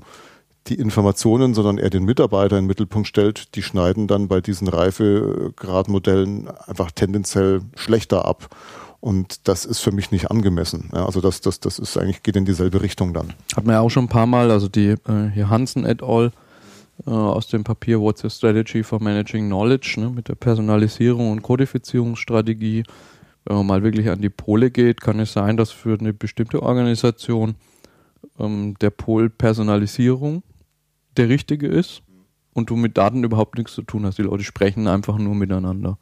die 0.67 0.75
Informationen, 0.75 1.53
sondern 1.53 1.77
eher 1.77 1.89
den 1.89 2.05
Mitarbeiter 2.05 2.57
in 2.57 2.63
den 2.63 2.67
Mittelpunkt 2.67 3.07
stellt, 3.07 3.55
die 3.55 3.63
schneiden 3.63 4.07
dann 4.07 4.27
bei 4.27 4.41
diesen 4.41 4.67
Reifegradmodellen 4.67 6.47
einfach 6.67 6.91
tendenziell 6.91 7.61
schlechter 7.75 8.25
ab. 8.25 8.55
Und 9.01 9.49
das 9.49 9.65
ist 9.65 9.79
für 9.79 9.91
mich 9.91 10.11
nicht 10.11 10.31
angemessen. 10.31 10.89
Ja, 10.93 11.05
also 11.05 11.19
das, 11.19 11.41
das, 11.41 11.59
das 11.59 11.77
ist 11.77 11.97
eigentlich, 11.97 12.23
geht 12.23 12.37
in 12.37 12.45
dieselbe 12.45 12.81
Richtung 12.81 13.13
dann. 13.13 13.33
Hat 13.53 13.65
man 13.65 13.73
ja 13.73 13.81
auch 13.81 13.89
schon 13.89 14.05
ein 14.05 14.09
paar 14.09 14.27
Mal, 14.27 14.49
also 14.49 14.69
die 14.69 14.91
äh, 14.91 15.29
hier 15.33 15.49
Hansen 15.49 15.85
et 15.85 16.01
al. 16.01 16.31
Äh, 17.05 17.09
aus 17.09 17.47
dem 17.47 17.63
Papier 17.63 17.99
What's 17.99 18.23
Your 18.23 18.29
Strategy 18.29 18.83
for 18.83 19.01
Managing 19.01 19.47
Knowledge 19.47 19.95
ne, 19.97 20.09
mit 20.09 20.29
der 20.29 20.35
Personalisierung 20.35 21.31
und 21.31 21.41
Kodifizierungsstrategie. 21.41 22.83
Wenn 23.45 23.57
man 23.57 23.65
mal 23.65 23.83
wirklich 23.83 24.09
an 24.09 24.21
die 24.21 24.29
Pole 24.29 24.71
geht, 24.71 25.01
kann 25.01 25.19
es 25.19 25.33
sein, 25.33 25.57
dass 25.57 25.71
für 25.71 25.97
eine 25.99 26.13
bestimmte 26.13 26.63
Organisation 26.63 27.55
ähm, 28.39 28.75
der 28.79 28.91
Pol 28.91 29.29
Personalisierung 29.29 30.43
der 31.17 31.29
richtige 31.29 31.67
ist 31.67 32.01
und 32.53 32.69
du 32.69 32.75
mit 32.75 32.97
Daten 32.97 33.23
überhaupt 33.23 33.57
nichts 33.57 33.73
zu 33.73 33.81
tun 33.81 34.05
hast. 34.05 34.17
Die 34.17 34.23
Leute 34.23 34.43
sprechen 34.43 34.87
einfach 34.87 35.17
nur 35.17 35.35
miteinander. 35.35 35.97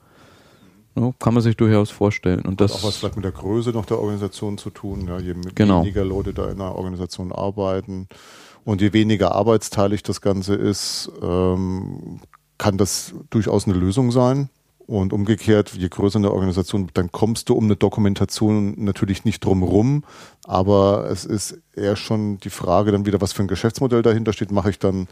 Ja, 0.96 1.14
kann 1.20 1.34
man 1.34 1.42
sich 1.42 1.56
durchaus 1.56 1.90
vorstellen. 1.90 2.42
Und 2.42 2.60
das 2.60 2.74
Hat 2.74 2.82
auch 2.82 2.88
was 2.88 2.98
vielleicht 2.98 3.16
mit 3.16 3.24
der 3.24 3.32
Größe 3.32 3.72
noch 3.72 3.86
der 3.86 4.00
Organisation 4.00 4.58
zu 4.58 4.70
tun. 4.70 5.08
Ja, 5.08 5.20
je 5.20 5.36
genau. 5.56 5.82
weniger 5.82 6.04
Leute 6.04 6.34
da 6.34 6.52
in 6.52 6.58
der 6.58 6.76
Organisation 6.76 7.32
arbeiten 7.32 8.08
und 8.66 8.82
je 8.82 8.92
weniger 8.92 9.34
arbeitsteilig 9.34 10.04
das 10.04 10.20
Ganze 10.20 10.56
ist, 10.56 11.10
ähm, 11.22 12.20
kann 12.58 12.78
das 12.78 13.14
durchaus 13.30 13.68
eine 13.68 13.78
Lösung 13.78 14.12
sein. 14.12 14.50
Und 14.92 15.14
umgekehrt, 15.14 15.72
je 15.72 15.88
größer 15.88 16.20
eine 16.20 16.34
Organisation, 16.34 16.90
dann 16.94 17.14
kommst 17.14 17.48
du 17.48 17.54
um 17.54 17.64
eine 17.64 17.78
Dokumentation 17.78 18.74
natürlich 18.84 19.24
nicht 19.24 19.40
drum 19.40 19.64
rum. 19.64 20.04
Aber 20.44 21.08
es 21.10 21.24
ist 21.24 21.62
eher 21.74 21.96
schon 21.96 22.40
die 22.40 22.50
Frage 22.50 22.92
dann 22.92 23.06
wieder, 23.06 23.22
was 23.22 23.32
für 23.32 23.42
ein 23.42 23.48
Geschäftsmodell 23.48 24.02
dahinter 24.02 24.34
steht. 24.34 24.52
Mache 24.52 24.70
ich 24.70 24.80
dann 24.80 25.08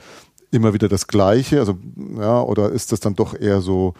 immer 0.51 0.73
wieder 0.73 0.89
das 0.89 1.07
Gleiche? 1.07 1.59
Also, 1.59 1.77
ja, 2.19 2.41
oder 2.41 2.71
ist 2.71 2.91
das 2.91 2.99
dann 2.99 3.15
doch 3.15 3.34
eher 3.39 3.61
so 3.61 3.93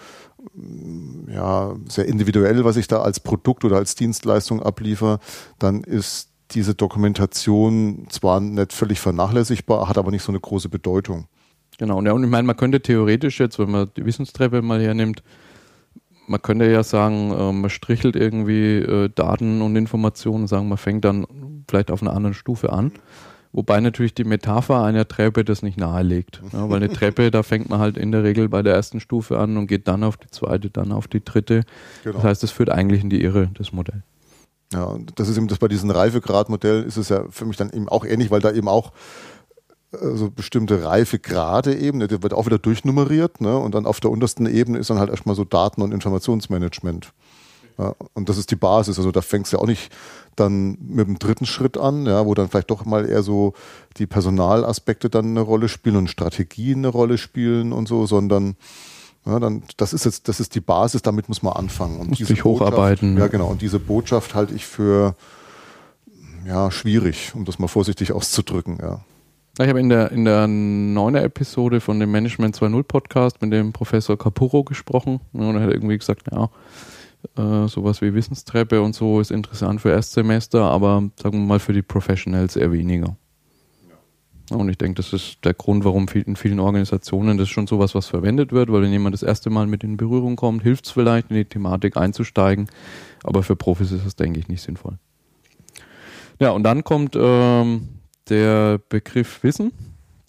ja, 1.30 1.74
sehr 1.88 2.08
individuell, 2.08 2.66
was 2.66 2.76
ich 2.76 2.90
da 2.90 3.02
als 3.02 3.22
Produkt 3.22 3.64
oder 3.64 3.78
als 3.78 3.96
Dienstleistung 3.96 4.62
abliefere, 4.62 5.20
dann 5.60 5.86
ist 5.86 6.28
diese 6.52 6.76
Dokumentation 6.76 8.08
zwar 8.10 8.42
nicht 8.42 8.74
völlig 8.74 9.00
vernachlässigbar, 9.00 9.88
hat 9.88 9.98
aber 9.98 10.12
nicht 10.12 10.24
so 10.24 10.34
eine 10.34 10.42
große 10.42 10.68
Bedeutung. 10.68 11.28
Genau, 11.78 12.00
und 12.00 12.24
ich 12.26 12.30
meine, 12.30 12.46
man 12.46 12.58
könnte 12.58 12.82
theoretisch 12.82 13.40
jetzt, 13.40 13.60
wenn 13.60 13.72
man 13.72 13.90
die 13.96 14.06
Wissenstreppe 14.06 14.62
mal 14.62 14.82
hernimmt, 14.82 15.24
man 16.30 16.42
könnte 16.42 16.70
ja 16.70 16.84
sagen, 16.84 17.32
äh, 17.32 17.52
man 17.52 17.70
strichelt 17.70 18.16
irgendwie 18.16 18.78
äh, 18.78 19.10
Daten 19.10 19.62
und 19.62 19.76
Informationen, 19.76 20.48
sagen, 20.48 20.70
man 20.70 20.78
fängt 20.78 21.04
dann 21.04 21.26
vielleicht 21.68 21.92
auf 21.92 22.02
einer 22.02 22.14
anderen 22.14 22.36
Stufe 22.36 22.72
an. 22.72 22.92
Wobei 23.52 23.80
natürlich 23.80 24.14
die 24.14 24.26
Metapher 24.26 24.84
einer 24.84 25.08
Treppe 25.08 25.44
das 25.44 25.64
nicht 25.64 25.78
nahelegt. 25.78 26.42
Ja, 26.54 26.70
weil 26.70 26.78
eine 26.78 26.94
Treppe, 26.94 27.32
da 27.32 27.42
fängt 27.42 27.70
man 27.70 27.80
halt 27.80 27.98
in 27.98 28.12
der 28.12 28.24
Regel 28.24 28.48
bei 28.48 28.62
der 28.62 28.76
ersten 28.76 29.00
Stufe 29.00 29.40
an 29.40 29.58
und 29.58 29.66
geht 29.66 29.88
dann 29.88 30.04
auf 30.04 30.18
die 30.18 30.30
zweite, 30.30 30.70
dann 30.70 30.92
auf 30.92 31.08
die 31.08 31.24
dritte. 31.24 31.64
Genau. 32.04 32.16
Das 32.16 32.24
heißt, 32.24 32.44
das 32.44 32.52
führt 32.52 32.70
eigentlich 32.70 33.02
in 33.02 33.10
die 33.10 33.24
Irre, 33.24 33.50
das 33.56 33.72
Modell. 33.72 34.04
Ja, 34.72 34.98
das 35.16 35.30
ist 35.30 35.38
eben 35.38 35.48
das 35.48 35.58
bei 35.58 35.68
diesen 35.68 35.90
Reifegradmodellen 35.90 36.86
ist 36.86 36.98
es 36.98 37.10
ja 37.10 37.24
für 37.32 37.46
mich 37.46 37.58
dann 37.58 37.72
eben 37.72 37.90
auch 37.90 38.06
ähnlich, 38.06 38.30
weil 38.30 38.40
da 38.40 38.52
eben 38.52 38.68
auch 38.68 38.92
äh, 39.92 40.16
so 40.16 40.30
bestimmte 40.30 40.84
Reifegrade 40.84 41.76
eben, 41.76 42.00
der 42.00 42.24
wird 42.24 42.34
auch 42.34 42.46
wieder 42.46 42.60
durchnummeriert, 42.60 43.42
ne? 43.42 43.58
Und 43.58 43.76
dann 43.76 43.86
auf 43.86 44.00
der 44.00 44.12
untersten 44.12 44.46
Ebene 44.46 44.78
ist 44.78 44.90
dann 44.90 45.00
halt 45.00 45.10
erstmal 45.10 45.36
so 45.36 45.44
Daten- 45.44 45.82
und 45.82 45.94
Informationsmanagement. 45.94 47.12
Ja, 47.78 47.96
und 48.14 48.28
das 48.28 48.38
ist 48.38 48.52
die 48.52 48.58
Basis. 48.58 48.98
Also 48.98 49.12
da 49.12 49.22
fängst 49.22 49.54
du 49.54 49.58
ja 49.58 49.64
auch 49.64 49.68
nicht 49.68 49.92
dann 50.36 50.78
mit 50.82 51.08
dem 51.08 51.18
dritten 51.18 51.46
Schritt 51.46 51.78
an, 51.78 52.06
ja, 52.06 52.26
wo 52.26 52.34
dann 52.34 52.50
vielleicht 52.50 52.72
doch 52.72 52.86
mal 52.86 53.06
eher 53.06 53.24
so 53.24 53.54
die 53.98 54.06
Personalaspekte 54.06 55.10
dann 55.10 55.28
eine 55.28 55.42
Rolle 55.42 55.70
spielen 55.70 55.96
und 55.96 56.10
Strategien 56.10 56.80
eine 56.80 56.90
Rolle 56.90 57.18
spielen 57.18 57.72
und 57.72 57.88
so, 57.88 58.06
sondern 58.06 58.58
ja, 59.26 59.40
dann, 59.40 59.64
das 59.78 59.94
ist 59.94 60.06
jetzt, 60.06 60.28
das 60.28 60.40
ist 60.40 60.56
die 60.56 60.62
Basis, 60.62 61.02
damit 61.02 61.30
muss 61.30 61.42
man 61.42 61.54
anfangen. 61.54 62.00
Und 62.00 62.10
muss 62.10 62.18
diese 62.18 62.44
hocharbeiten. 62.44 63.18
Ja, 63.18 63.28
genau. 63.28 63.48
Und 63.48 63.62
diese 63.62 63.80
Botschaft 63.80 64.36
halte 64.36 64.54
ich 64.56 64.66
für 64.66 65.16
ja, 66.46 66.72
schwierig, 66.72 67.34
um 67.36 67.46
das 67.46 67.60
mal 67.60 67.68
vorsichtig 67.68 68.12
auszudrücken, 68.12 68.78
ja. 68.82 69.02
Ich 69.62 69.68
habe 69.68 69.82
in 69.82 69.90
der, 69.90 70.10
in 70.14 70.24
der 70.24 70.48
neuner 70.48 71.22
Episode 71.22 71.82
von 71.82 72.00
dem 72.00 72.12
Management 72.12 72.56
2.0 72.56 72.82
Podcast 72.84 73.42
mit 73.42 73.52
dem 73.52 73.74
Professor 73.74 74.18
Capurro 74.18 74.64
gesprochen. 74.64 75.20
Und 75.34 75.58
er 75.58 75.64
hat 75.64 75.74
irgendwie 75.74 75.98
gesagt, 75.98 76.28
ja, 76.32 76.50
äh, 77.36 77.68
sowas 77.68 78.02
wie 78.02 78.14
Wissenstreppe 78.14 78.82
und 78.82 78.96
so 78.96 79.20
ist 79.20 79.32
interessant 79.32 79.82
für 79.82 79.90
Erstsemester, 79.90 80.62
aber 80.62 81.10
sagen 81.22 81.40
wir 81.40 81.46
mal 81.46 81.60
für 81.60 81.74
die 81.74 81.82
Professionals 81.82 82.56
eher 82.56 82.72
weniger. 82.72 83.18
Ja. 84.50 84.56
Und 84.56 84.70
ich 84.70 84.78
denke, 84.78 84.96
das 84.96 85.12
ist 85.12 85.40
der 85.44 85.56
Grund, 85.56 85.84
warum 85.84 86.08
in 86.14 86.38
vielen 86.38 86.62
Organisationen 86.62 87.38
das 87.38 87.50
schon 87.50 87.68
sowas, 87.68 87.94
was 87.94 88.08
verwendet 88.08 88.54
wird, 88.54 88.72
weil 88.72 88.84
wenn 88.84 88.94
jemand 88.94 89.14
das 89.14 89.24
erste 89.24 89.50
Mal 89.50 89.68
mit 89.68 89.84
in 89.84 89.98
Berührung 89.98 90.38
kommt, 90.38 90.64
hilft 90.64 90.86
es 90.86 90.92
vielleicht, 90.94 91.32
in 91.32 91.36
die 91.36 91.44
Thematik 91.44 91.98
einzusteigen, 91.98 92.70
aber 93.26 93.44
für 93.44 93.58
Profis 93.58 93.92
ist 93.92 94.06
das, 94.06 94.16
denke 94.16 94.40
ich, 94.40 94.48
nicht 94.48 94.62
sinnvoll. 94.62 95.00
Ja, 96.40 96.52
und 96.52 96.64
dann 96.64 96.86
kommt 96.86 97.18
ähm, 97.20 97.90
der 98.30 98.80
Begriff 98.90 99.44
Wissen. 99.44 99.72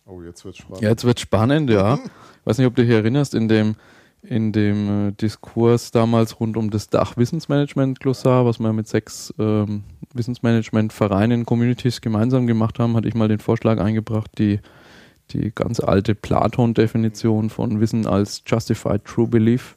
Oh, 0.07 0.23
jetzt 0.23 0.45
wird 0.45 0.57
spannend. 0.57 0.83
Jetzt 0.83 1.05
wird 1.05 1.21
spannend, 1.21 1.71
ja. 1.71 1.95
Ich 1.95 2.47
weiß 2.47 2.59
nicht, 2.59 2.67
ob 2.67 2.75
du 2.75 2.83
dich 2.83 2.93
erinnerst, 2.93 3.35
in 3.35 3.49
dem 3.49 3.77
in 4.23 4.53
dem 4.53 5.09
äh, 5.09 5.13
Diskurs 5.13 5.93
damals 5.93 6.41
rund 6.41 6.57
um 6.57 6.71
das 6.71 6.91
Dach 6.91 7.17
Wissensmanagement 7.17 8.01
Glossar, 8.01 8.45
was 8.45 8.59
wir 8.59 8.73
mit 8.73 8.87
sechs 8.87 9.33
ähm, 9.39 9.85
Wissensmanagement-Vereinen, 10.13 11.47
Communities 11.47 12.01
gemeinsam 12.01 12.47
gemacht 12.47 12.79
haben, 12.79 12.97
hatte 12.97 13.09
ich 13.09 13.15
mal 13.15 13.29
den 13.29 13.39
Vorschlag 13.39 13.81
eingebracht, 13.81 14.31
die, 14.39 14.61
die 15.31 15.53
ganz 15.55 15.81
alte 15.81 16.15
Platon-Definition 16.15 17.49
von 17.49 17.81
Wissen 17.81 18.07
als 18.07 18.43
Justified 18.47 19.05
True 19.05 19.29
Belief 19.29 19.77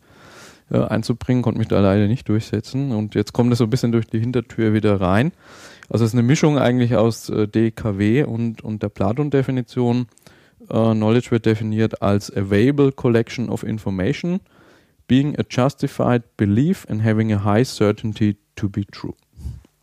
äh, 0.74 0.78
einzubringen, 0.78 1.42
konnte 1.44 1.60
mich 1.60 1.70
da 1.70 1.80
leider 1.80 2.08
nicht 2.08 2.28
durchsetzen. 2.28 2.92
Und 2.92 3.16
jetzt 3.16 3.32
kommt 3.34 3.54
es 3.54 3.60
so 3.60 3.66
ein 3.66 3.70
bisschen 3.70 3.92
durch 3.92 4.08
die 4.08 4.20
Hintertür 4.20 4.74
wieder 4.74 5.00
rein. 5.00 5.32
Also 5.90 6.04
es 6.04 6.12
ist 6.12 6.16
eine 6.16 6.28
Mischung 6.28 6.58
eigentlich 6.58 6.96
aus 6.96 7.30
äh, 7.30 7.48
DKW 7.48 8.24
und, 8.24 8.64
und 8.64 8.84
der 8.84 8.90
Platon-Definition 8.90 10.08
Uh, 10.70 10.94
knowledge 10.94 11.32
wird 11.32 11.46
definiert 11.46 12.02
als 12.02 12.32
available 12.36 12.92
collection 12.92 13.50
of 13.50 13.64
information, 13.64 14.40
being 15.08 15.38
a 15.38 15.44
justified 15.48 16.24
belief 16.38 16.86
and 16.90 17.04
having 17.04 17.34
a 17.34 17.44
high 17.44 17.66
certainty 17.66 18.38
to 18.56 18.70
be 18.70 18.86
true. 18.86 19.14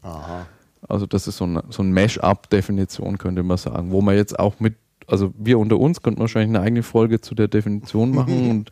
Aha. 0.02 0.46
Also 0.88 1.06
das 1.06 1.28
ist 1.28 1.36
so, 1.36 1.44
eine, 1.44 1.62
so 1.68 1.82
ein 1.82 1.92
Mash-up-Definition, 1.92 3.18
könnte 3.18 3.42
man 3.42 3.58
sagen, 3.58 3.90
wo 3.90 4.00
man 4.00 4.16
jetzt 4.16 4.38
auch 4.38 4.58
mit, 4.58 4.76
also 5.10 5.32
wir 5.36 5.58
unter 5.58 5.78
uns 5.78 6.02
könnten 6.02 6.20
wahrscheinlich 6.20 6.56
eine 6.56 6.64
eigene 6.64 6.82
Folge 6.82 7.20
zu 7.20 7.34
der 7.34 7.48
Definition 7.48 8.10
machen 8.14 8.50
und 8.50 8.70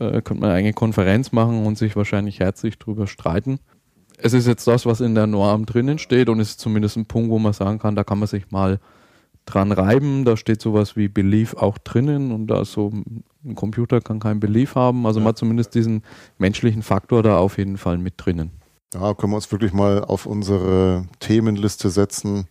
äh, 0.00 0.22
könnte 0.22 0.40
man 0.40 0.44
eine 0.44 0.54
eigene 0.54 0.72
Konferenz 0.72 1.32
machen 1.32 1.64
und 1.64 1.78
sich 1.78 1.96
wahrscheinlich 1.96 2.40
herzlich 2.40 2.78
drüber 2.78 3.06
streiten. 3.06 3.58
Es 4.18 4.32
ist 4.32 4.46
jetzt 4.46 4.66
das, 4.66 4.86
was 4.86 5.00
in 5.00 5.14
der 5.14 5.26
Norm 5.26 5.66
drinnen 5.66 5.98
steht 5.98 6.28
und 6.28 6.40
ist 6.40 6.58
zumindest 6.58 6.96
ein 6.96 7.06
Punkt, 7.06 7.30
wo 7.30 7.38
man 7.38 7.52
sagen 7.52 7.78
kann, 7.78 7.96
da 7.96 8.04
kann 8.04 8.18
man 8.18 8.28
sich 8.28 8.50
mal 8.50 8.80
dran 9.44 9.72
reiben. 9.72 10.24
Da 10.24 10.36
steht 10.36 10.62
sowas 10.62 10.96
wie 10.96 11.08
Belief 11.08 11.54
auch 11.54 11.76
drinnen 11.78 12.32
und 12.32 12.46
da 12.46 12.64
so 12.64 12.92
ein 13.44 13.54
Computer 13.54 14.00
kann 14.00 14.18
kein 14.18 14.40
Belief 14.40 14.74
haben. 14.74 15.06
Also 15.06 15.20
ja. 15.20 15.24
man 15.24 15.30
hat 15.30 15.38
zumindest 15.38 15.74
diesen 15.74 16.02
menschlichen 16.38 16.82
Faktor 16.82 17.22
da 17.22 17.38
auf 17.38 17.58
jeden 17.58 17.76
Fall 17.76 17.98
mit 17.98 18.14
drinnen. 18.16 18.50
Ja, 18.94 19.14
können 19.14 19.32
wir 19.32 19.36
uns 19.36 19.52
wirklich 19.52 19.72
mal 19.72 20.02
auf 20.02 20.26
unsere 20.26 21.06
Themenliste 21.20 21.90
setzen. 21.90 22.46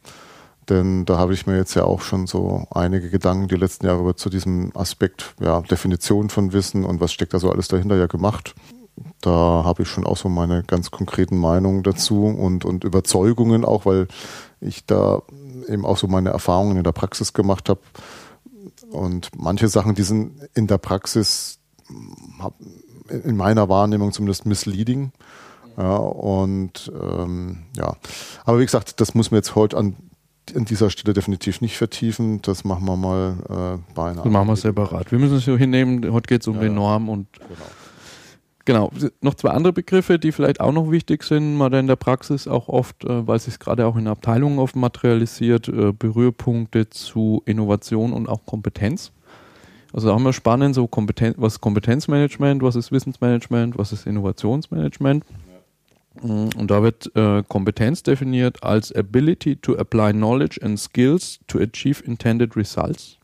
Denn 0.70 1.06
da 1.06 1.18
habe 1.18 1.34
ich 1.34 1.46
mir 1.46 1.58
jetzt 1.58 1.76
ja 1.76 1.84
auch 1.84 2.02
schon 2.02 2.26
so 2.26 2.66
einige 2.72 3.10
Gedanken 3.10 3.48
die 3.48 3.56
letzten 3.56 3.86
Jahre 3.86 4.02
über 4.02 4.16
zu 4.16 4.30
diesem 4.30 4.72
Aspekt, 4.76 5.36
ja, 5.40 5.62
Definition 5.62 6.30
von 6.30 6.54
Wissen 6.54 6.86
und 6.86 7.00
was 7.00 7.14
steckt 7.14 7.34
da 7.34 7.40
so 7.40 7.52
alles 7.52 7.68
dahinter 7.68 7.96
ja 7.96 8.08
gemacht. 8.08 8.56
Da 9.22 9.30
habe 9.66 9.84
ich 9.84 9.90
schon 9.90 10.06
auch 10.06 10.18
so 10.18 10.30
meine 10.30 10.64
ganz 10.64 10.90
konkreten 10.90 11.38
Meinungen 11.38 11.84
dazu 11.84 12.26
und, 12.26 12.66
und 12.66 12.84
Überzeugungen 12.84 13.66
auch, 13.66 13.86
weil 13.86 14.08
ich 14.62 14.86
da 14.86 15.22
eben 15.68 15.86
auch 15.86 15.98
so 15.98 16.08
meine 16.08 16.30
Erfahrungen 16.30 16.78
in 16.78 16.84
der 16.84 16.94
Praxis 16.94 17.34
gemacht 17.34 17.70
habe. 17.70 17.82
Und 18.92 19.30
manche 19.36 19.68
Sachen, 19.68 19.96
die 19.96 20.04
sind 20.04 20.40
in 20.54 20.68
der 20.68 20.78
Praxis, 20.78 21.60
in 23.10 23.36
meiner 23.36 23.70
Wahrnehmung 23.70 24.12
zumindest 24.12 24.46
misleading. 24.46 25.12
Ja, 25.78 25.98
und 25.98 26.92
ähm, 27.02 27.66
ja, 27.76 27.98
aber 28.46 28.60
wie 28.60 28.66
gesagt, 28.66 29.02
das 29.02 29.14
muss 29.14 29.32
man 29.32 29.40
jetzt 29.40 29.56
heute 29.56 29.76
an, 29.76 29.98
an 30.56 30.66
dieser 30.66 30.90
Stelle 30.90 31.14
definitiv 31.14 31.62
nicht 31.62 31.78
vertiefen. 31.78 32.42
Das 32.42 32.64
machen 32.64 32.86
wir 32.86 32.96
mal 32.96 33.38
äh, 33.50 33.94
bei 33.94 34.12
einer. 34.12 34.24
Das 34.24 34.32
machen 34.32 34.48
wir 34.48 34.56
separat. 34.56 35.12
Wir 35.12 35.20
müssen 35.20 35.38
es 35.38 35.46
so 35.46 35.58
hinnehmen. 35.58 36.12
Heute 36.12 36.28
geht 36.28 36.42
es 36.42 36.48
um 36.48 36.56
ja, 36.56 36.64
die 36.64 36.70
Norm 36.70 37.10
und 37.10 37.28
genau. 37.34 37.66
Genau, 38.66 38.90
noch 39.22 39.36
zwei 39.36 39.52
andere 39.52 39.74
Begriffe, 39.74 40.18
die 40.18 40.32
vielleicht 40.32 40.60
auch 40.60 40.72
noch 40.72 40.90
wichtig 40.90 41.22
sind, 41.22 41.56
mal 41.56 41.72
in 41.76 41.86
der 41.86 41.98
Praxis 41.98 42.48
auch 42.48 42.68
oft, 42.68 43.04
äh, 43.06 43.28
weil 43.28 43.38
sich 43.38 43.60
gerade 43.60 43.86
auch 43.86 43.96
in 43.96 44.08
Abteilungen 44.08 44.58
oft 44.58 44.76
materialisiert, 44.76 45.68
äh, 45.68 45.94
Berührpunkte 45.94 46.90
zu 46.90 47.44
Innovation 47.46 48.12
und 48.12 48.28
auch 48.28 48.44
Kompetenz. 48.48 49.12
Also 49.94 50.08
da 50.08 50.16
haben 50.16 50.24
wir 50.24 50.34
spannend, 50.34 50.74
so 50.74 50.88
Kompetenz, 50.88 51.36
was 51.38 51.54
ist 51.54 51.62
Kompetenzmanagement, 51.62 52.64
was 52.64 52.76
ist 52.76 52.92
Wissensmanagement, 52.92 53.78
was 53.78 53.92
ist 53.92 54.08
Innovationsmanagement. 54.08 55.24
Mm, 55.24 55.55
und 56.22 56.72
da 56.72 56.82
wird 56.82 57.14
äh, 57.16 57.44
Kompetenz 57.48 58.04
definiert 58.04 58.64
als 58.64 58.94
Ability 58.94 59.58
to 59.58 59.78
apply 59.78 60.14
knowledge 60.14 60.62
and 60.64 60.80
skills 60.80 61.40
to 61.48 61.60
achieve 61.60 62.02
intended 62.04 62.56
results. 62.56 63.18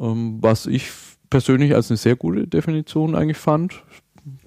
Ähm, 0.00 0.38
was 0.40 0.66
ich 0.66 0.88
persönlich 1.30 1.74
als 1.74 1.90
eine 1.90 1.96
sehr 1.96 2.14
gute 2.16 2.46
Definition 2.46 3.14
eigentlich 3.14 3.38
fand. 3.38 3.82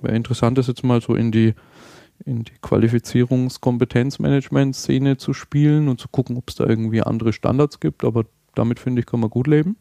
Wäre 0.02 0.16
interessant, 0.16 0.58
das 0.58 0.68
jetzt 0.68 0.84
mal 0.84 1.02
so 1.02 1.16
in 1.16 1.32
die, 1.32 1.56
in 2.26 2.44
die 2.44 2.54
Qualifizierungskompetenzmanagement-Szene 2.62 5.18
zu 5.18 5.34
spielen 5.34 5.88
und 5.88 6.00
zu 6.00 6.08
gucken, 6.08 6.38
ob 6.38 6.50
es 6.50 6.56
da 6.56 6.66
irgendwie 6.66 7.02
andere 7.02 7.34
Standards 7.34 7.80
gibt, 7.80 8.04
aber 8.04 8.26
damit 8.56 8.80
finde 8.80 9.02
ich, 9.02 9.06
kann 9.06 9.20
man 9.20 9.30
gut 9.30 9.46
leben. 9.48 9.78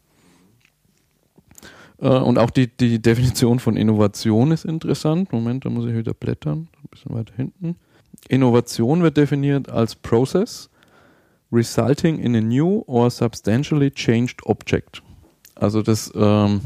Äh, 2.01 2.07
und 2.07 2.37
auch 2.37 2.49
die, 2.49 2.67
die 2.67 3.01
Definition 3.01 3.59
von 3.59 3.77
Innovation 3.77 4.51
ist 4.51 4.65
interessant. 4.65 5.31
Moment, 5.31 5.65
da 5.65 5.69
muss 5.69 5.85
ich 5.85 5.95
wieder 5.95 6.13
blättern, 6.13 6.67
ein 6.83 6.89
bisschen 6.89 7.15
weiter 7.15 7.33
hinten. 7.35 7.77
Innovation 8.27 9.03
wird 9.03 9.17
definiert 9.17 9.69
als 9.69 9.95
Process 9.95 10.69
resulting 11.51 12.19
in 12.19 12.35
a 12.35 12.41
new 12.41 12.83
or 12.87 13.09
substantially 13.09 13.91
changed 13.91 14.45
object. 14.45 15.01
Also 15.55 15.81
das 15.81 16.11
ähm, 16.15 16.61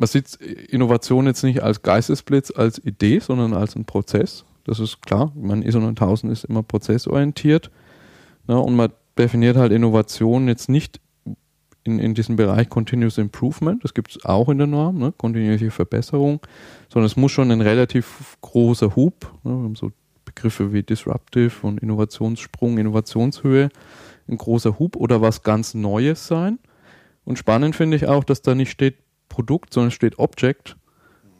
man 0.00 0.06
sieht 0.06 0.34
Innovation 0.36 1.26
jetzt 1.26 1.42
nicht 1.42 1.62
als 1.62 1.82
Geistesblitz, 1.82 2.50
als 2.56 2.82
Idee, 2.82 3.18
sondern 3.18 3.52
als 3.52 3.76
ein 3.76 3.84
Prozess. 3.84 4.46
Das 4.64 4.80
ist 4.80 5.02
klar. 5.02 5.30
Man 5.34 5.62
ISO 5.62 5.78
9000 5.78 6.32
ist 6.32 6.44
immer 6.44 6.62
prozessorientiert. 6.62 7.70
Ne, 8.48 8.58
und 8.58 8.76
man 8.76 8.92
definiert 9.18 9.58
halt 9.58 9.72
Innovation 9.72 10.48
jetzt 10.48 10.70
nicht 10.70 11.00
in, 11.84 11.98
in 11.98 12.14
diesem 12.14 12.36
Bereich 12.36 12.68
Continuous 12.68 13.18
Improvement. 13.18 13.82
Das 13.84 13.94
gibt 13.94 14.10
es 14.10 14.24
auch 14.24 14.48
in 14.48 14.58
der 14.58 14.66
Norm, 14.66 14.98
ne, 14.98 15.12
kontinuierliche 15.16 15.70
Verbesserung. 15.70 16.40
Sondern 16.88 17.06
es 17.06 17.16
muss 17.16 17.32
schon 17.32 17.50
ein 17.50 17.60
relativ 17.60 18.36
großer 18.40 18.96
Hub, 18.96 19.32
ne, 19.44 19.72
so 19.74 19.92
Begriffe 20.24 20.72
wie 20.72 20.82
Disruptive 20.82 21.66
und 21.66 21.80
Innovationssprung, 21.80 22.78
Innovationshöhe, 22.78 23.70
ein 24.28 24.38
großer 24.38 24.78
Hub 24.78 24.96
oder 24.96 25.20
was 25.20 25.42
ganz 25.42 25.74
Neues 25.74 26.26
sein. 26.26 26.58
Und 27.24 27.38
spannend 27.38 27.76
finde 27.76 27.96
ich 27.96 28.06
auch, 28.06 28.24
dass 28.24 28.42
da 28.42 28.54
nicht 28.54 28.70
steht 28.70 28.96
Produkt, 29.28 29.72
sondern 29.72 29.90
steht 29.90 30.18
Object. 30.18 30.76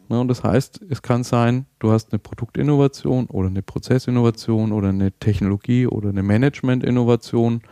Ja, 0.08 0.18
und 0.18 0.28
das 0.28 0.42
heißt, 0.42 0.80
es 0.90 1.02
kann 1.02 1.22
sein, 1.22 1.66
du 1.78 1.92
hast 1.92 2.12
eine 2.12 2.18
Produktinnovation 2.18 3.26
oder 3.26 3.48
eine 3.48 3.62
Prozessinnovation 3.62 4.72
oder 4.72 4.88
eine 4.88 5.12
Technologie 5.12 5.86
oder 5.86 6.08
eine 6.08 6.24
Managementinnovation. 6.24 7.62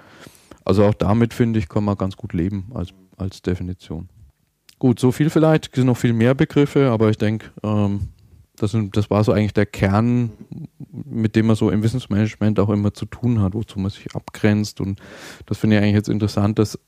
Also 0.68 0.84
auch 0.84 0.92
damit, 0.92 1.32
finde 1.32 1.58
ich, 1.58 1.66
kann 1.66 1.82
man 1.82 1.96
ganz 1.96 2.14
gut 2.14 2.34
leben 2.34 2.70
als, 2.74 2.90
als 3.16 3.40
Definition. 3.40 4.10
Gut, 4.78 5.00
so 5.00 5.12
viel 5.12 5.30
vielleicht. 5.30 5.68
Es 5.68 5.72
sind 5.76 5.86
noch 5.86 5.96
viel 5.96 6.12
mehr 6.12 6.34
Begriffe, 6.34 6.90
aber 6.90 7.08
ich 7.08 7.16
denke, 7.16 7.46
ähm, 7.62 8.08
das, 8.54 8.76
das 8.92 9.08
war 9.08 9.24
so 9.24 9.32
eigentlich 9.32 9.54
der 9.54 9.64
Kern, 9.64 10.30
mit 10.90 11.36
dem 11.36 11.46
man 11.46 11.56
so 11.56 11.70
im 11.70 11.82
Wissensmanagement 11.82 12.60
auch 12.60 12.68
immer 12.68 12.92
zu 12.92 13.06
tun 13.06 13.40
hat, 13.40 13.54
wozu 13.54 13.78
man 13.78 13.90
sich 13.90 14.14
abgrenzt. 14.14 14.82
Und 14.82 15.00
das 15.46 15.56
finde 15.56 15.76
ich 15.76 15.82
eigentlich 15.82 15.94
jetzt 15.94 16.10
interessant, 16.10 16.58
dass 16.58 16.78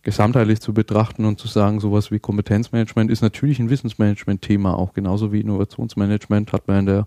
gesamtheitlich 0.00 0.60
zu 0.60 0.72
betrachten 0.72 1.26
und 1.26 1.38
zu 1.38 1.48
sagen, 1.48 1.80
sowas 1.80 2.10
wie 2.12 2.18
Kompetenzmanagement 2.18 3.10
ist 3.10 3.20
natürlich 3.20 3.58
ein 3.58 3.68
Wissensmanagement-Thema, 3.68 4.74
auch 4.78 4.94
genauso 4.94 5.34
wie 5.34 5.40
Innovationsmanagement 5.40 6.50
hat 6.54 6.66
man 6.66 6.78
in 6.78 6.86
der, 6.86 7.06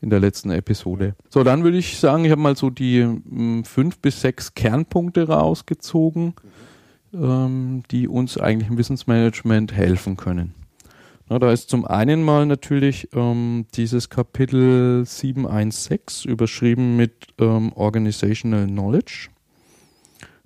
in 0.00 0.10
der 0.10 0.20
letzten 0.20 0.50
Episode. 0.50 1.14
So, 1.28 1.42
dann 1.44 1.64
würde 1.64 1.78
ich 1.78 1.98
sagen, 1.98 2.24
ich 2.24 2.30
habe 2.30 2.40
mal 2.40 2.56
so 2.56 2.70
die 2.70 3.02
hm, 3.02 3.64
fünf 3.64 3.98
bis 3.98 4.20
sechs 4.20 4.54
Kernpunkte 4.54 5.28
rausgezogen, 5.28 6.34
ähm, 7.12 7.82
die 7.90 8.08
uns 8.08 8.38
eigentlich 8.38 8.70
im 8.70 8.78
Wissensmanagement 8.78 9.72
helfen 9.72 10.16
können. 10.16 10.54
Da 11.28 11.52
ist 11.52 11.68
zum 11.68 11.84
einen 11.84 12.22
mal 12.22 12.46
natürlich 12.46 13.08
ähm, 13.12 13.66
dieses 13.74 14.08
Kapitel 14.08 15.04
716 15.04 16.30
überschrieben 16.30 16.96
mit 16.96 17.26
ähm, 17.38 17.70
Organizational 17.74 18.66
Knowledge. 18.66 19.28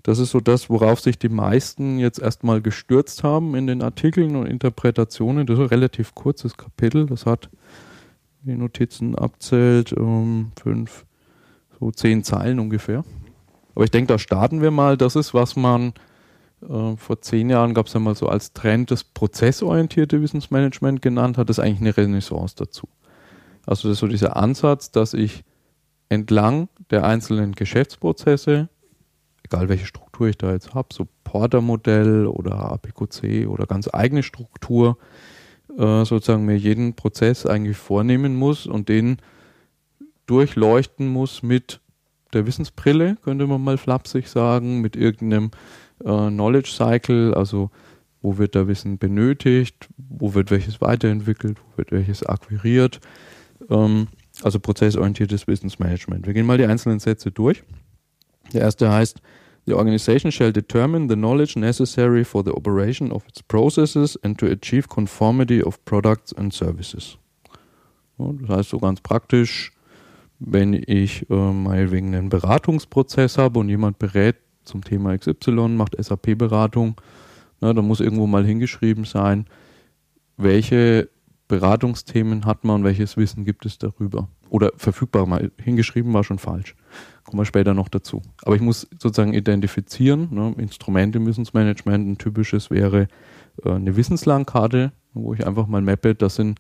Das 0.03 0.19
ist 0.19 0.31
so 0.31 0.41
das, 0.41 0.69
worauf 0.69 0.99
sich 0.99 1.19
die 1.19 1.29
meisten 1.29 2.01
jetzt 2.01 2.19
erstmal 2.19 2.61
gestürzt 2.61 3.23
haben 3.23 3.55
in 3.55 3.69
den 3.69 3.81
Artikeln 3.81 4.35
und 4.35 4.47
Interpretationen. 4.47 5.47
Das 5.47 5.59
ist 5.59 5.63
ein 5.63 5.69
relativ 5.69 6.17
kurzes 6.17 6.57
Kapitel. 6.57 7.07
Das 7.07 7.27
hat, 7.27 7.49
wie 8.43 8.55
Notizen 8.55 9.15
abzählt, 9.15 9.93
um 9.93 10.53
fünf, 10.61 11.05
so 11.79 11.91
zehn 11.91 12.25
Zeilen 12.25 12.59
ungefähr. 12.59 13.05
Aber 13.75 13.85
ich 13.85 13.91
denke, 13.91 14.13
da 14.13 14.19
starten 14.19 14.61
wir 14.61 14.71
mal. 14.71 14.97
Das 14.97 15.17
ist, 15.17 15.35
was 15.35 15.57
man 15.57 15.95
äh, 16.63 16.97
vor 16.97 17.21
zehn 17.23 17.51
Jahren 17.51 17.75
gab 17.75 17.87
es 17.87 17.93
ja 17.93 18.01
mal 18.01 18.15
so 18.15 18.29
als 18.29 18.53
Trend 18.53 18.91
das 18.91 19.05
prozessorientierte 19.05 20.21
Wissensmanagement 20.21 21.03
genannt 21.03 21.39
hat. 21.39 21.49
Das 21.49 21.59
ist 21.59 21.65
eigentlich 21.65 21.81
eine 21.81 21.97
Renaissance 21.97 22.55
dazu. 22.57 22.89
Also 23.65 23.89
das 23.89 23.97
ist 23.97 24.01
so 24.01 24.09
dieser 24.09 24.37
Ansatz, 24.37 24.91
dass 24.91 25.15
ich 25.15 25.45
entlang 26.09 26.69
der 26.91 27.05
einzelnen 27.05 27.53
Geschäftsprozesse 27.53 28.69
egal 29.53 29.69
welche 29.69 29.87
Struktur 29.87 30.29
ich 30.29 30.39
da 30.39 30.53
jetzt 30.53 30.75
habe, 30.75 30.89
so 30.93 31.07
Porter-Modell 31.25 32.27
oder 32.27 32.73
APQC 32.73 33.47
oder 33.49 33.67
ganz 33.67 33.89
eigene 33.93 34.23
Struktur, 34.23 34.99
äh, 35.79 36.05
sozusagen 36.05 36.45
mir 36.45 36.57
jeden 36.57 36.95
Prozess 36.95 37.47
eigentlich 37.47 37.77
vornehmen 37.77 38.37
muss 38.37 38.67
und 38.67 38.89
den 38.89 39.19
durchleuchten 40.27 41.09
muss 41.09 41.43
mit 41.43 41.81
der 42.33 42.47
Wissensbrille, 42.47 43.17
könnte 43.23 43.47
man 43.47 43.63
mal 43.63 43.79
flapsig 43.79 44.29
sagen, 44.29 44.81
mit 44.81 44.97
irgendeinem 44.97 45.51
äh, 46.05 46.29
Knowledge 46.29 46.71
Cycle, 46.71 47.35
also 47.35 47.71
wo 48.23 48.39
wird 48.39 48.55
da 48.55 48.69
Wissen 48.69 48.99
benötigt, 48.99 49.89
wo 49.97 50.35
wird 50.35 50.51
welches 50.51 50.81
weiterentwickelt, 50.81 51.59
wo 51.59 51.79
wird 51.79 51.93
welches 51.93 52.25
akquiriert. 52.25 53.01
Ähm, 53.69 54.09
also 54.43 54.61
prozessorientiertes 54.61 55.47
Wissensmanagement. 55.47 56.27
Wir 56.27 56.33
gehen 56.33 56.47
mal 56.47 56.59
die 56.59 56.65
einzelnen 56.65 57.01
Sätze 57.01 57.31
durch. 57.31 57.63
Der 58.53 58.63
erste 58.63 58.91
heißt, 58.91 59.21
The 59.67 59.75
organization 59.75 60.33
shall 60.33 60.53
determine 60.53 61.09
the 61.09 61.15
knowledge 61.15 61.57
necessary 61.57 62.25
for 62.25 62.43
the 62.43 62.53
operation 62.53 63.13
of 63.13 63.27
its 63.29 63.43
processes 63.43 64.19
and 64.23 64.37
to 64.39 64.47
achieve 64.47 64.89
conformity 64.89 65.63
of 65.63 65.85
products 65.85 66.33
and 66.33 66.53
services. 66.53 67.17
das 68.19 68.49
heißt 68.49 68.71
so 68.71 68.79
ganz 68.79 69.01
praktisch, 69.01 69.73
wenn 70.39 70.75
ich 70.75 71.29
äh, 71.31 71.35
mal 71.35 71.91
wegen 71.93 72.15
einen 72.15 72.29
Beratungsprozess 72.29 73.39
habe 73.39 73.61
und 73.61 73.69
jemand 73.69 73.99
berät 73.99 74.37
zum 74.65 74.83
Thema 74.83 75.17
XY, 75.17 75.69
macht 75.69 75.97
SAP-Beratung, 75.99 77.01
dann 77.61 77.87
muss 77.87 78.01
irgendwo 78.01 78.27
mal 78.27 78.45
hingeschrieben 78.45 79.05
sein, 79.05 79.47
welche 80.37 81.09
Beratungsthemen 81.49 82.45
hat 82.45 82.65
man 82.65 82.77
und 82.77 82.85
welches 82.85 83.17
Wissen 83.17 83.45
gibt 83.45 83.67
es 83.67 83.79
darüber. 83.79 84.29
Oder 84.49 84.73
verfügbar 84.77 85.27
mal 85.27 85.51
hingeschrieben 85.63 86.13
war 86.13 86.25
schon 86.25 86.39
falsch. 86.39 86.75
Kommen 87.25 87.41
wir 87.41 87.45
später 87.45 87.75
noch 87.75 87.89
dazu. 87.89 88.21
Aber 88.43 88.57
ich 88.57 88.63
muss 88.63 88.89
sozusagen 88.99 89.33
identifizieren. 89.33 90.29
Ne, 90.31 90.55
Instrumente 90.59 91.19
im 91.19 91.27
Wissensmanagement, 91.27 92.07
ein 92.07 92.19
typisches 92.19 92.71
wäre 92.71 93.09
äh, 93.65 93.71
eine 93.71 93.97
Wissenslandkarte, 93.97 94.93
wo 95.15 95.35
ich 95.35 95.47
einfach 95.47 95.67
mal 95.67 95.83
mappe, 95.83 96.15
das 96.15 96.37
sind 96.37 96.59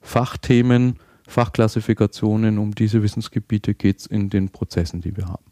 Fachthemen, 0.00 0.98
Fachklassifikationen, 1.26 2.58
um 2.58 2.74
diese 2.74 3.02
Wissensgebiete 3.02 3.74
geht 3.74 4.00
es 4.00 4.06
in 4.06 4.28
den 4.28 4.50
Prozessen, 4.50 5.00
die 5.00 5.16
wir 5.16 5.26
haben. 5.26 5.44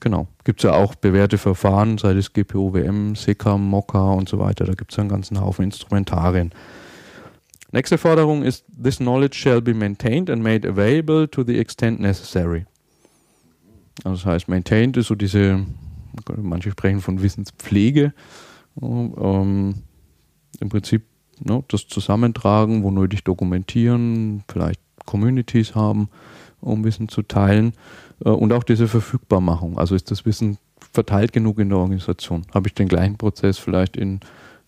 Genau. 0.00 0.26
Gibt 0.42 0.58
es 0.58 0.64
ja 0.64 0.72
auch 0.72 0.96
bewährte 0.96 1.38
Verfahren, 1.38 1.96
sei 1.96 2.12
es 2.14 2.32
GPOWM, 2.32 3.14
SECAM, 3.14 3.64
MOCA 3.64 4.10
und 4.10 4.28
so 4.28 4.40
weiter. 4.40 4.64
Da 4.64 4.74
gibt 4.74 4.90
es 4.90 4.98
einen 4.98 5.08
ganzen 5.08 5.40
Haufen 5.40 5.64
Instrumentarien. 5.64 6.50
Nächste 7.70 7.96
Forderung 7.98 8.42
ist, 8.42 8.64
this 8.82 8.96
knowledge 8.96 9.38
shall 9.38 9.62
be 9.62 9.72
maintained 9.72 10.28
and 10.28 10.42
made 10.42 10.68
available 10.68 11.28
to 11.28 11.44
the 11.44 11.58
extent 11.58 12.00
necessary. 12.00 12.66
Also 14.04 14.16
das 14.16 14.26
heißt, 14.26 14.48
maintained 14.48 14.96
ist 14.96 15.08
so 15.08 15.14
diese, 15.14 15.64
manche 16.36 16.70
sprechen 16.70 17.00
von 17.00 17.22
Wissenspflege. 17.22 18.12
Ähm, 18.80 19.74
Im 20.60 20.68
Prinzip 20.68 21.04
ne, 21.40 21.62
das 21.68 21.86
Zusammentragen, 21.86 22.82
wo 22.82 22.90
nötig 22.90 23.24
dokumentieren, 23.24 24.44
vielleicht 24.50 24.80
Communities 25.04 25.74
haben, 25.74 26.08
um 26.60 26.84
Wissen 26.84 27.08
zu 27.08 27.22
teilen. 27.22 27.74
Äh, 28.24 28.30
und 28.30 28.52
auch 28.52 28.64
diese 28.64 28.88
Verfügbarmachung. 28.88 29.78
Also 29.78 29.94
ist 29.94 30.10
das 30.10 30.24
Wissen 30.24 30.58
verteilt 30.92 31.32
genug 31.32 31.58
in 31.58 31.68
der 31.68 31.78
Organisation? 31.78 32.46
Habe 32.54 32.68
ich 32.68 32.74
den 32.74 32.88
gleichen 32.88 33.16
Prozess 33.16 33.58
vielleicht 33.58 33.96
in 33.96 34.20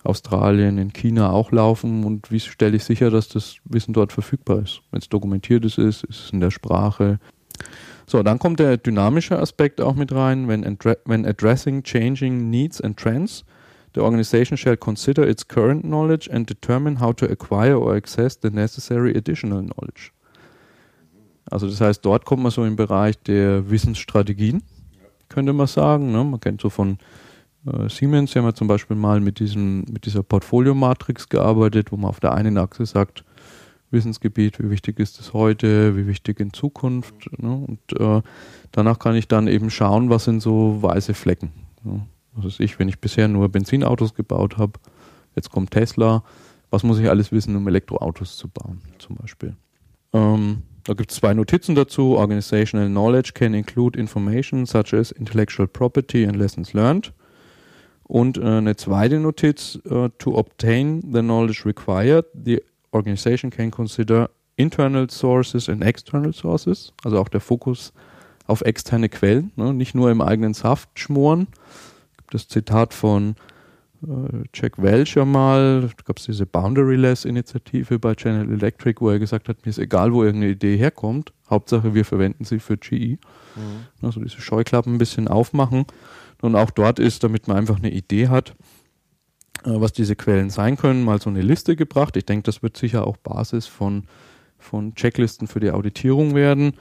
Australien, 0.04 0.76
in 0.76 0.92
China 0.92 1.30
auch 1.30 1.50
laufen 1.50 2.04
und 2.04 2.30
wie 2.30 2.38
stelle 2.38 2.76
ich 2.76 2.84
sicher, 2.84 3.10
dass 3.10 3.28
das 3.28 3.56
Wissen 3.64 3.94
dort 3.94 4.12
verfügbar 4.12 4.58
ist. 4.58 4.82
Wenn 4.90 5.00
es 5.00 5.08
dokumentiert 5.08 5.64
ist, 5.64 5.78
ist 5.78 6.04
es 6.08 6.30
in 6.30 6.40
der 6.40 6.50
Sprache. 6.50 7.18
So, 8.06 8.22
dann 8.22 8.38
kommt 8.38 8.60
der 8.60 8.76
dynamische 8.76 9.38
Aspekt 9.38 9.80
auch 9.80 9.94
mit 9.94 10.12
rein. 10.12 10.48
When, 10.48 10.78
when 11.04 11.26
addressing 11.26 11.82
changing 11.82 12.50
needs 12.50 12.80
and 12.80 12.96
trends, 12.96 13.44
the 13.94 14.00
organization 14.00 14.56
shall 14.56 14.76
consider 14.76 15.26
its 15.26 15.46
current 15.46 15.84
knowledge 15.84 16.28
and 16.30 16.48
determine 16.48 17.00
how 17.00 17.14
to 17.14 17.26
acquire 17.26 17.76
or 17.76 17.94
access 17.94 18.38
the 18.40 18.50
necessary 18.50 19.16
additional 19.16 19.62
knowledge. 19.62 20.12
Also 21.50 21.68
das 21.68 21.80
heißt, 21.80 22.04
dort 22.04 22.24
kommt 22.24 22.42
man 22.42 22.52
so 22.52 22.64
im 22.64 22.76
Bereich 22.76 23.18
der 23.22 23.70
Wissensstrategien, 23.70 24.62
könnte 25.28 25.52
man 25.52 25.66
sagen. 25.66 26.12
Ne? 26.12 26.24
Man 26.24 26.40
kennt 26.40 26.60
so 26.60 26.70
von 26.70 26.98
äh, 27.66 27.88
Siemens, 27.88 28.32
die 28.32 28.38
haben 28.38 28.46
ja 28.46 28.54
zum 28.54 28.68
Beispiel 28.68 28.96
mal 28.96 29.20
mit, 29.20 29.38
diesem, 29.38 29.84
mit 29.90 30.06
dieser 30.06 30.22
Portfolio-Matrix 30.22 31.28
gearbeitet, 31.28 31.92
wo 31.92 31.96
man 31.96 32.10
auf 32.10 32.20
der 32.20 32.32
einen 32.34 32.58
Achse 32.58 32.86
sagt, 32.86 33.24
Wissensgebiet, 33.90 34.58
wie 34.58 34.70
wichtig 34.70 34.98
ist 34.98 35.20
es 35.20 35.32
heute, 35.32 35.96
wie 35.96 36.06
wichtig 36.06 36.40
in 36.40 36.52
Zukunft. 36.52 37.14
Ne? 37.38 37.54
Und 37.54 38.00
äh, 38.00 38.22
danach 38.72 38.98
kann 38.98 39.14
ich 39.14 39.28
dann 39.28 39.46
eben 39.46 39.70
schauen, 39.70 40.10
was 40.10 40.24
sind 40.24 40.40
so 40.40 40.82
weiße 40.82 41.14
Flecken. 41.14 41.52
Ne? 41.82 42.06
Was 42.34 42.44
weiß 42.46 42.60
ich, 42.60 42.78
wenn 42.78 42.88
ich 42.88 42.98
bisher 42.98 43.28
nur 43.28 43.48
Benzinautos 43.48 44.14
gebaut 44.14 44.58
habe, 44.58 44.80
jetzt 45.36 45.50
kommt 45.50 45.70
Tesla, 45.70 46.24
was 46.70 46.82
muss 46.82 46.98
ich 46.98 47.08
alles 47.08 47.30
wissen, 47.30 47.54
um 47.54 47.68
Elektroautos 47.68 48.36
zu 48.36 48.48
bauen, 48.48 48.82
zum 48.98 49.16
Beispiel. 49.16 49.54
Ähm, 50.12 50.62
da 50.84 50.94
gibt 50.94 51.10
es 51.10 51.16
zwei 51.18 51.32
Notizen 51.32 51.74
dazu. 51.74 52.16
Organizational 52.16 52.88
knowledge 52.88 53.32
can 53.34 53.54
include 53.54 53.98
information 53.98 54.66
such 54.66 54.92
as 54.92 55.10
intellectual 55.12 55.66
property 55.66 56.26
and 56.26 56.36
lessons 56.36 56.72
learned. 56.72 57.12
Und 58.02 58.36
äh, 58.36 58.42
eine 58.42 58.76
zweite 58.76 59.18
Notiz, 59.18 59.78
uh, 59.90 60.08
to 60.18 60.36
obtain 60.36 61.00
the 61.10 61.20
knowledge 61.20 61.62
required, 61.64 62.26
the 62.34 62.62
organization 62.94 63.50
can 63.50 63.70
consider 63.70 64.30
internal 64.56 65.08
sources 65.10 65.68
and 65.68 65.82
external 65.82 66.32
sources. 66.32 66.92
Also 67.04 67.18
auch 67.18 67.28
der 67.28 67.40
Fokus 67.40 67.92
auf 68.46 68.60
externe 68.60 69.08
Quellen, 69.08 69.52
ne? 69.56 69.72
nicht 69.72 69.94
nur 69.94 70.10
im 70.10 70.20
eigenen 70.20 70.54
Saft 70.54 70.98
schmoren. 70.98 71.48
Das 72.30 72.48
Zitat 72.48 72.94
von 72.94 73.36
äh, 74.02 74.44
Jack 74.52 74.80
Welch 74.82 75.16
mal, 75.16 75.82
da 75.82 76.02
gab 76.04 76.18
es 76.18 76.26
diese 76.26 76.46
Boundaryless-Initiative 76.46 77.98
bei 77.98 78.14
General 78.14 78.50
Electric, 78.50 79.00
wo 79.00 79.10
er 79.10 79.18
gesagt 79.18 79.48
hat, 79.48 79.64
mir 79.64 79.70
ist 79.70 79.78
egal, 79.78 80.12
wo 80.12 80.24
irgendeine 80.24 80.52
Idee 80.52 80.76
herkommt, 80.76 81.32
Hauptsache 81.48 81.94
wir 81.94 82.04
verwenden 82.04 82.44
sie 82.44 82.58
für 82.58 82.76
GE. 82.76 83.18
Mhm. 83.56 83.86
Also 84.02 84.20
diese 84.20 84.40
Scheuklappen 84.40 84.94
ein 84.94 84.98
bisschen 84.98 85.28
aufmachen. 85.28 85.86
Und 86.42 86.56
auch 86.56 86.70
dort 86.70 86.98
ist, 86.98 87.24
damit 87.24 87.48
man 87.48 87.56
einfach 87.56 87.78
eine 87.78 87.90
Idee 87.90 88.28
hat, 88.28 88.54
was 89.64 89.92
diese 89.92 90.16
Quellen 90.16 90.50
sein 90.50 90.76
können, 90.76 91.04
mal 91.04 91.20
so 91.20 91.30
eine 91.30 91.42
Liste 91.42 91.76
gebracht. 91.76 92.16
Ich 92.16 92.26
denke, 92.26 92.44
das 92.44 92.62
wird 92.62 92.76
sicher 92.76 93.06
auch 93.06 93.16
Basis 93.16 93.66
von, 93.66 94.04
von 94.58 94.94
Checklisten 94.94 95.46
für 95.46 95.60
die 95.60 95.70
Auditierung 95.70 96.34
werden. 96.34 96.74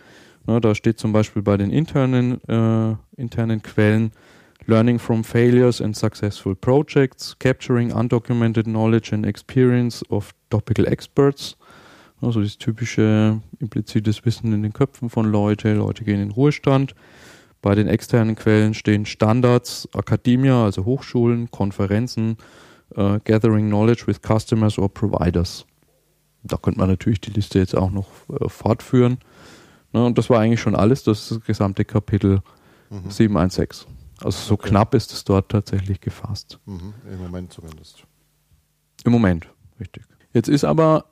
da 0.45 0.75
steht 0.75 0.99
zum 0.99 1.13
Beispiel 1.13 1.41
bei 1.41 1.57
den 1.57 1.71
internen, 1.71 2.41
äh, 2.47 2.95
internen 3.15 3.61
Quellen, 3.63 4.11
learning 4.65 4.99
from 4.99 5.23
failures 5.23 5.81
and 5.81 5.95
successful 5.95 6.55
projects, 6.55 7.37
capturing 7.39 7.91
undocumented 7.91 8.65
knowledge 8.65 9.13
and 9.13 9.25
experience 9.25 10.03
of 10.09 10.33
topical 10.49 10.85
experts. 10.87 11.57
Also 12.21 12.41
das 12.41 12.57
typische 12.57 13.41
implizites 13.59 14.25
Wissen 14.25 14.53
in 14.53 14.63
den 14.63 14.71
Köpfen 14.71 15.09
von 15.09 15.29
Leuten. 15.29 15.77
Leute 15.77 16.05
gehen 16.05 16.21
in 16.21 16.31
Ruhestand. 16.31 16.95
Bei 17.61 17.75
den 17.75 17.87
externen 17.87 18.35
Quellen 18.35 18.73
stehen 18.73 19.05
Standards, 19.05 19.87
Akademia, 19.93 20.65
also 20.65 20.85
Hochschulen, 20.85 21.51
Konferenzen, 21.51 22.37
uh, 22.97 23.19
Gathering 23.23 23.67
Knowledge 23.67 24.05
with 24.07 24.21
Customers 24.21 24.77
or 24.77 24.89
Providers. 24.89 25.65
Da 26.43 26.57
könnte 26.57 26.79
man 26.79 26.89
natürlich 26.89 27.21
die 27.21 27.31
Liste 27.31 27.59
jetzt 27.59 27.75
auch 27.75 27.91
noch 27.91 28.07
uh, 28.29 28.49
fortführen. 28.49 29.17
Ne, 29.93 30.05
und 30.05 30.17
das 30.17 30.29
war 30.29 30.39
eigentlich 30.39 30.61
schon 30.61 30.75
alles, 30.75 31.03
das, 31.03 31.29
das 31.29 31.41
gesamte 31.41 31.85
Kapitel 31.85 32.41
mhm. 32.89 33.09
716. 33.09 33.87
Also 34.21 34.37
so 34.37 34.53
okay. 34.55 34.69
knapp 34.69 34.93
ist 34.93 35.11
es 35.13 35.23
dort 35.23 35.49
tatsächlich 35.49 36.01
gefasst. 36.01 36.59
Mhm, 36.65 36.93
Im 37.11 37.19
Moment 37.19 37.53
zumindest. 37.53 38.03
Im 39.05 39.11
Moment, 39.11 39.47
richtig. 39.79 40.03
Jetzt 40.33 40.49
ist 40.49 40.63
aber, 40.63 41.05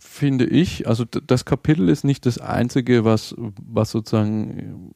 finde 0.00 0.44
ich, 0.46 0.86
also 0.86 1.04
das 1.04 1.44
Kapitel 1.44 1.88
ist 1.88 2.04
nicht 2.04 2.26
das 2.26 2.38
einzige, 2.38 3.04
was, 3.04 3.34
was 3.38 3.90
sozusagen 3.90 4.92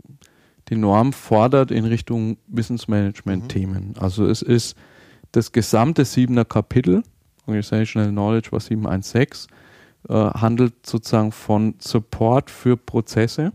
die 0.69 0.77
Norm 0.77 1.13
fordert 1.13 1.71
in 1.71 1.85
Richtung 1.85 2.37
Wissensmanagement-Themen. 2.47 3.89
Mhm. 3.89 3.95
Also 3.99 4.27
es 4.27 4.43
ist 4.43 4.77
das 5.33 5.53
gesamte 5.53 6.05
siebener 6.05 6.45
Kapitel, 6.45 7.03
Organizational 7.47 8.11
Knowledge 8.11 8.53
war 8.53 8.61
716, 8.61 9.51
äh, 10.09 10.15
handelt 10.15 10.87
sozusagen 10.87 11.33
von 11.33 11.75
Support 11.79 12.51
für 12.51 12.77
Prozesse 12.77 13.53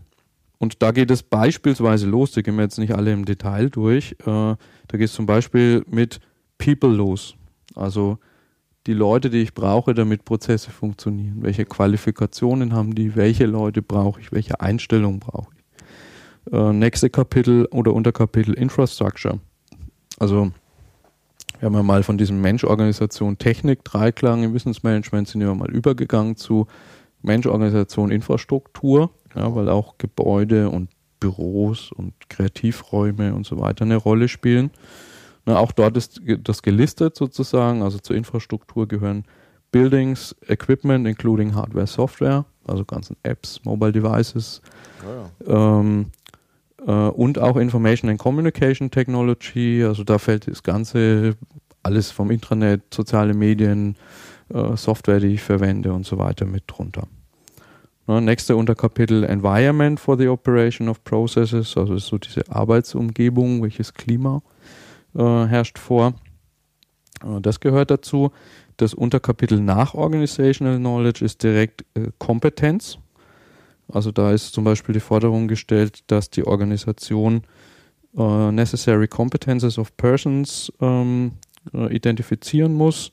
und 0.58 0.82
da 0.82 0.92
geht 0.92 1.10
es 1.10 1.22
beispielsweise 1.22 2.06
los, 2.06 2.32
die 2.32 2.42
gehen 2.42 2.56
wir 2.56 2.62
jetzt 2.62 2.78
nicht 2.78 2.94
alle 2.94 3.12
im 3.12 3.24
Detail 3.24 3.68
durch, 3.70 4.12
äh, 4.20 4.24
da 4.24 4.56
geht 4.92 5.02
es 5.02 5.12
zum 5.12 5.26
Beispiel 5.26 5.84
mit 5.90 6.20
People 6.58 6.88
los. 6.88 7.34
Also 7.74 8.18
die 8.86 8.92
Leute, 8.92 9.30
die 9.30 9.42
ich 9.42 9.54
brauche, 9.54 9.94
damit 9.94 10.24
Prozesse 10.24 10.70
funktionieren. 10.70 11.42
Welche 11.42 11.64
Qualifikationen 11.64 12.72
haben 12.72 12.94
die? 12.94 13.16
Welche 13.16 13.46
Leute 13.46 13.82
brauche 13.82 14.20
ich? 14.20 14.32
Welche 14.32 14.60
Einstellungen 14.60 15.20
brauche 15.20 15.50
ich? 15.54 16.52
Äh, 16.52 16.72
nächste 16.72 17.10
Kapitel 17.10 17.66
oder 17.66 17.92
Unterkapitel 17.92 18.54
Infrastructure. 18.54 19.40
Also 20.18 20.52
wir 21.64 21.68
haben 21.68 21.76
ja 21.76 21.82
mal 21.82 22.02
von 22.02 22.18
diesem 22.18 22.42
Mensch-Organisation 22.42 23.38
Technik, 23.38 23.84
Dreiklang 23.84 24.42
im 24.42 24.52
Wissensmanagement 24.52 25.28
sind 25.28 25.40
wir 25.40 25.54
mal 25.54 25.70
übergegangen 25.70 26.36
zu 26.36 26.66
Mensch-Organisation 27.22 28.10
Infrastruktur 28.10 29.08
ja, 29.34 29.54
weil 29.54 29.70
auch 29.70 29.96
Gebäude 29.96 30.68
und 30.68 30.90
Büros 31.20 31.90
und 31.90 32.12
Kreativräume 32.28 33.34
und 33.34 33.46
so 33.46 33.58
weiter 33.58 33.86
eine 33.86 33.96
Rolle 33.96 34.28
spielen. 34.28 34.72
Na, 35.46 35.56
auch 35.56 35.72
dort 35.72 35.96
ist 35.96 36.20
das 36.42 36.60
gelistet 36.60 37.16
sozusagen, 37.16 37.82
also 37.82 37.98
zur 37.98 38.14
Infrastruktur 38.14 38.86
gehören 38.86 39.24
Buildings, 39.72 40.36
Equipment, 40.46 41.08
including 41.08 41.54
Hardware, 41.54 41.86
Software, 41.86 42.44
also 42.66 42.84
ganzen 42.84 43.16
Apps, 43.22 43.64
Mobile 43.64 43.92
Devices 43.92 44.60
oh 45.02 45.50
ja. 45.50 45.80
ähm, 45.80 46.10
äh, 46.23 46.23
und 46.90 47.38
auch 47.38 47.56
Information 47.56 48.10
and 48.10 48.18
Communication 48.18 48.90
Technology, 48.90 49.82
also 49.84 50.04
da 50.04 50.18
fällt 50.18 50.48
das 50.48 50.62
Ganze 50.62 51.34
alles 51.82 52.10
vom 52.10 52.30
Intranet, 52.30 52.82
soziale 52.92 53.34
Medien, 53.34 53.96
äh, 54.52 54.76
Software, 54.76 55.20
die 55.20 55.28
ich 55.28 55.42
verwende 55.42 55.92
und 55.92 56.06
so 56.06 56.18
weiter 56.18 56.46
mit 56.46 56.64
drunter. 56.66 57.06
Ne, 58.06 58.20
nächste 58.20 58.56
Unterkapitel 58.56 59.24
Environment 59.24 59.98
for 59.98 60.18
the 60.18 60.28
Operation 60.28 60.88
of 60.88 61.02
Processes, 61.04 61.76
also 61.76 61.96
so 61.98 62.18
diese 62.18 62.50
Arbeitsumgebung, 62.50 63.62
welches 63.62 63.94
Klima 63.94 64.42
äh, 65.14 65.22
herrscht 65.22 65.78
vor. 65.78 66.14
Äh, 67.24 67.40
das 67.40 67.60
gehört 67.60 67.90
dazu. 67.90 68.30
Das 68.76 68.92
Unterkapitel 68.92 69.60
nach 69.60 69.94
Organizational 69.94 70.78
Knowledge 70.78 71.24
ist 71.24 71.42
direkt 71.42 71.84
äh, 71.94 72.08
Kompetenz. 72.18 72.98
Also 73.88 74.12
da 74.12 74.32
ist 74.32 74.52
zum 74.52 74.64
Beispiel 74.64 74.92
die 74.92 75.00
Forderung 75.00 75.48
gestellt, 75.48 76.04
dass 76.06 76.30
die 76.30 76.46
Organisation 76.46 77.42
äh, 78.16 78.52
Necessary 78.52 79.08
Competences 79.08 79.78
of 79.78 79.96
Persons 79.96 80.72
ähm, 80.80 81.32
äh, 81.72 81.94
identifizieren 81.94 82.74
muss 82.74 83.12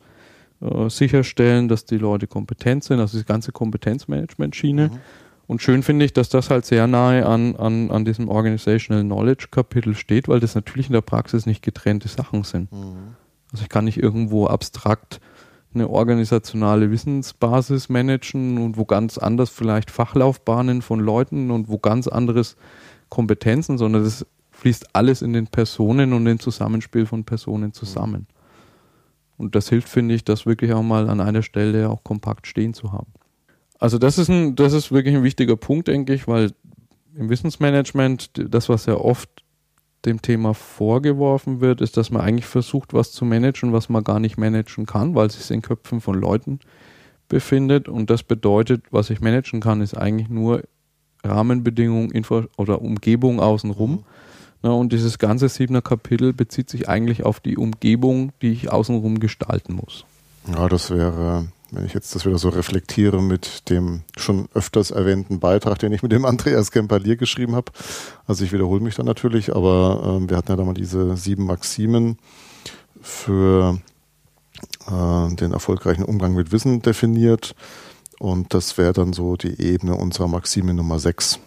äh, 0.61 0.89
sicherstellen, 0.89 1.67
dass 1.67 1.85
die 1.85 1.97
Leute 1.97 2.27
kompetent 2.27 2.83
sind, 2.83 2.99
also 2.99 3.17
die 3.17 3.25
ganze 3.25 3.51
Kompetenzmanagement-Schiene. 3.51 4.89
Mhm. 4.89 4.99
Und 5.47 5.61
schön 5.61 5.83
finde 5.83 6.05
ich, 6.05 6.13
dass 6.13 6.29
das 6.29 6.49
halt 6.49 6.65
sehr 6.65 6.87
nahe 6.87 7.25
an, 7.25 7.55
an, 7.55 7.91
an 7.91 8.05
diesem 8.05 8.29
Organizational 8.29 9.03
Knowledge 9.03 9.47
Kapitel 9.51 9.95
steht, 9.95 10.27
weil 10.27 10.39
das 10.39 10.55
natürlich 10.55 10.87
in 10.87 10.93
der 10.93 11.01
Praxis 11.01 11.45
nicht 11.45 11.61
getrennte 11.61 12.07
Sachen 12.07 12.43
sind. 12.43 12.71
Mhm. 12.71 13.15
Also 13.51 13.63
ich 13.63 13.69
kann 13.69 13.85
nicht 13.85 13.97
irgendwo 13.97 14.47
abstrakt 14.47 15.19
eine 15.73 15.89
organisationale 15.89 16.91
Wissensbasis 16.91 17.89
managen 17.89 18.57
und 18.57 18.77
wo 18.77 18.85
ganz 18.85 19.17
anders 19.17 19.49
vielleicht 19.49 19.91
Fachlaufbahnen 19.91 20.81
von 20.81 20.99
Leuten 20.99 21.51
und 21.51 21.69
wo 21.69 21.77
ganz 21.77 22.07
anderes 22.07 22.57
Kompetenzen, 23.09 23.77
sondern 23.77 24.03
das 24.03 24.25
fließt 24.51 24.95
alles 24.95 25.21
in 25.21 25.33
den 25.33 25.47
Personen 25.47 26.13
und 26.13 26.25
den 26.25 26.39
Zusammenspiel 26.39 27.05
von 27.05 27.23
Personen 27.23 27.73
zusammen. 27.73 28.27
Und 29.37 29.55
das 29.55 29.69
hilft, 29.69 29.89
finde 29.89 30.13
ich, 30.13 30.23
das 30.23 30.45
wirklich 30.45 30.73
auch 30.73 30.83
mal 30.83 31.09
an 31.09 31.19
einer 31.19 31.41
Stelle 31.41 31.89
auch 31.89 32.03
kompakt 32.03 32.45
stehen 32.45 32.73
zu 32.73 32.91
haben. 32.91 33.11
Also 33.79 33.97
das 33.97 34.19
ist 34.19 34.29
ein, 34.29 34.55
das 34.55 34.73
ist 34.73 34.91
wirklich 34.91 35.15
ein 35.15 35.23
wichtiger 35.23 35.55
Punkt, 35.55 35.87
denke 35.87 36.13
ich, 36.13 36.27
weil 36.27 36.51
im 37.15 37.29
Wissensmanagement, 37.29 38.31
das, 38.35 38.69
was 38.69 38.85
ja 38.85 38.95
oft 38.95 39.40
dem 40.05 40.21
Thema 40.21 40.53
vorgeworfen 40.53 41.61
wird, 41.61 41.81
ist, 41.81 41.97
dass 41.97 42.09
man 42.09 42.21
eigentlich 42.21 42.45
versucht, 42.45 42.93
was 42.93 43.11
zu 43.11 43.25
managen, 43.25 43.73
was 43.73 43.89
man 43.89 44.03
gar 44.03 44.19
nicht 44.19 44.37
managen 44.37 44.85
kann, 44.85 45.15
weil 45.15 45.27
es 45.27 45.33
sich 45.33 45.55
in 45.55 45.61
Köpfen 45.61 46.01
von 46.01 46.15
Leuten 46.15 46.59
befindet. 47.29 47.87
Und 47.87 48.09
das 48.09 48.23
bedeutet, 48.23 48.83
was 48.91 49.09
ich 49.09 49.21
managen 49.21 49.61
kann, 49.61 49.81
ist 49.81 49.95
eigentlich 49.95 50.29
nur 50.29 50.63
Rahmenbedingungen 51.23 52.11
Info 52.11 52.45
oder 52.57 52.81
Umgebung 52.81 53.39
außenrum. 53.39 54.03
Ja, 54.63 54.71
und 54.71 54.91
dieses 54.91 55.17
ganze 55.17 55.49
siebener 55.49 55.81
Kapitel 55.81 56.33
bezieht 56.33 56.69
sich 56.69 56.87
eigentlich 56.87 57.23
auf 57.23 57.39
die 57.39 57.57
Umgebung, 57.57 58.31
die 58.41 58.51
ich 58.51 58.71
außenrum 58.71 59.19
gestalten 59.19 59.73
muss. 59.73 60.05
Ja, 60.47 60.67
das 60.67 60.91
wäre, 60.91 61.47
wenn 61.71 61.85
ich 61.85 61.93
jetzt 61.93 62.13
das 62.13 62.25
wieder 62.25 62.37
so 62.37 62.49
reflektiere 62.49 63.21
mit 63.21 63.69
dem 63.69 64.01
schon 64.17 64.49
öfters 64.53 64.91
erwähnten 64.91 65.39
Beitrag, 65.39 65.79
den 65.79 65.93
ich 65.93 66.03
mit 66.03 66.11
dem 66.11 66.25
Andreas 66.25 66.71
Kempalier 66.71 67.15
geschrieben 67.15 67.55
habe. 67.55 67.71
Also 68.27 68.43
ich 68.43 68.51
wiederhole 68.51 68.81
mich 68.81 68.95
dann 68.95 69.05
natürlich, 69.05 69.55
aber 69.55 70.21
äh, 70.21 70.29
wir 70.29 70.37
hatten 70.37 70.51
ja 70.51 70.57
da 70.57 70.65
mal 70.65 70.73
diese 70.73 71.15
sieben 71.15 71.45
Maximen 71.45 72.17
für 73.01 73.79
äh, 74.87 75.35
den 75.35 75.53
erfolgreichen 75.53 76.03
Umgang 76.03 76.33
mit 76.35 76.51
Wissen 76.51 76.81
definiert. 76.81 77.55
Und 78.19 78.53
das 78.53 78.77
wäre 78.77 78.93
dann 78.93 79.13
so 79.13 79.35
die 79.35 79.59
Ebene 79.59 79.95
unserer 79.95 80.27
Maxime 80.27 80.73
Nummer 80.73 80.99
sechs. 80.99 81.39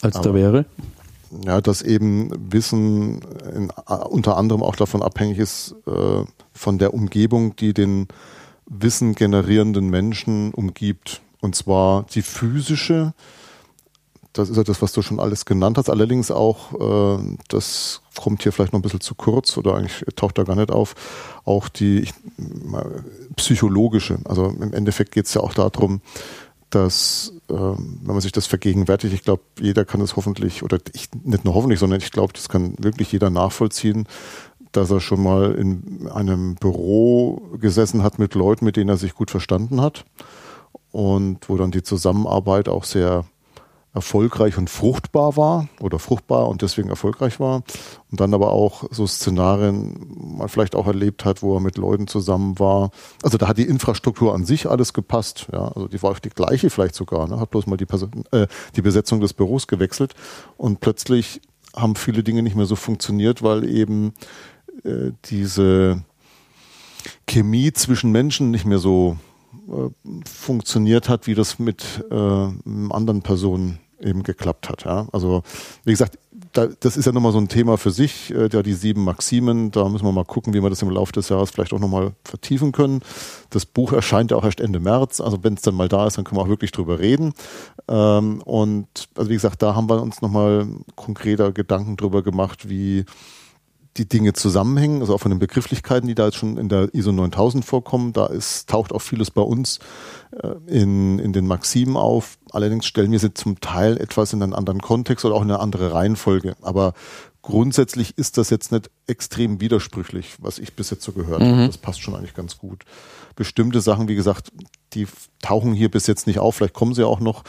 Als 0.00 0.16
Aber, 0.16 0.28
da 0.30 0.34
wäre? 0.34 0.64
Ja, 1.44 1.60
dass 1.60 1.82
eben 1.82 2.30
Wissen 2.50 3.20
in, 3.54 3.70
unter 4.08 4.38
anderem 4.38 4.62
auch 4.62 4.76
davon 4.76 5.02
abhängig 5.02 5.38
ist, 5.38 5.74
äh, 5.86 6.24
von 6.52 6.78
der 6.78 6.94
Umgebung, 6.94 7.54
die 7.56 7.74
den 7.74 8.08
Wissen 8.68 9.14
generierenden 9.14 9.88
Menschen 9.88 10.52
umgibt. 10.52 11.20
Und 11.40 11.54
zwar 11.54 12.04
die 12.14 12.22
physische, 12.22 13.14
das 14.32 14.50
ist 14.50 14.56
ja 14.56 14.64
das, 14.64 14.82
was 14.82 14.92
du 14.92 15.02
schon 15.02 15.20
alles 15.20 15.44
genannt 15.46 15.78
hast. 15.78 15.88
Allerdings 15.88 16.30
auch, 16.30 17.18
äh, 17.18 17.36
das 17.48 18.02
kommt 18.16 18.42
hier 18.42 18.52
vielleicht 18.52 18.72
noch 18.72 18.80
ein 18.80 18.82
bisschen 18.82 19.00
zu 19.00 19.14
kurz 19.14 19.56
oder 19.56 19.74
eigentlich 19.74 20.04
taucht 20.16 20.38
da 20.38 20.44
gar 20.44 20.56
nicht 20.56 20.70
auf, 20.70 20.94
auch 21.44 21.68
die 21.68 22.00
ich, 22.00 22.12
psychologische. 23.36 24.18
Also 24.24 24.46
im 24.46 24.72
Endeffekt 24.72 25.12
geht 25.12 25.26
es 25.26 25.34
ja 25.34 25.40
auch 25.40 25.54
darum, 25.54 26.00
dass, 26.70 27.32
äh, 27.48 27.54
wenn 27.54 28.06
man 28.06 28.20
sich 28.20 28.32
das 28.32 28.46
vergegenwärtigt, 28.46 29.14
ich 29.14 29.22
glaube, 29.22 29.42
jeder 29.58 29.84
kann 29.84 30.00
es 30.00 30.16
hoffentlich, 30.16 30.62
oder 30.62 30.78
ich, 30.92 31.08
nicht 31.24 31.44
nur 31.44 31.54
hoffentlich, 31.54 31.80
sondern 31.80 32.00
ich 32.00 32.10
glaube, 32.12 32.32
das 32.34 32.48
kann 32.48 32.74
wirklich 32.78 33.10
jeder 33.12 33.30
nachvollziehen, 33.30 34.06
dass 34.72 34.90
er 34.90 35.00
schon 35.00 35.22
mal 35.22 35.52
in 35.52 36.08
einem 36.08 36.54
Büro 36.56 37.42
gesessen 37.60 38.02
hat 38.02 38.18
mit 38.18 38.34
Leuten, 38.34 38.64
mit 38.64 38.76
denen 38.76 38.90
er 38.90 38.96
sich 38.96 39.14
gut 39.14 39.30
verstanden 39.30 39.80
hat 39.80 40.04
und 40.92 41.48
wo 41.48 41.56
dann 41.56 41.70
die 41.70 41.82
Zusammenarbeit 41.82 42.68
auch 42.68 42.84
sehr 42.84 43.24
erfolgreich 43.94 44.58
und 44.58 44.68
fruchtbar 44.68 45.36
war 45.36 45.68
oder 45.80 45.98
fruchtbar 45.98 46.48
und 46.48 46.62
deswegen 46.62 46.88
erfolgreich 46.88 47.40
war 47.40 47.62
und 48.10 48.20
dann 48.20 48.34
aber 48.34 48.52
auch 48.52 48.84
so 48.90 49.06
Szenarien 49.06 50.36
man 50.38 50.48
vielleicht 50.48 50.76
auch 50.76 50.86
erlebt 50.86 51.24
hat, 51.24 51.42
wo 51.42 51.56
er 51.56 51.60
mit 51.60 51.78
Leuten 51.78 52.06
zusammen 52.06 52.58
war. 52.58 52.90
Also 53.22 53.38
da 53.38 53.48
hat 53.48 53.58
die 53.58 53.66
Infrastruktur 53.66 54.34
an 54.34 54.44
sich 54.44 54.68
alles 54.68 54.92
gepasst. 54.92 55.48
Ja, 55.52 55.68
also 55.68 55.88
die 55.88 56.02
war 56.02 56.14
die 56.14 56.28
gleiche 56.28 56.70
vielleicht 56.70 56.94
sogar. 56.94 57.26
Ne? 57.28 57.40
Hat 57.40 57.50
bloß 57.50 57.66
mal 57.66 57.76
die, 57.76 57.86
Person, 57.86 58.24
äh, 58.30 58.46
die 58.76 58.82
Besetzung 58.82 59.20
des 59.20 59.32
Büros 59.32 59.66
gewechselt 59.66 60.14
und 60.56 60.80
plötzlich 60.80 61.40
haben 61.74 61.96
viele 61.96 62.22
Dinge 62.22 62.42
nicht 62.42 62.56
mehr 62.56 62.66
so 62.66 62.76
funktioniert, 62.76 63.42
weil 63.42 63.64
eben 63.68 64.12
äh, 64.84 65.12
diese 65.26 66.02
Chemie 67.26 67.72
zwischen 67.72 68.12
Menschen 68.12 68.50
nicht 68.50 68.64
mehr 68.64 68.78
so 68.78 69.16
äh, 69.68 69.90
funktioniert 70.28 71.08
hat, 71.08 71.26
wie 71.26 71.34
das 71.34 71.58
mit 71.58 72.04
äh, 72.10 72.14
anderen 72.14 73.22
Personen 73.22 73.78
eben 74.00 74.22
geklappt 74.22 74.68
hat. 74.68 74.84
Ja? 74.84 75.08
Also 75.12 75.42
wie 75.84 75.90
gesagt, 75.90 76.18
da, 76.52 76.66
das 76.80 76.96
ist 76.96 77.04
ja 77.04 77.12
nochmal 77.12 77.32
so 77.32 77.38
ein 77.38 77.48
Thema 77.48 77.76
für 77.76 77.90
sich, 77.90 78.32
äh, 78.34 78.48
ja 78.50 78.62
die 78.62 78.72
sieben 78.72 79.04
Maximen, 79.04 79.70
da 79.70 79.88
müssen 79.88 80.04
wir 80.04 80.12
mal 80.12 80.24
gucken, 80.24 80.54
wie 80.54 80.62
wir 80.62 80.70
das 80.70 80.82
im 80.82 80.90
Laufe 80.90 81.12
des 81.12 81.28
Jahres 81.28 81.50
vielleicht 81.50 81.72
auch 81.72 81.78
nochmal 81.78 82.12
vertiefen 82.24 82.72
können. 82.72 83.00
Das 83.50 83.66
Buch 83.66 83.92
erscheint 83.92 84.30
ja 84.30 84.36
auch 84.36 84.44
erst 84.44 84.60
Ende 84.60 84.80
März, 84.80 85.20
also 85.20 85.42
wenn 85.42 85.54
es 85.54 85.62
dann 85.62 85.74
mal 85.74 85.88
da 85.88 86.06
ist, 86.06 86.16
dann 86.16 86.24
können 86.24 86.38
wir 86.38 86.44
auch 86.44 86.48
wirklich 86.48 86.72
drüber 86.72 86.98
reden. 86.98 87.32
Ähm, 87.88 88.42
und 88.42 88.88
also 89.14 89.30
wie 89.30 89.34
gesagt, 89.34 89.62
da 89.62 89.74
haben 89.74 89.88
wir 89.88 90.00
uns 90.00 90.22
nochmal 90.22 90.66
konkreter 90.96 91.52
Gedanken 91.52 91.96
drüber 91.96 92.22
gemacht, 92.22 92.68
wie 92.68 93.04
die 93.98 94.08
Dinge 94.08 94.32
zusammenhängen, 94.32 95.00
also 95.00 95.14
auch 95.14 95.20
von 95.20 95.30
den 95.30 95.38
Begrifflichkeiten, 95.38 96.06
die 96.08 96.14
da 96.14 96.26
jetzt 96.26 96.36
schon 96.36 96.56
in 96.56 96.68
der 96.68 96.94
ISO 96.94 97.12
9000 97.12 97.64
vorkommen. 97.64 98.12
Da 98.12 98.26
ist, 98.26 98.68
taucht 98.68 98.92
auch 98.92 99.02
vieles 99.02 99.30
bei 99.30 99.42
uns 99.42 99.80
äh, 100.30 100.54
in, 100.66 101.18
in 101.18 101.32
den 101.32 101.46
Maximen 101.46 101.96
auf. 101.96 102.38
Allerdings 102.50 102.86
stellen 102.86 103.12
wir 103.12 103.18
sie 103.18 103.34
zum 103.34 103.60
Teil 103.60 103.98
etwas 103.98 104.32
in 104.32 104.42
einen 104.42 104.54
anderen 104.54 104.80
Kontext 104.80 105.24
oder 105.24 105.34
auch 105.34 105.42
in 105.42 105.50
eine 105.50 105.60
andere 105.60 105.92
Reihenfolge. 105.92 106.56
Aber 106.62 106.94
grundsätzlich 107.42 108.16
ist 108.16 108.38
das 108.38 108.50
jetzt 108.50 108.72
nicht 108.72 108.90
extrem 109.06 109.60
widersprüchlich, 109.60 110.36
was 110.38 110.58
ich 110.58 110.74
bis 110.74 110.90
jetzt 110.90 111.02
so 111.02 111.12
gehört 111.12 111.40
mhm. 111.40 111.46
habe. 111.46 111.66
Das 111.66 111.78
passt 111.78 112.00
schon 112.00 112.14
eigentlich 112.14 112.34
ganz 112.34 112.58
gut. 112.58 112.84
Bestimmte 113.36 113.80
Sachen, 113.80 114.08
wie 114.08 114.14
gesagt, 114.14 114.52
die 114.94 115.06
tauchen 115.42 115.72
hier 115.72 115.90
bis 115.90 116.06
jetzt 116.06 116.26
nicht 116.26 116.38
auf, 116.38 116.56
vielleicht 116.56 116.74
kommen 116.74 116.94
sie 116.94 117.04
auch 117.04 117.20
noch, 117.20 117.44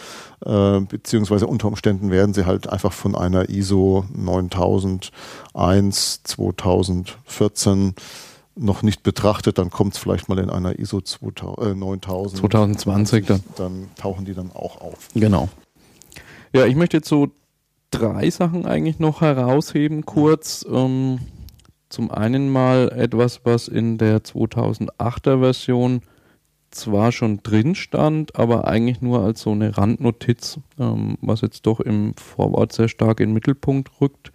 äh, 0.46 0.80
beziehungsweise 0.82 1.48
unter 1.48 1.68
Umständen 1.68 2.12
werden 2.12 2.34
sie 2.34 2.46
halt 2.46 2.70
einfach 2.70 2.94
von 2.94 3.16
einer 3.16 3.50
ISO 3.50 4.06
9001 4.14 6.24
2014 6.24 7.96
noch 8.56 8.84
nicht 8.84 9.04
betrachtet, 9.04 9.58
dann 9.58 9.70
kommt 9.70 9.94
es 9.94 10.00
vielleicht 10.00 10.30
mal 10.30 10.40
in 10.40 10.50
einer 10.50 10.80
ISO 10.80 11.02
2000, 11.02 11.66
äh, 11.66 11.76
9000. 11.76 12.42
2020 12.42 13.26
dann. 13.26 13.44
Dann 13.56 13.90
tauchen 13.96 14.26
die 14.26 14.34
dann 14.34 14.52
auch 14.52 14.82
auf. 14.82 15.10
Genau. 15.16 15.50
Ja, 16.54 16.66
ich 16.66 16.76
möchte 16.76 16.98
jetzt 16.98 17.08
so 17.08 17.30
drei 17.92 18.30
Sachen 18.30 18.66
eigentlich 18.66 19.00
noch 19.00 19.22
herausheben, 19.22 20.06
kurz. 20.06 20.66
Ähm, 20.70 21.20
zum 21.90 22.12
einen 22.12 22.50
mal 22.50 22.90
etwas, 22.90 23.42
was 23.46 23.68
in 23.68 23.98
der 23.98 24.24
2008er 24.24 25.40
Version 25.40 26.02
zwar 26.72 27.12
schon 27.12 27.42
drin 27.44 27.76
stand, 27.76 28.36
aber 28.36 28.68
eigentlich 28.68 29.02
nur 29.02 29.22
als 29.22 29.42
so 29.42 29.52
eine 29.52 29.78
Randnotiz, 29.78 30.60
ähm, 30.80 31.18
was 31.22 31.42
jetzt 31.42 31.66
doch 31.66 31.80
im 31.80 32.14
Vorwort 32.16 32.74
sehr 32.74 32.88
stark 32.88 33.20
in 33.20 33.30
den 33.30 33.34
Mittelpunkt 33.34 33.90
rückt. 34.02 34.32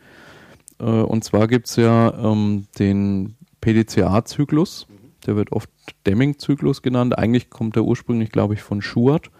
Äh, 0.78 0.84
und 0.84 1.24
zwar 1.24 1.48
gibt 1.48 1.68
es 1.68 1.76
ja 1.76 2.12
ähm, 2.14 2.66
den 2.78 3.36
PDCA-Zyklus, 3.60 4.86
der 5.26 5.36
wird 5.36 5.52
oft 5.52 5.70
Deming-Zyklus 6.06 6.82
genannt. 6.82 7.18
Eigentlich 7.18 7.50
kommt 7.50 7.76
der 7.76 7.84
ursprünglich, 7.84 8.30
glaube 8.30 8.54
ich, 8.54 8.62
von 8.62 8.82
Schuart. 8.82 9.30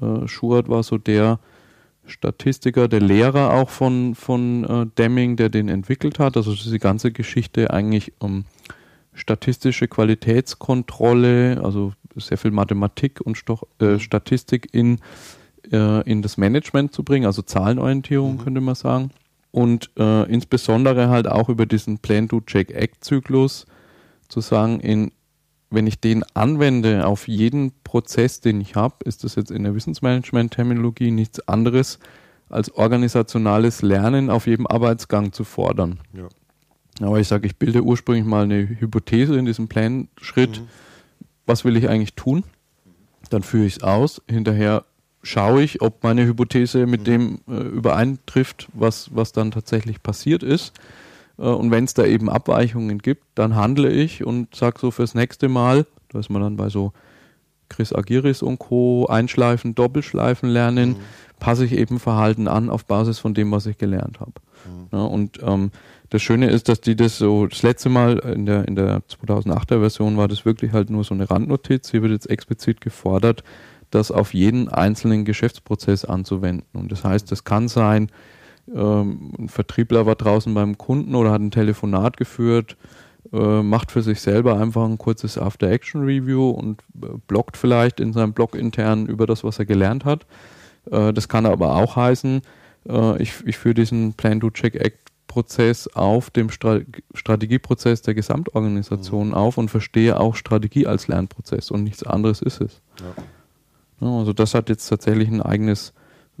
Äh, 0.00 0.26
Schuart 0.26 0.68
war 0.68 0.82
so 0.82 0.98
der 0.98 1.38
Statistiker, 2.06 2.88
der 2.88 3.00
Lehrer 3.00 3.54
auch 3.54 3.70
von, 3.70 4.14
von 4.14 4.64
äh, 4.64 4.86
Deming, 4.98 5.36
der 5.36 5.48
den 5.48 5.68
entwickelt 5.68 6.18
hat. 6.18 6.36
Also 6.36 6.52
diese 6.52 6.78
ganze 6.78 7.12
Geschichte 7.12 7.70
eigentlich 7.70 8.12
um 8.18 8.44
statistische 9.14 9.88
Qualitätskontrolle, 9.88 11.60
also 11.62 11.92
sehr 12.16 12.38
viel 12.38 12.50
Mathematik 12.50 13.20
und 13.20 13.36
Stoch, 13.36 13.62
äh, 13.80 13.98
Statistik 13.98 14.68
in, 14.72 15.00
äh, 15.72 16.08
in 16.10 16.22
das 16.22 16.36
Management 16.36 16.92
zu 16.92 17.02
bringen, 17.02 17.26
also 17.26 17.42
Zahlenorientierung 17.42 18.34
mhm. 18.34 18.38
könnte 18.38 18.60
man 18.60 18.74
sagen. 18.74 19.10
Und 19.50 19.90
äh, 19.96 20.30
insbesondere 20.30 21.08
halt 21.08 21.28
auch 21.28 21.48
über 21.48 21.64
diesen 21.64 21.98
Plan-to-Check-Act-Zyklus 21.98 23.66
zu 24.28 24.40
sagen, 24.40 24.80
in 24.80 25.12
wenn 25.70 25.86
ich 25.86 26.00
den 26.00 26.24
anwende 26.34 27.06
auf 27.06 27.26
jeden 27.26 27.72
Prozess, 27.82 28.40
den 28.40 28.60
ich 28.60 28.76
habe, 28.76 28.96
ist 29.04 29.24
das 29.24 29.34
jetzt 29.34 29.50
in 29.50 29.64
der 29.64 29.74
Wissensmanagement-Terminologie 29.74 31.10
nichts 31.10 31.46
anderes 31.48 31.98
als 32.48 32.70
organisationales 32.70 33.82
Lernen 33.82 34.30
auf 34.30 34.46
jedem 34.46 34.66
Arbeitsgang 34.66 35.32
zu 35.32 35.44
fordern. 35.44 35.98
Ja. 36.12 36.28
Aber 37.00 37.18
ich 37.18 37.28
sage, 37.28 37.46
ich 37.46 37.56
bilde 37.56 37.82
ursprünglich 37.82 38.24
mal 38.24 38.44
eine 38.44 38.68
Hypothese 38.80 39.36
in 39.36 39.46
diesem 39.46 39.68
Plan-Schritt. 39.68 40.60
Mhm. 40.60 40.68
Was 41.46 41.64
will 41.64 41.76
ich 41.76 41.88
eigentlich 41.88 42.14
tun? 42.14 42.44
Dann 43.30 43.42
führe 43.42 43.66
ich 43.66 43.76
es 43.76 43.82
aus. 43.82 44.22
Hinterher 44.28 44.84
schaue 45.22 45.62
ich, 45.62 45.82
ob 45.82 46.02
meine 46.02 46.24
Hypothese 46.26 46.86
mit 46.86 47.00
mhm. 47.00 47.04
dem 47.04 47.38
äh, 47.48 47.62
übereintrifft, 47.62 48.68
was, 48.72 49.14
was 49.14 49.32
dann 49.32 49.50
tatsächlich 49.50 50.02
passiert 50.02 50.42
ist. 50.42 50.72
Äh, 51.38 51.42
und 51.42 51.70
wenn 51.70 51.84
es 51.84 51.94
da 51.94 52.04
eben 52.04 52.30
Abweichungen 52.30 52.98
gibt, 52.98 53.24
dann 53.34 53.56
handle 53.56 53.90
ich 53.90 54.24
und 54.24 54.54
sage 54.54 54.78
so 54.78 54.90
fürs 54.90 55.14
nächste 55.14 55.48
Mal, 55.48 55.86
da 56.10 56.20
ist 56.20 56.30
man 56.30 56.42
dann 56.42 56.56
bei 56.56 56.68
so 56.68 56.92
Chris 57.68 57.92
Agiris 57.92 58.42
und 58.42 58.58
Co. 58.58 59.06
Einschleifen, 59.06 59.74
Doppelschleifen 59.74 60.48
lernen, 60.48 60.90
mhm. 60.90 60.96
passe 61.40 61.64
ich 61.64 61.72
eben 61.72 61.98
Verhalten 61.98 62.46
an 62.46 62.70
auf 62.70 62.84
Basis 62.84 63.18
von 63.18 63.34
dem, 63.34 63.50
was 63.50 63.66
ich 63.66 63.78
gelernt 63.78 64.20
habe. 64.20 64.32
Mhm. 64.66 64.88
Ja, 64.92 65.04
und 65.04 65.40
ähm, 65.42 65.70
das 66.14 66.22
Schöne 66.22 66.48
ist, 66.48 66.68
dass 66.68 66.80
die 66.80 66.94
das 66.94 67.18
so, 67.18 67.48
das 67.48 67.64
letzte 67.64 67.88
Mal 67.88 68.20
in 68.20 68.46
der, 68.46 68.68
in 68.68 68.76
der 68.76 69.00
2008er 69.00 69.80
Version 69.80 70.16
war 70.16 70.28
das 70.28 70.44
wirklich 70.44 70.72
halt 70.72 70.88
nur 70.88 71.02
so 71.02 71.12
eine 71.12 71.28
Randnotiz. 71.28 71.90
Hier 71.90 72.02
wird 72.02 72.12
jetzt 72.12 72.30
explizit 72.30 72.80
gefordert, 72.80 73.42
das 73.90 74.12
auf 74.12 74.32
jeden 74.32 74.68
einzelnen 74.68 75.24
Geschäftsprozess 75.24 76.04
anzuwenden. 76.04 76.68
Und 76.72 76.92
das 76.92 77.02
heißt, 77.02 77.32
das 77.32 77.42
kann 77.42 77.66
sein, 77.66 78.12
ähm, 78.72 79.32
ein 79.36 79.48
Vertriebler 79.48 80.06
war 80.06 80.14
draußen 80.14 80.54
beim 80.54 80.78
Kunden 80.78 81.16
oder 81.16 81.32
hat 81.32 81.40
ein 81.40 81.50
Telefonat 81.50 82.16
geführt, 82.16 82.76
äh, 83.32 83.62
macht 83.62 83.90
für 83.90 84.02
sich 84.02 84.20
selber 84.20 84.56
einfach 84.60 84.84
ein 84.84 84.98
kurzes 84.98 85.36
After-Action-Review 85.36 86.48
und 86.48 86.82
äh, 87.02 87.08
bloggt 87.26 87.56
vielleicht 87.56 87.98
in 87.98 88.12
seinem 88.12 88.34
Blog 88.34 88.54
intern 88.54 89.06
über 89.06 89.26
das, 89.26 89.42
was 89.42 89.58
er 89.58 89.66
gelernt 89.66 90.04
hat. 90.04 90.26
Äh, 90.92 91.12
das 91.12 91.28
kann 91.28 91.44
aber 91.44 91.74
auch 91.74 91.96
heißen, 91.96 92.40
äh, 92.88 93.20
ich, 93.20 93.32
ich 93.46 93.58
führe 93.58 93.74
diesen 93.74 94.14
Plan-to-Check-Act-Prozess 95.34 95.88
auf 95.94 96.30
dem 96.30 96.50
Stra 96.50 96.80
Strategieprozess 97.14 98.02
der 98.02 98.14
Gesamtorganisation 98.14 99.28
mhm. 99.28 99.34
auf 99.34 99.58
und 99.58 99.70
verstehe 99.70 100.18
auch 100.18 100.36
Strategie 100.36 100.86
als 100.86 101.08
Lernprozess 101.08 101.70
und 101.70 101.84
nichts 101.84 102.02
anderes 102.02 102.42
ist 102.42 102.60
es. 102.60 102.80
Ja. 103.00 103.22
Ja, 104.00 104.18
also 104.18 104.32
das 104.32 104.54
hat 104.54 104.68
jetzt 104.68 104.88
tatsächlich 104.88 105.28
ein 105.28 105.40
eigenes 105.40 105.92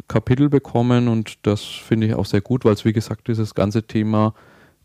Kapitel 0.08 0.48
bekommen 0.48 1.08
und 1.08 1.38
das 1.42 1.62
finde 1.62 2.08
ich 2.08 2.14
auch 2.14 2.26
sehr 2.26 2.40
gut, 2.40 2.64
weil 2.64 2.74
es 2.74 2.84
wie 2.84 2.92
gesagt 2.92 3.28
dieses 3.28 3.54
ganze 3.54 3.84
Thema 3.84 4.34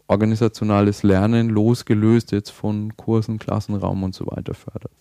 organisationales 0.07 1.03
Lernen 1.03 1.49
losgelöst 1.49 2.31
jetzt 2.31 2.51
von 2.51 2.95
Kursen, 2.95 3.39
Klassenraum 3.39 4.03
und 4.03 4.13
so 4.13 4.27
weiter 4.27 4.53
fördert. 4.53 4.91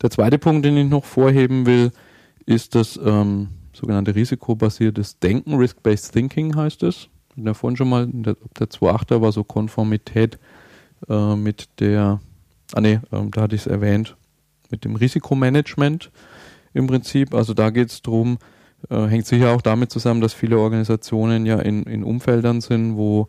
Der 0.00 0.10
zweite 0.10 0.38
Punkt, 0.38 0.64
den 0.64 0.76
ich 0.76 0.88
noch 0.88 1.04
vorheben 1.04 1.66
will, 1.66 1.92
ist 2.46 2.74
das 2.74 2.98
ähm, 3.02 3.48
sogenannte 3.72 4.14
risikobasiertes 4.14 5.18
Denken, 5.18 5.54
Risk-Based 5.54 6.12
Thinking 6.12 6.56
heißt 6.56 6.82
es. 6.82 7.08
Ich 7.36 7.44
habe 7.44 7.54
vorhin 7.54 7.76
schon 7.76 7.88
mal, 7.88 8.06
der, 8.06 8.36
der 8.58 8.68
2.8er 8.68 9.20
war 9.20 9.32
so 9.32 9.44
Konformität 9.44 10.38
äh, 11.08 11.36
mit 11.36 11.68
der, 11.80 12.20
ah 12.74 12.80
ne, 12.80 13.02
äh, 13.10 13.26
da 13.30 13.42
hatte 13.42 13.54
ich 13.54 13.62
es 13.62 13.66
erwähnt, 13.66 14.16
mit 14.70 14.84
dem 14.84 14.96
Risikomanagement 14.96 16.10
im 16.74 16.86
Prinzip. 16.86 17.34
Also 17.34 17.54
da 17.54 17.70
geht 17.70 17.90
es 17.90 18.02
darum, 18.02 18.38
äh, 18.90 19.06
hängt 19.06 19.26
sicher 19.26 19.50
auch 19.50 19.62
damit 19.62 19.90
zusammen, 19.90 20.20
dass 20.20 20.34
viele 20.34 20.58
Organisationen 20.58 21.46
ja 21.46 21.58
in, 21.58 21.84
in 21.84 22.04
Umfeldern 22.04 22.60
sind, 22.60 22.96
wo, 22.96 23.28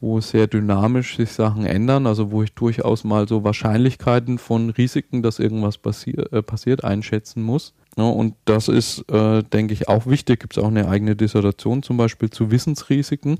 wo 0.00 0.20
sehr 0.20 0.46
dynamisch 0.46 1.16
sich 1.16 1.32
Sachen 1.32 1.64
ändern, 1.64 2.06
also 2.06 2.30
wo 2.30 2.42
ich 2.42 2.52
durchaus 2.52 3.04
mal 3.04 3.26
so 3.26 3.44
Wahrscheinlichkeiten 3.44 4.38
von 4.38 4.70
Risiken, 4.70 5.22
dass 5.22 5.38
irgendwas 5.38 5.78
passier, 5.78 6.32
äh, 6.32 6.42
passiert, 6.42 6.84
einschätzen 6.84 7.42
muss. 7.42 7.74
Ja, 7.96 8.04
und 8.04 8.34
das 8.44 8.68
ist, 8.68 9.10
äh, 9.10 9.42
denke 9.42 9.72
ich, 9.72 9.88
auch 9.88 10.06
wichtig. 10.06 10.40
Gibt 10.40 10.56
es 10.56 10.62
auch 10.62 10.68
eine 10.68 10.88
eigene 10.88 11.16
Dissertation 11.16 11.82
zum 11.82 11.96
Beispiel 11.96 12.30
zu 12.30 12.50
Wissensrisiken. 12.50 13.38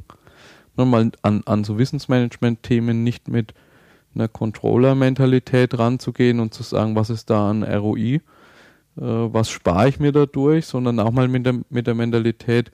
Mal 0.77 1.11
an, 1.23 1.43
an 1.47 1.65
so 1.65 1.79
Wissensmanagement-Themen 1.79 3.03
nicht 3.03 3.29
mit 3.29 3.55
einer 4.15 4.29
Controller-Mentalität 4.29 5.79
ranzugehen 5.79 6.41
und 6.41 6.53
zu 6.53 6.63
sagen, 6.63 6.97
was 6.97 7.11
ist 7.11 7.31
da 7.31 7.51
an 7.51 7.63
ROI, 7.63 8.15
äh, 8.17 8.21
was 8.97 9.51
spare 9.51 9.89
ich 9.89 10.01
mir 10.01 10.13
dadurch, 10.13 10.67
sondern 10.67 11.01
auch 11.01 11.13
mal 11.13 11.29
mit 11.29 11.47
der, 11.47 11.61
mit 11.71 11.87
der 11.87 11.95
Mentalität, 11.95 12.73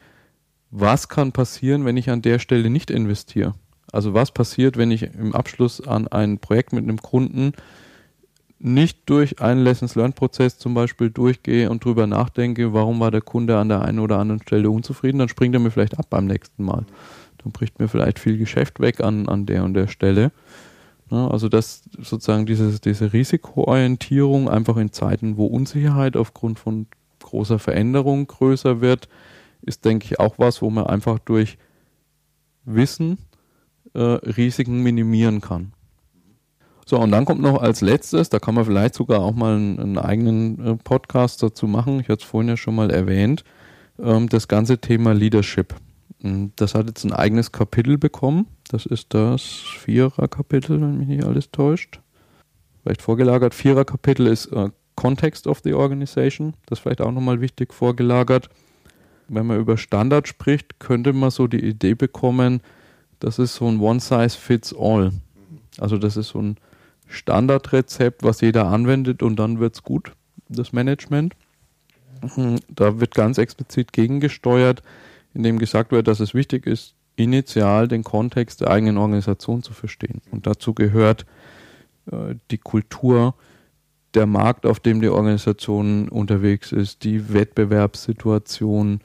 was 0.71 1.09
kann 1.09 1.33
passieren, 1.33 1.85
wenn 1.85 1.97
ich 1.97 2.11
an 2.11 2.23
der 2.23 2.39
Stelle 2.39 2.71
nicht 2.71 2.91
investiere? 2.91 3.55
Also 3.93 4.15
was 4.15 4.33
passiert, 4.33 4.77
wenn 4.79 4.91
ich 4.91 5.03
im 5.03 5.35
Abschluss 5.35 5.87
an 5.87 6.09
ein 6.09 6.39
Projekt 6.39 6.73
mit 6.73 6.83
einem 6.83 7.01
Kunden 7.01 7.53
nicht 8.59 9.01
durch 9.07 9.41
einen 9.41 9.63
Lessons 9.63 9.97
Learned 9.97 10.15
Prozess 10.15 10.57
zum 10.57 10.73
Beispiel 10.73 11.11
durchgehe 11.11 11.69
und 11.69 11.85
drüber 11.85 12.07
nachdenke, 12.07 12.73
warum 12.73 13.01
war 13.01 13.11
der 13.11 13.21
Kunde 13.21 13.59
an 13.59 13.69
der 13.69 13.83
einen 13.83 13.99
oder 13.99 14.19
anderen 14.19 14.41
Stelle 14.41 14.71
unzufrieden, 14.71 15.19
dann 15.19 15.29
springt 15.29 15.55
er 15.55 15.61
mir 15.61 15.71
vielleicht 15.71 15.99
ab 15.99 16.07
beim 16.09 16.27
nächsten 16.27 16.65
Mal. 16.65 16.85
Dann 17.43 17.53
bricht 17.53 17.81
mir 17.81 17.89
vielleicht 17.89 18.19
viel 18.19 18.39
Geschäft 18.39 18.81
weg 18.81 19.01
an, 19.01 19.29
an 19.29 19.47
der 19.47 19.65
und 19.65 19.75
der 19.75 19.89
Stelle. 19.89 20.31
Ja, 21.11 21.29
also 21.29 21.49
das 21.49 21.83
sozusagen 22.01 22.47
diese, 22.47 22.81
diese 22.81 23.13
Risikoorientierung 23.13 24.49
einfach 24.49 24.77
in 24.77 24.93
Zeiten, 24.93 25.37
wo 25.37 25.47
Unsicherheit 25.47 26.17
aufgrund 26.17 26.59
von 26.59 26.87
großer 27.19 27.59
Veränderung 27.59 28.29
größer 28.29 28.81
wird, 28.81 29.09
ist, 29.61 29.85
denke 29.85 30.07
ich, 30.07 30.21
auch 30.21 30.39
was, 30.39 30.63
wo 30.63 30.71
man 30.71 30.87
einfach 30.87 31.19
durch 31.19 31.59
Wissen 32.65 33.19
äh, 33.95 34.01
Risiken 34.01 34.83
minimieren 34.83 35.41
kann. 35.41 35.73
So, 36.85 36.99
und 36.99 37.13
dann 37.13 37.25
kommt 37.25 37.41
noch 37.41 37.63
als 37.63 37.81
letztes, 37.81 38.29
da 38.29 38.39
kann 38.39 38.55
man 38.55 38.65
vielleicht 38.65 38.95
sogar 38.95 39.21
auch 39.21 39.35
mal 39.35 39.55
einen, 39.55 39.79
einen 39.79 39.99
eigenen 39.99 40.67
äh, 40.67 40.77
Podcast 40.77 41.43
dazu 41.43 41.67
machen, 41.67 42.01
ich 42.01 42.09
hatte 42.09 42.23
es 42.23 42.29
vorhin 42.29 42.49
ja 42.49 42.57
schon 42.57 42.75
mal 42.75 42.91
erwähnt, 42.91 43.45
ähm, 43.99 44.29
das 44.29 44.49
ganze 44.49 44.79
Thema 44.79 45.15
Leadership. 45.15 45.75
Das 46.57 46.77
hat 46.77 46.87
jetzt 46.87 47.05
ein 47.05 47.13
eigenes 47.13 47.51
Kapitel 47.51 47.99
bekommen. 47.99 48.47
Das 48.71 48.87
ist 48.87 49.13
das 49.13 49.43
Vierer-Kapitel, 49.43 50.81
wenn 50.81 50.99
mich 50.99 51.09
nicht 51.09 51.25
alles 51.25 51.51
täuscht. 51.51 52.01
Vielleicht 52.83 53.03
vorgelagert. 53.03 53.55
Vierer-Kapitel 53.55 54.29
ist 54.29 54.47
äh, 54.47 54.71
Context 54.95 55.49
of 55.49 55.61
the 55.65 55.75
Organization. 55.75 56.55
Das 56.67 56.79
ist 56.79 56.83
vielleicht 56.85 57.01
auch 57.01 57.11
nochmal 57.11 57.41
wichtig 57.41 57.75
vorgelagert. 57.75 58.51
Wenn 59.29 59.47
man 59.47 59.59
über 59.59 59.77
Standard 59.77 60.29
spricht, 60.29 60.79
könnte 60.79 61.13
man 61.13 61.31
so 61.31 61.49
die 61.49 61.65
Idee 61.65 61.95
bekommen, 61.95 62.61
das 63.23 63.39
ist 63.39 63.55
so 63.55 63.69
ein 63.69 63.81
One-Size-Fits-All. 63.81 65.13
Also 65.79 65.99
das 65.99 66.17
ist 66.17 66.29
so 66.29 66.41
ein 66.41 66.57
Standardrezept, 67.07 68.23
was 68.23 68.41
jeder 68.41 68.67
anwendet 68.67 69.23
und 69.23 69.37
dann 69.37 69.61
wird 69.61 69.75
es 69.75 69.83
gut, 69.83 70.13
das 70.49 70.73
Management. 70.73 71.35
Da 72.69 73.01
wird 73.01 73.15
ganz 73.15 73.39
explizit 73.39 73.93
gegengesteuert 73.93 74.83
in 75.35 75.43
dem 75.43 75.59
gesagt 75.59 75.93
wird, 75.93 76.09
dass 76.09 76.21
es 76.21 76.35
wichtig 76.35 76.67
ist, 76.67 76.95
initial 77.17 77.89
den 77.89 78.05
Kontext 78.05 78.61
der 78.61 78.71
eigenen 78.71 78.99
Organisation 78.99 79.63
zu 79.63 79.73
verstehen. 79.73 80.21
Und 80.31 80.47
dazu 80.47 80.75
gehört 80.75 81.27
äh, 82.11 82.35
die 82.51 82.59
Kultur, 82.59 83.35
der 84.15 84.27
Markt, 84.27 84.67
auf 84.67 84.79
dem 84.79 85.01
die 85.01 85.09
Organisation 85.09 86.09
unterwegs 86.09 86.71
ist, 86.71 87.05
die 87.05 87.33
Wettbewerbssituation, 87.33 89.01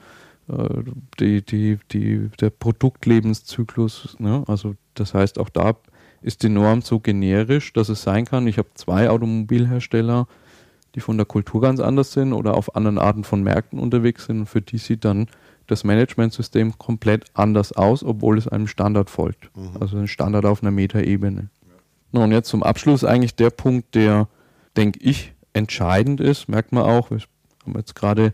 die, 1.20 1.42
die, 1.42 1.78
die, 1.92 2.30
der 2.40 2.50
Produktlebenszyklus. 2.50 4.16
Ne? 4.18 4.44
Also 4.46 4.74
das 4.94 5.14
heißt, 5.14 5.38
auch 5.38 5.48
da 5.50 5.76
ist 6.22 6.42
die 6.42 6.48
Norm 6.48 6.82
so 6.82 7.00
generisch, 7.00 7.72
dass 7.72 7.88
es 7.88 8.02
sein 8.02 8.24
kann, 8.24 8.46
ich 8.46 8.58
habe 8.58 8.68
zwei 8.74 9.10
Automobilhersteller, 9.10 10.26
die 10.94 11.00
von 11.00 11.16
der 11.16 11.26
Kultur 11.26 11.60
ganz 11.60 11.80
anders 11.80 12.12
sind 12.12 12.32
oder 12.32 12.54
auf 12.54 12.74
anderen 12.74 12.98
Arten 12.98 13.24
von 13.24 13.42
Märkten 13.42 13.78
unterwegs 13.78 14.24
sind, 14.26 14.46
für 14.46 14.60
die 14.60 14.78
sie 14.78 14.98
dann 14.98 15.28
das 15.66 15.84
Managementsystem 15.84 16.78
komplett 16.78 17.26
anders 17.34 17.72
aus, 17.72 18.02
obwohl 18.02 18.38
es 18.38 18.48
einem 18.48 18.66
Standard 18.66 19.10
folgt. 19.10 19.54
Mhm. 19.54 19.76
Also 19.80 19.98
ein 19.98 20.08
Standard 20.08 20.46
auf 20.46 20.62
einer 20.62 20.70
Metaebene. 20.70 21.50
Ja. 22.12 22.20
und 22.22 22.32
jetzt 22.32 22.48
zum 22.48 22.62
Abschluss 22.62 23.04
eigentlich 23.04 23.36
der 23.36 23.50
Punkt, 23.50 23.94
der, 23.94 24.28
denke 24.76 24.98
ich, 25.02 25.34
entscheidend 25.52 26.20
ist, 26.20 26.48
merkt 26.48 26.72
man 26.72 26.84
auch, 26.84 27.10
wir 27.10 27.18
haben 27.64 27.74
jetzt 27.76 27.94
gerade 27.94 28.32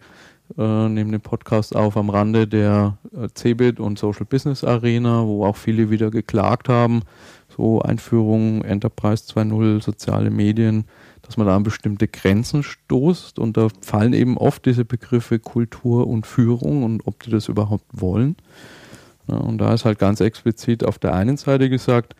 äh, 0.58 0.88
neben 0.88 1.10
dem 1.10 1.20
Podcast 1.20 1.74
auf 1.74 1.96
am 1.96 2.10
Rande 2.10 2.46
der 2.46 2.98
äh, 3.16 3.28
CeBIT 3.34 3.80
und 3.80 3.98
Social 3.98 4.26
Business 4.26 4.62
Arena, 4.62 5.24
wo 5.26 5.44
auch 5.44 5.56
viele 5.56 5.90
wieder 5.90 6.10
geklagt 6.10 6.68
haben, 6.68 7.02
so 7.48 7.80
Einführung 7.80 8.62
Enterprise 8.62 9.24
2.0, 9.24 9.82
soziale 9.82 10.30
Medien, 10.30 10.84
dass 11.22 11.36
man 11.36 11.46
da 11.46 11.56
an 11.56 11.62
bestimmte 11.62 12.08
Grenzen 12.08 12.62
stoßt 12.62 13.38
und 13.38 13.56
da 13.56 13.68
fallen 13.80 14.12
eben 14.12 14.36
oft 14.36 14.66
diese 14.66 14.84
Begriffe 14.84 15.38
Kultur 15.38 16.06
und 16.06 16.26
Führung 16.26 16.82
und 16.82 17.06
ob 17.06 17.22
die 17.22 17.30
das 17.30 17.48
überhaupt 17.48 17.86
wollen. 17.92 18.36
Ja, 19.28 19.36
und 19.36 19.58
da 19.58 19.72
ist 19.72 19.84
halt 19.86 19.98
ganz 19.98 20.20
explizit 20.20 20.84
auf 20.84 20.98
der 20.98 21.14
einen 21.14 21.38
Seite 21.38 21.70
gesagt, 21.70 22.14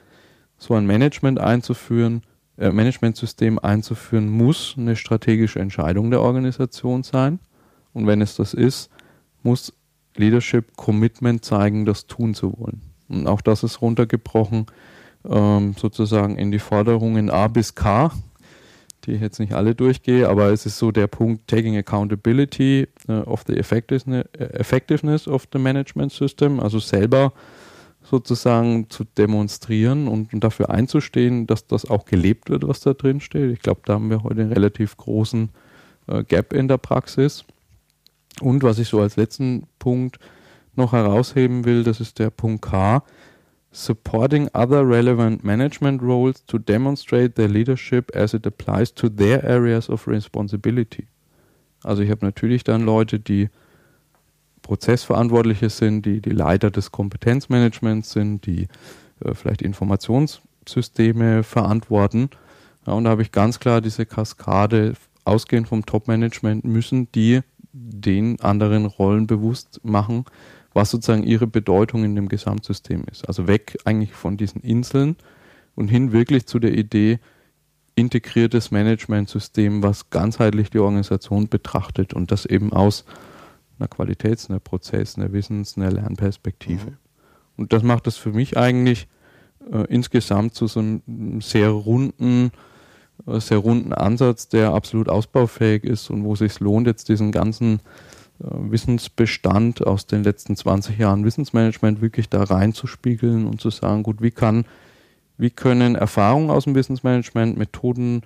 so 0.57 0.75
ein 0.75 0.87
Management 0.87 1.39
einzuführen, 1.39 2.22
äh, 2.57 2.70
Managementsystem 2.70 3.59
einzuführen, 3.59 4.29
muss 4.29 4.75
eine 4.79 4.97
strategische 4.97 5.59
Entscheidung 5.59 6.11
der 6.11 6.22
Organisation 6.22 7.03
sein. 7.03 7.39
Und 7.95 8.07
wenn 8.07 8.20
es 8.20 8.36
das 8.36 8.53
ist, 8.53 8.90
muss 9.42 9.72
Leadership 10.16 10.76
Commitment 10.76 11.45
zeigen, 11.45 11.86
das 11.86 12.07
tun 12.07 12.34
zu 12.34 12.59
wollen. 12.59 12.82
Und 13.09 13.26
auch 13.26 13.40
das 13.40 13.62
ist 13.62 13.80
runtergebrochen 13.80 14.66
ähm, 15.28 15.74
sozusagen 15.78 16.36
in 16.36 16.51
die 16.51 16.59
Forderungen 16.59 17.30
A 17.30 17.49
bis 17.49 17.74
K 17.74 18.12
die 19.07 19.12
ich 19.12 19.20
jetzt 19.20 19.38
nicht 19.38 19.53
alle 19.53 19.74
durchgehe, 19.74 20.28
aber 20.28 20.51
es 20.51 20.66
ist 20.66 20.78
so 20.78 20.90
der 20.90 21.07
Punkt 21.07 21.49
Taking 21.49 21.76
Accountability 21.76 22.88
uh, 23.09 23.12
of 23.22 23.45
the 23.47 23.55
effectiveness 23.57 25.28
of 25.28 25.47
the 25.53 25.59
Management 25.59 26.12
System, 26.12 26.61
also 26.61 26.78
selber 26.78 27.32
sozusagen 28.03 28.90
zu 28.90 29.05
demonstrieren 29.05 30.09
und, 30.09 30.32
und, 30.34 30.45
dafür 30.45 30.70
einzustehen, 30.70 31.47
dass 31.47 31.66
das 31.66 31.88
auch 31.88 32.05
gelebt 32.05 32.51
wird, 32.51 32.66
was 32.68 32.80
da 32.80 32.92
drin 32.92 33.20
steht. 33.20 33.51
Ich 33.51 33.61
glaube, 33.61 33.80
da 33.84 33.95
haben 33.95 34.11
wir 34.11 34.22
heute 34.22 34.42
einen 34.42 34.53
relativ 34.53 34.97
großen 34.97 35.49
uh, 36.11 36.22
Gap 36.22 36.53
in 36.53 36.68
der 36.68 36.78
Praxis. 36.78 37.45
Und 38.41 38.62
was 38.62 38.78
ich 38.78 38.89
so 38.89 39.01
als 39.01 39.16
letzten 39.16 39.66
Punkt 39.78 40.18
noch 40.74 40.93
herausheben 40.93 41.64
will, 41.64 41.85
das 41.85 42.01
ist 42.01 42.18
der 42.18 42.30
Punkt 42.30 42.62
K, 42.62 43.03
supporting 43.70 44.49
other 44.55 44.89
relevant 44.89 45.45
management 45.45 46.03
roles 46.03 46.45
to 46.47 46.59
demonstrate 46.59 47.35
their 47.35 47.49
leadership 47.49 48.14
as 48.14 48.35
it 48.35 48.47
applies 48.47 48.95
to 48.95 49.09
their 49.09 49.45
areas 49.45 49.91
of 49.91 50.07
responsibility. 50.07 51.07
Also 51.82 52.03
ich 52.03 52.11
habe 52.11 52.24
natürlich 52.24 52.64
dann 52.64 52.82
Leute, 52.82 53.18
die 53.20 53.51
Prozessverantwortliche 54.62 55.68
sind, 55.68 56.07
die 56.07 56.20
die 56.20 56.30
Leiter 56.30 56.70
des 56.70 56.91
Kompetenzmanagements 56.91 58.12
sind, 58.12 58.47
die 58.47 58.68
äh, 59.22 59.35
vielleicht 59.35 59.61
Informationssysteme 59.61 61.43
verantworten. 61.43 62.30
Ja, 62.87 62.95
und 62.95 63.05
da 63.05 63.11
habe 63.11 63.22
ich 63.22 63.32
ganz 63.32 63.61
klar 63.61 63.80
diese 63.80 64.07
Kaskade, 64.07 64.95
ausgehend 65.24 65.68
vom 65.68 65.85
Top-Management, 65.85 66.64
müssen 66.64 67.11
die 67.12 67.41
den 67.75 68.41
anderen 68.41 68.87
Rollen 68.87 69.27
bewusst 69.27 69.81
machen, 69.83 70.25
was 70.72 70.91
sozusagen 70.91 71.25
ihre 71.25 71.47
Bedeutung 71.47 72.05
in 72.05 72.14
dem 72.14 72.29
Gesamtsystem 72.29 73.05
ist. 73.11 73.27
Also 73.27 73.47
weg 73.47 73.77
eigentlich 73.85 74.12
von 74.12 74.37
diesen 74.37 74.61
Inseln 74.62 75.16
und 75.75 75.89
hin 75.89 76.12
wirklich 76.12 76.47
zu 76.47 76.59
der 76.59 76.72
Idee, 76.72 77.18
integriertes 77.97 78.70
Managementsystem, 78.70 79.83
was 79.83 80.11
ganzheitlich 80.11 80.70
die 80.70 80.79
Organisation 80.79 81.49
betrachtet 81.49 82.14
und 82.14 82.31
das 82.31 82.47
eben 82.47 82.72
aus 82.72 83.05
einer 83.79 83.89
Qualitäts-, 83.89 84.49
einer 84.49 84.61
Prozess-, 84.61 85.16
einer 85.16 85.33
Wissens-, 85.33 85.77
einer 85.77 85.91
Lernperspektive. 85.91 86.91
Mhm. 86.91 86.97
Und 87.57 87.72
das 87.72 87.83
macht 87.83 88.07
es 88.07 88.16
für 88.16 88.33
mich 88.33 88.57
eigentlich 88.57 89.09
äh, 89.72 89.85
insgesamt 89.89 90.55
zu 90.55 90.66
so 90.66 90.81
einem 90.81 91.41
sehr 91.41 91.70
runden, 91.70 92.51
sehr 93.27 93.59
runden 93.59 93.93
Ansatz, 93.93 94.49
der 94.49 94.73
absolut 94.73 95.09
ausbaufähig 95.09 95.85
ist 95.85 96.11
und 96.11 96.25
wo 96.25 96.35
es 96.35 96.41
sich 96.41 96.61
lohnt, 96.61 96.87
jetzt 96.87 97.09
diesen 97.09 97.33
ganzen 97.33 97.81
Wissensbestand 98.39 99.87
aus 99.87 100.07
den 100.07 100.25
letzten 100.25 100.57
20 100.57 100.99
Jahren 100.99 101.25
Wissensmanagement 101.25 102.01
wirklich 102.01 102.29
da 102.29 102.43
reinzuspiegeln 102.43 103.47
und 103.47 103.61
zu 103.61 103.71
sagen, 103.71 104.03
gut, 104.03 104.21
wie 104.21 104.33
kann, 104.33 104.65
wie 105.39 105.51
können 105.51 105.95
Erfahrungen 105.95 106.51
aus 106.51 106.65
dem 106.65 106.75
Wissensmanagement, 106.75 107.57
Methoden, 107.57 108.23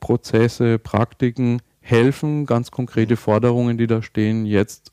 Prozesse, 0.00 0.78
Praktiken 0.78 1.62
helfen, 1.80 2.46
ganz 2.46 2.70
konkrete 2.70 3.16
Forderungen, 3.16 3.78
die 3.78 3.86
da 3.86 4.02
stehen, 4.02 4.44
jetzt 4.44 4.92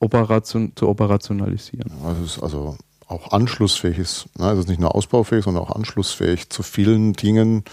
operation, 0.00 0.72
zu 0.74 0.88
operationalisieren. 0.88 1.92
Also, 2.04 2.22
es 2.22 2.36
ist 2.36 2.42
also 2.42 2.76
auch 3.06 3.32
anschlussfähig 3.32 3.98
ist. 3.98 4.28
Ne? 4.38 4.50
Es 4.50 4.60
ist 4.60 4.68
nicht 4.68 4.80
nur 4.80 4.94
ausbaufähig, 4.94 5.44
sondern 5.44 5.64
auch 5.64 5.74
anschlussfähig 5.74 6.50
zu 6.50 6.62
vielen 6.62 7.14
Dingen, 7.14 7.64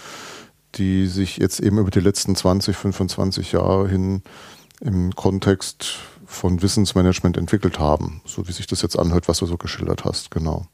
die 0.76 1.06
sich 1.06 1.38
jetzt 1.38 1.60
eben 1.60 1.78
über 1.78 1.90
die 1.90 2.00
letzten 2.00 2.36
20, 2.36 2.76
25 2.76 3.52
Jahre 3.52 3.88
hin 3.88 4.22
im 4.80 5.14
Kontext 5.14 5.98
von 6.26 6.60
Wissensmanagement 6.62 7.36
entwickelt 7.36 7.78
haben, 7.78 8.20
so 8.24 8.46
wie 8.48 8.52
sich 8.52 8.66
das 8.66 8.82
jetzt 8.82 8.98
anhört, 8.98 9.28
was 9.28 9.38
du 9.38 9.46
so 9.46 9.56
geschildert 9.56 10.04
hast, 10.04 10.30
genau. 10.30 10.66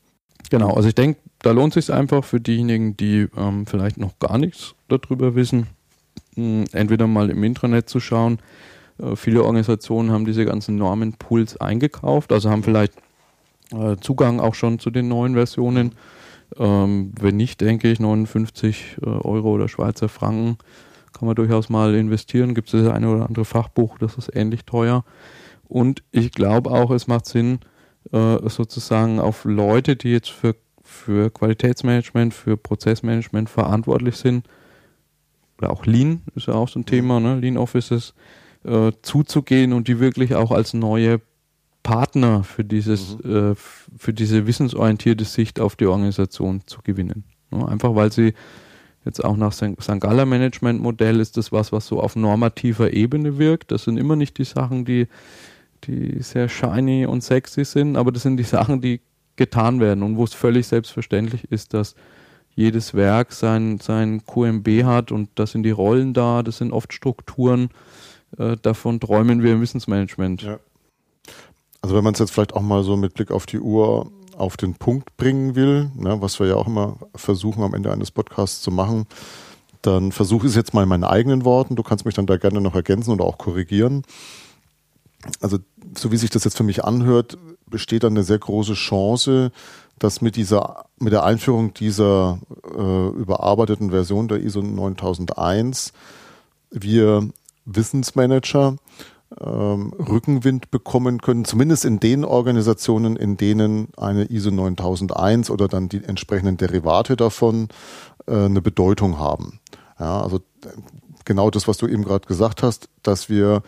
Genau, 0.50 0.74
also 0.74 0.88
ich 0.88 0.94
denke, 0.94 1.20
da 1.40 1.52
lohnt 1.52 1.76
es 1.76 1.86
sich 1.86 1.94
einfach 1.94 2.24
für 2.24 2.40
diejenigen, 2.40 2.96
die 2.96 3.28
ähm, 3.36 3.66
vielleicht 3.66 3.96
noch 3.98 4.18
gar 4.18 4.38
nichts 4.38 4.74
darüber 4.88 5.34
wissen, 5.34 5.66
mh, 6.36 6.64
entweder 6.72 7.06
mal 7.06 7.30
im 7.30 7.42
Intranet 7.44 7.88
zu 7.88 8.00
schauen. 8.00 8.38
Äh, 8.98 9.16
viele 9.16 9.42
Organisationen 9.42 10.10
haben 10.10 10.24
diese 10.24 10.44
ganzen 10.44 10.76
Normenpools 10.76 11.58
eingekauft, 11.58 12.32
also 12.32 12.50
haben 12.50 12.62
vielleicht 12.62 12.94
äh, 13.72 13.96
Zugang 14.00 14.40
auch 14.40 14.54
schon 14.54 14.78
zu 14.78 14.90
den 14.90 15.08
neuen 15.08 15.34
Versionen. 15.34 15.94
Ähm, 16.58 17.12
wenn 17.20 17.36
nicht, 17.36 17.60
denke 17.60 17.90
ich, 17.90 18.00
59 18.00 18.98
äh, 19.00 19.06
Euro 19.06 19.52
oder 19.52 19.68
Schweizer 19.68 20.08
Franken 20.08 20.58
kann 21.12 21.26
man 21.26 21.36
durchaus 21.36 21.68
mal 21.68 21.94
investieren. 21.94 22.54
Gibt 22.54 22.72
es 22.72 22.84
das 22.84 22.92
eine 22.92 23.08
oder 23.08 23.26
andere 23.26 23.44
Fachbuch, 23.44 23.98
das 23.98 24.16
ist 24.16 24.34
ähnlich 24.34 24.64
teuer. 24.64 25.04
Und 25.68 26.02
ich 26.10 26.32
glaube 26.32 26.70
auch, 26.70 26.90
es 26.90 27.06
macht 27.06 27.26
Sinn, 27.26 27.60
äh, 28.12 28.48
sozusagen 28.48 29.20
auf 29.20 29.44
Leute, 29.44 29.96
die 29.96 30.10
jetzt 30.10 30.30
für, 30.30 30.56
für 30.82 31.30
Qualitätsmanagement, 31.30 32.34
für 32.34 32.56
Prozessmanagement 32.56 33.48
verantwortlich 33.48 34.16
sind, 34.16 34.46
oder 35.58 35.70
auch 35.70 35.86
Lean 35.86 36.22
ist 36.34 36.48
ja 36.48 36.54
auch 36.54 36.68
so 36.68 36.80
ein 36.80 36.86
Thema, 36.86 37.20
ne? 37.20 37.38
Lean 37.38 37.56
Offices, 37.56 38.14
äh, 38.64 38.90
zuzugehen 39.02 39.72
und 39.72 39.86
die 39.86 40.00
wirklich 40.00 40.34
auch 40.34 40.50
als 40.50 40.74
neue 40.74 41.20
Partner 41.82 42.44
für 42.44 42.64
dieses, 42.64 43.18
mhm. 43.22 43.52
äh, 43.52 43.54
für 43.96 44.12
diese 44.12 44.46
wissensorientierte 44.46 45.24
Sicht 45.24 45.60
auf 45.60 45.76
die 45.76 45.86
Organisation 45.86 46.62
zu 46.66 46.80
gewinnen. 46.82 47.24
Ne? 47.50 47.66
Einfach 47.68 47.94
weil 47.94 48.12
sie 48.12 48.34
jetzt 49.04 49.24
auch 49.24 49.36
nach 49.36 49.52
St. 49.52 49.76
Galler 50.00 50.26
Management 50.26 50.80
Modell 50.80 51.20
ist 51.20 51.36
das 51.36 51.50
was, 51.50 51.72
was 51.72 51.86
so 51.86 52.00
auf 52.00 52.14
normativer 52.14 52.92
Ebene 52.92 53.38
wirkt. 53.38 53.72
Das 53.72 53.84
sind 53.84 53.96
immer 53.96 54.16
nicht 54.16 54.38
die 54.38 54.44
Sachen, 54.44 54.84
die, 54.84 55.08
die 55.84 56.22
sehr 56.22 56.48
shiny 56.48 57.06
und 57.06 57.22
sexy 57.22 57.64
sind, 57.64 57.96
aber 57.96 58.12
das 58.12 58.22
sind 58.22 58.36
die 58.36 58.44
Sachen, 58.44 58.80
die 58.80 59.00
getan 59.36 59.80
werden 59.80 60.02
und 60.02 60.16
wo 60.16 60.24
es 60.24 60.34
völlig 60.34 60.66
selbstverständlich 60.66 61.50
ist, 61.50 61.74
dass 61.74 61.94
jedes 62.54 62.94
Werk 62.94 63.32
sein, 63.32 63.78
sein 63.78 64.24
QMB 64.26 64.84
hat 64.84 65.10
und 65.10 65.30
da 65.36 65.46
sind 65.46 65.62
die 65.62 65.70
Rollen 65.70 66.12
da, 66.12 66.42
das 66.42 66.58
sind 66.58 66.70
oft 66.72 66.92
Strukturen. 66.92 67.70
Äh, 68.38 68.56
davon 68.60 69.00
träumen 69.00 69.42
wir 69.42 69.54
im 69.54 69.62
Wissensmanagement. 69.62 70.42
Ja. 70.42 70.60
Also 71.82 71.96
wenn 71.96 72.04
man 72.04 72.14
es 72.14 72.20
jetzt 72.20 72.32
vielleicht 72.32 72.54
auch 72.54 72.62
mal 72.62 72.84
so 72.84 72.96
mit 72.96 73.14
Blick 73.14 73.30
auf 73.30 73.44
die 73.46 73.60
Uhr 73.60 74.10
auf 74.36 74.56
den 74.56 74.74
Punkt 74.74 75.16
bringen 75.16 75.54
will, 75.54 75.90
ne, 75.94 76.20
was 76.20 76.40
wir 76.40 76.46
ja 76.46 76.56
auch 76.56 76.66
immer 76.66 76.96
versuchen 77.14 77.62
am 77.62 77.74
Ende 77.74 77.92
eines 77.92 78.10
Podcasts 78.10 78.62
zu 78.62 78.70
machen, 78.70 79.06
dann 79.82 80.12
versuche 80.12 80.46
ich 80.46 80.52
es 80.52 80.56
jetzt 80.56 80.74
mal 80.74 80.84
in 80.84 80.88
meinen 80.88 81.04
eigenen 81.04 81.44
Worten. 81.44 81.76
Du 81.76 81.82
kannst 81.82 82.04
mich 82.04 82.14
dann 82.14 82.26
da 82.26 82.36
gerne 82.36 82.60
noch 82.60 82.74
ergänzen 82.74 83.10
oder 83.10 83.24
auch 83.24 83.36
korrigieren. 83.36 84.04
Also 85.40 85.58
so 85.96 86.12
wie 86.12 86.16
sich 86.16 86.30
das 86.30 86.44
jetzt 86.44 86.56
für 86.56 86.62
mich 86.62 86.84
anhört, 86.84 87.36
besteht 87.66 88.04
dann 88.04 88.12
eine 88.12 88.22
sehr 88.22 88.38
große 88.38 88.74
Chance, 88.74 89.50
dass 89.98 90.20
mit 90.20 90.36
dieser, 90.36 90.86
mit 90.98 91.12
der 91.12 91.24
Einführung 91.24 91.74
dieser 91.74 92.38
äh, 92.64 93.08
überarbeiteten 93.08 93.90
Version 93.90 94.28
der 94.28 94.40
ISO 94.40 94.62
9001 94.62 95.92
wir 96.70 97.28
Wissensmanager 97.64 98.76
ähm, 99.40 99.92
Rückenwind 99.98 100.70
bekommen 100.70 101.20
können, 101.20 101.44
zumindest 101.44 101.84
in 101.84 102.00
den 102.00 102.24
Organisationen, 102.24 103.16
in 103.16 103.36
denen 103.36 103.88
eine 103.96 104.24
ISO 104.24 104.50
9001 104.50 105.50
oder 105.50 105.68
dann 105.68 105.88
die 105.88 106.04
entsprechenden 106.04 106.56
Derivate 106.56 107.16
davon 107.16 107.68
äh, 108.26 108.44
eine 108.44 108.62
Bedeutung 108.62 109.18
haben. 109.18 109.60
Ja, 109.98 110.20
also 110.20 110.40
genau 111.24 111.50
das, 111.50 111.68
was 111.68 111.78
du 111.78 111.86
eben 111.86 112.04
gerade 112.04 112.26
gesagt 112.26 112.62
hast, 112.62 112.88
dass 113.02 113.28
wir 113.28 113.62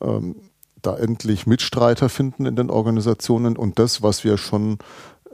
ähm, 0.00 0.36
da 0.82 0.96
endlich 0.96 1.46
Mitstreiter 1.46 2.08
finden 2.08 2.46
in 2.46 2.56
den 2.56 2.70
Organisationen 2.70 3.56
und 3.56 3.78
das, 3.78 4.02
was 4.02 4.24
wir 4.24 4.36
schon 4.38 4.78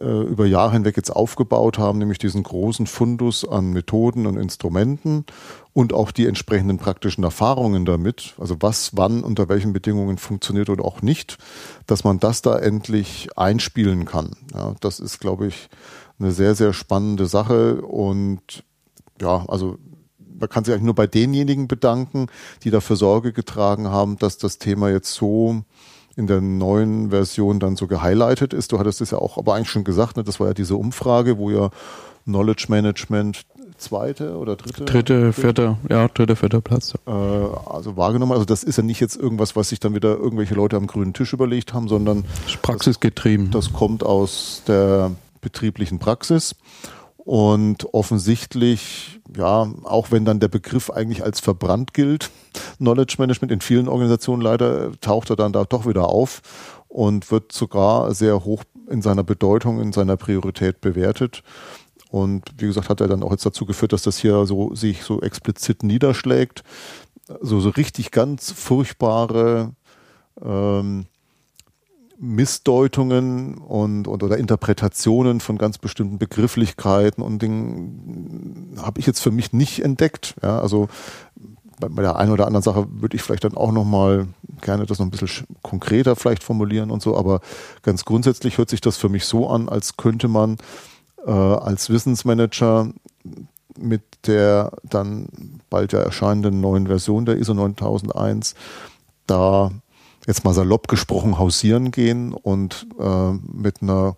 über 0.01 0.47
Jahre 0.47 0.73
hinweg 0.73 0.97
jetzt 0.97 1.11
aufgebaut 1.11 1.79
haben, 1.79 1.99
nämlich 1.99 2.19
diesen 2.19 2.43
großen 2.43 2.87
Fundus 2.87 3.47
an 3.47 3.73
Methoden 3.73 4.27
und 4.27 4.37
Instrumenten 4.37 5.25
und 5.73 5.93
auch 5.93 6.11
die 6.11 6.27
entsprechenden 6.27 6.79
praktischen 6.79 7.23
Erfahrungen 7.23 7.85
damit, 7.85 8.35
also 8.39 8.57
was 8.61 8.97
wann 8.97 9.23
unter 9.23 9.49
welchen 9.49 9.73
Bedingungen 9.73 10.19
funktioniert 10.19 10.69
oder 10.69 10.85
auch 10.85 11.03
nicht, 11.03 11.39
dass 11.87 12.03
man 12.03 12.19
das 12.19 12.43
da 12.43 12.59
endlich 12.59 13.29
einspielen 13.37 14.05
kann. 14.05 14.37
Ja, 14.53 14.75
das 14.81 14.99
ist, 15.01 15.21
glaube 15.21 15.47
ich, 15.47 15.69
eine 16.19 16.33
sehr, 16.33 16.55
sehr 16.55 16.73
spannende 16.73 17.27
Sache 17.27 17.83
und 17.83 18.65
ja, 19.21 19.45
also 19.47 19.79
man 20.39 20.49
kann 20.49 20.65
sich 20.65 20.75
eigentlich 20.75 20.85
nur 20.85 20.95
bei 20.95 21.07
denjenigen 21.07 21.69
bedanken, 21.69 22.27
die 22.65 22.71
dafür 22.71 22.97
Sorge 22.97 23.33
getragen 23.33 23.89
haben, 23.89 24.19
dass 24.19 24.39
das 24.39 24.59
Thema 24.59 24.91
jetzt 24.91 25.13
so 25.15 25.63
in 26.17 26.27
der 26.27 26.41
neuen 26.41 27.11
Version 27.11 27.61
dann 27.61 27.77
so 27.77 27.87
gehighlightet 27.87 28.53
ist. 28.53 28.73
Du 28.73 28.79
hattest 28.79 29.01
es 29.01 29.11
ja 29.11 29.19
auch 29.19 29.39
aber 29.39 29.55
eigentlich 29.55 29.71
schon 29.71 29.85
gesagt, 29.85 30.17
ne? 30.17 30.25
das 30.25 30.41
war 30.41 30.49
ja 30.49 30.55
diese 30.55 30.77
Umfrage, 30.77 31.39
wo 31.39 31.51
ja 31.51 31.71
Knowledge 32.25 32.67
Management 32.69 33.45
zweite 33.77 34.37
oder 34.37 34.57
dritte? 34.57 34.85
Dritte, 34.85 35.33
vierte, 35.33 35.77
ja, 35.89 36.09
dritte, 36.09 36.37
vierter 36.37 36.61
Platz. 36.61 36.95
Äh, 37.07 37.11
also 37.11 37.97
wahrgenommen. 37.97 38.33
Also 38.33 38.45
das 38.45 38.65
ist 38.65 38.77
ja 38.77 38.83
nicht 38.83 39.01
jetzt 39.01 39.17
irgendwas, 39.17 39.57
was 39.57 39.69
sich 39.69 39.81
dann 39.81 39.95
wieder 39.95 40.17
irgendwelche 40.17 40.55
Leute 40.55 40.77
am 40.77 40.87
grünen 40.87 41.13
Tisch 41.13 41.33
überlegt 41.33 41.75
haben, 41.75 41.89
sondern 41.89 42.25
praxisgetrieben. 42.63 43.51
Das, 43.51 43.67
das 43.67 43.75
kommt 43.75 44.03
aus 44.05 44.63
der 44.67 45.11
betrieblichen 45.41 45.99
Praxis. 45.99 46.55
Und 47.25 47.95
offensichtlich, 47.95 49.21
ja, 49.35 49.73
auch 49.85 50.11
wenn 50.11 50.27
dann 50.27 50.41
der 50.41 50.49
Begriff 50.49 50.91
eigentlich 50.91 51.25
als 51.25 51.41
verbrannt 51.41 51.95
gilt, 51.95 52.31
Knowledge 52.77 53.17
Management 53.19 53.51
in 53.51 53.61
vielen 53.63 53.89
Organisationen 53.89 54.43
leider 54.43 54.93
taucht 55.01 55.31
er 55.31 55.37
dann 55.37 55.53
da 55.53 55.65
doch 55.65 55.87
wieder 55.87 56.09
auf 56.09 56.43
und 56.89 57.31
wird 57.31 57.53
sogar 57.53 58.15
sehr 58.15 58.45
hoch 58.45 58.63
in 58.91 59.01
seiner 59.01 59.25
Bedeutung, 59.25 59.81
in 59.81 59.93
seiner 59.93 60.19
Priorität 60.19 60.83
bewertet. 60.83 61.43
Und 62.11 62.45
wie 62.59 62.67
gesagt, 62.67 62.91
hat 62.91 63.01
er 63.01 63.09
dann 63.09 63.23
auch 63.23 63.33
jetzt 63.33 63.47
dazu 63.47 63.65
geführt, 63.65 63.93
dass 63.93 64.03
das 64.03 64.19
hier 64.19 64.45
so 64.47 64.75
sich 64.75 65.03
so 65.03 65.21
explizit 65.21 65.83
niederschlägt. 65.83 66.63
So, 67.41 67.59
so 67.59 67.71
richtig 67.71 68.11
ganz 68.11 68.53
furchtbare 68.53 69.73
ähm, 70.41 71.07
Missdeutungen 72.25 73.59
und, 73.59 74.09
und 74.09 74.23
oder 74.23 74.39
Interpretationen 74.39 75.41
von 75.41 75.59
ganz 75.59 75.79
bestimmten 75.79 76.19
Begrifflichkeiten 76.19 77.23
und 77.23 77.43
Dingen 77.43 78.77
habe 78.81 79.01
ich 79.01 79.07
jetzt 79.07 79.21
für 79.21 79.31
mich 79.31 79.53
nicht 79.53 79.85
entdeckt. 79.85 80.35
Ja, 80.43 80.59
also 80.59 80.89
bei, 81.79 82.03
der 82.03 82.17
einen 82.17 82.33
oder 82.33 82.47
anderen 82.47 82.63
Sache 82.63 82.87
würde 82.91 83.17
ich 83.17 83.23
vielleicht 83.23 83.45
dann 83.45 83.57
auch 83.57 83.73
noch 83.73 83.85
mal 83.85 84.29
gerne 84.61 84.87
das 84.87 84.99
noch 84.99 85.07
ein 85.07 85.11
bisschen 85.11 85.47
konkreter 85.63 86.17
vielleicht 86.17 86.43
formulieren 86.43 86.91
und 86.91 87.03
so, 87.03 87.17
aber 87.17 87.41
ganz 87.83 88.05
grundsätzlich 88.05 88.59
hört 88.59 88.71
sich 88.71 88.81
das 88.81 88.97
für 88.97 89.09
mich 89.09 89.27
so 89.27 89.49
an, 89.49 89.69
als 89.69 89.97
könnte 89.97 90.29
man 90.29 90.57
äh, 91.27 91.31
als 91.31 91.91
Wissensmanager 91.91 92.89
mit 93.77 94.03
der 94.27 94.73
dann 94.85 95.29
bald 95.69 95.93
ja 95.93 96.01
erscheinenden 96.01 96.61
neuen 96.61 96.87
Version 96.87 97.27
der 97.27 97.37
ISO 97.37 97.55
9001 97.55 98.55
da 99.27 99.71
jetzt 100.27 100.45
mal 100.45 100.55
salopp 100.55 100.89
gesprochen 100.89 101.39
hausieren 101.39 101.91
gehen 101.91 102.33
und 102.33 102.87
äh, 102.99 103.33
mit 103.33 103.83
einer 103.83 104.17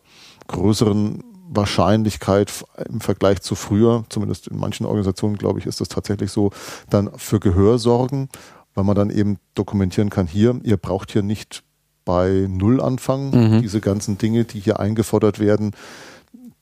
größeren 0.48 1.22
Wahrscheinlichkeit 1.48 2.52
im 2.88 3.00
Vergleich 3.00 3.40
zu 3.40 3.54
früher, 3.54 4.04
zumindest 4.08 4.48
in 4.48 4.58
manchen 4.58 4.86
Organisationen, 4.86 5.36
glaube 5.36 5.58
ich, 5.58 5.66
ist 5.66 5.80
das 5.80 5.88
tatsächlich 5.88 6.30
so, 6.30 6.50
dann 6.90 7.10
für 7.16 7.40
Gehör 7.40 7.78
sorgen, 7.78 8.28
weil 8.74 8.84
man 8.84 8.96
dann 8.96 9.10
eben 9.10 9.38
dokumentieren 9.54 10.10
kann, 10.10 10.26
hier, 10.26 10.58
ihr 10.62 10.76
braucht 10.76 11.12
hier 11.12 11.22
nicht 11.22 11.62
bei 12.04 12.46
Null 12.48 12.80
anfangen. 12.80 13.56
Mhm. 13.56 13.62
Diese 13.62 13.80
ganzen 13.80 14.18
Dinge, 14.18 14.44
die 14.44 14.60
hier 14.60 14.80
eingefordert 14.80 15.38
werden, 15.38 15.72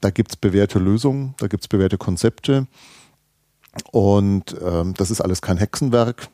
da 0.00 0.10
gibt's 0.10 0.36
bewährte 0.36 0.78
Lösungen, 0.78 1.34
da 1.38 1.46
gibt's 1.46 1.68
bewährte 1.68 1.98
Konzepte. 1.98 2.66
Und 3.90 4.56
ähm, 4.64 4.94
das 4.94 5.10
ist 5.10 5.20
alles 5.20 5.42
kein 5.42 5.56
Hexenwerk 5.56 6.28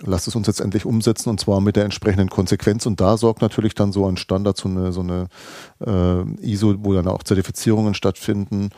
lasst 0.00 0.28
es 0.28 0.34
uns 0.34 0.46
jetzt 0.46 0.60
endlich 0.60 0.84
umsetzen 0.84 1.30
und 1.30 1.40
zwar 1.40 1.60
mit 1.60 1.76
der 1.76 1.84
entsprechenden 1.84 2.28
Konsequenz. 2.28 2.86
Und 2.86 3.00
da 3.00 3.16
sorgt 3.16 3.42
natürlich 3.42 3.74
dann 3.74 3.92
so 3.92 4.06
ein 4.06 4.16
Standard, 4.16 4.56
so 4.56 4.68
eine, 4.68 4.92
so 4.92 5.00
eine 5.00 5.28
äh, 5.84 6.50
ISO, 6.50 6.74
wo 6.78 6.92
dann 6.94 7.08
auch 7.08 7.22
Zertifizierungen 7.22 7.94
stattfinden, 7.94 8.70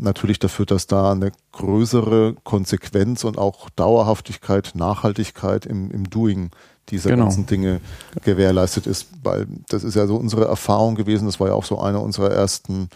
natürlich 0.00 0.38
dafür, 0.38 0.66
dass 0.66 0.86
da 0.86 1.12
eine 1.12 1.32
größere 1.52 2.34
Konsequenz 2.44 3.24
und 3.24 3.38
auch 3.38 3.70
Dauerhaftigkeit, 3.70 4.72
Nachhaltigkeit 4.74 5.66
im, 5.66 5.90
im 5.90 6.08
Doing 6.08 6.50
dieser 6.88 7.10
genau. 7.10 7.24
ganzen 7.24 7.46
Dinge 7.46 7.80
gewährleistet 8.24 8.86
ist, 8.86 9.08
weil 9.22 9.46
das 9.68 9.84
ist 9.84 9.94
ja 9.94 10.06
so 10.06 10.16
unsere 10.16 10.46
Erfahrung 10.46 10.96
gewesen, 10.96 11.26
das 11.26 11.38
war 11.38 11.48
ja 11.48 11.54
auch 11.54 11.64
so 11.64 11.78
einer 11.78 12.02
unserer 12.02 12.30
ersten 12.30 12.88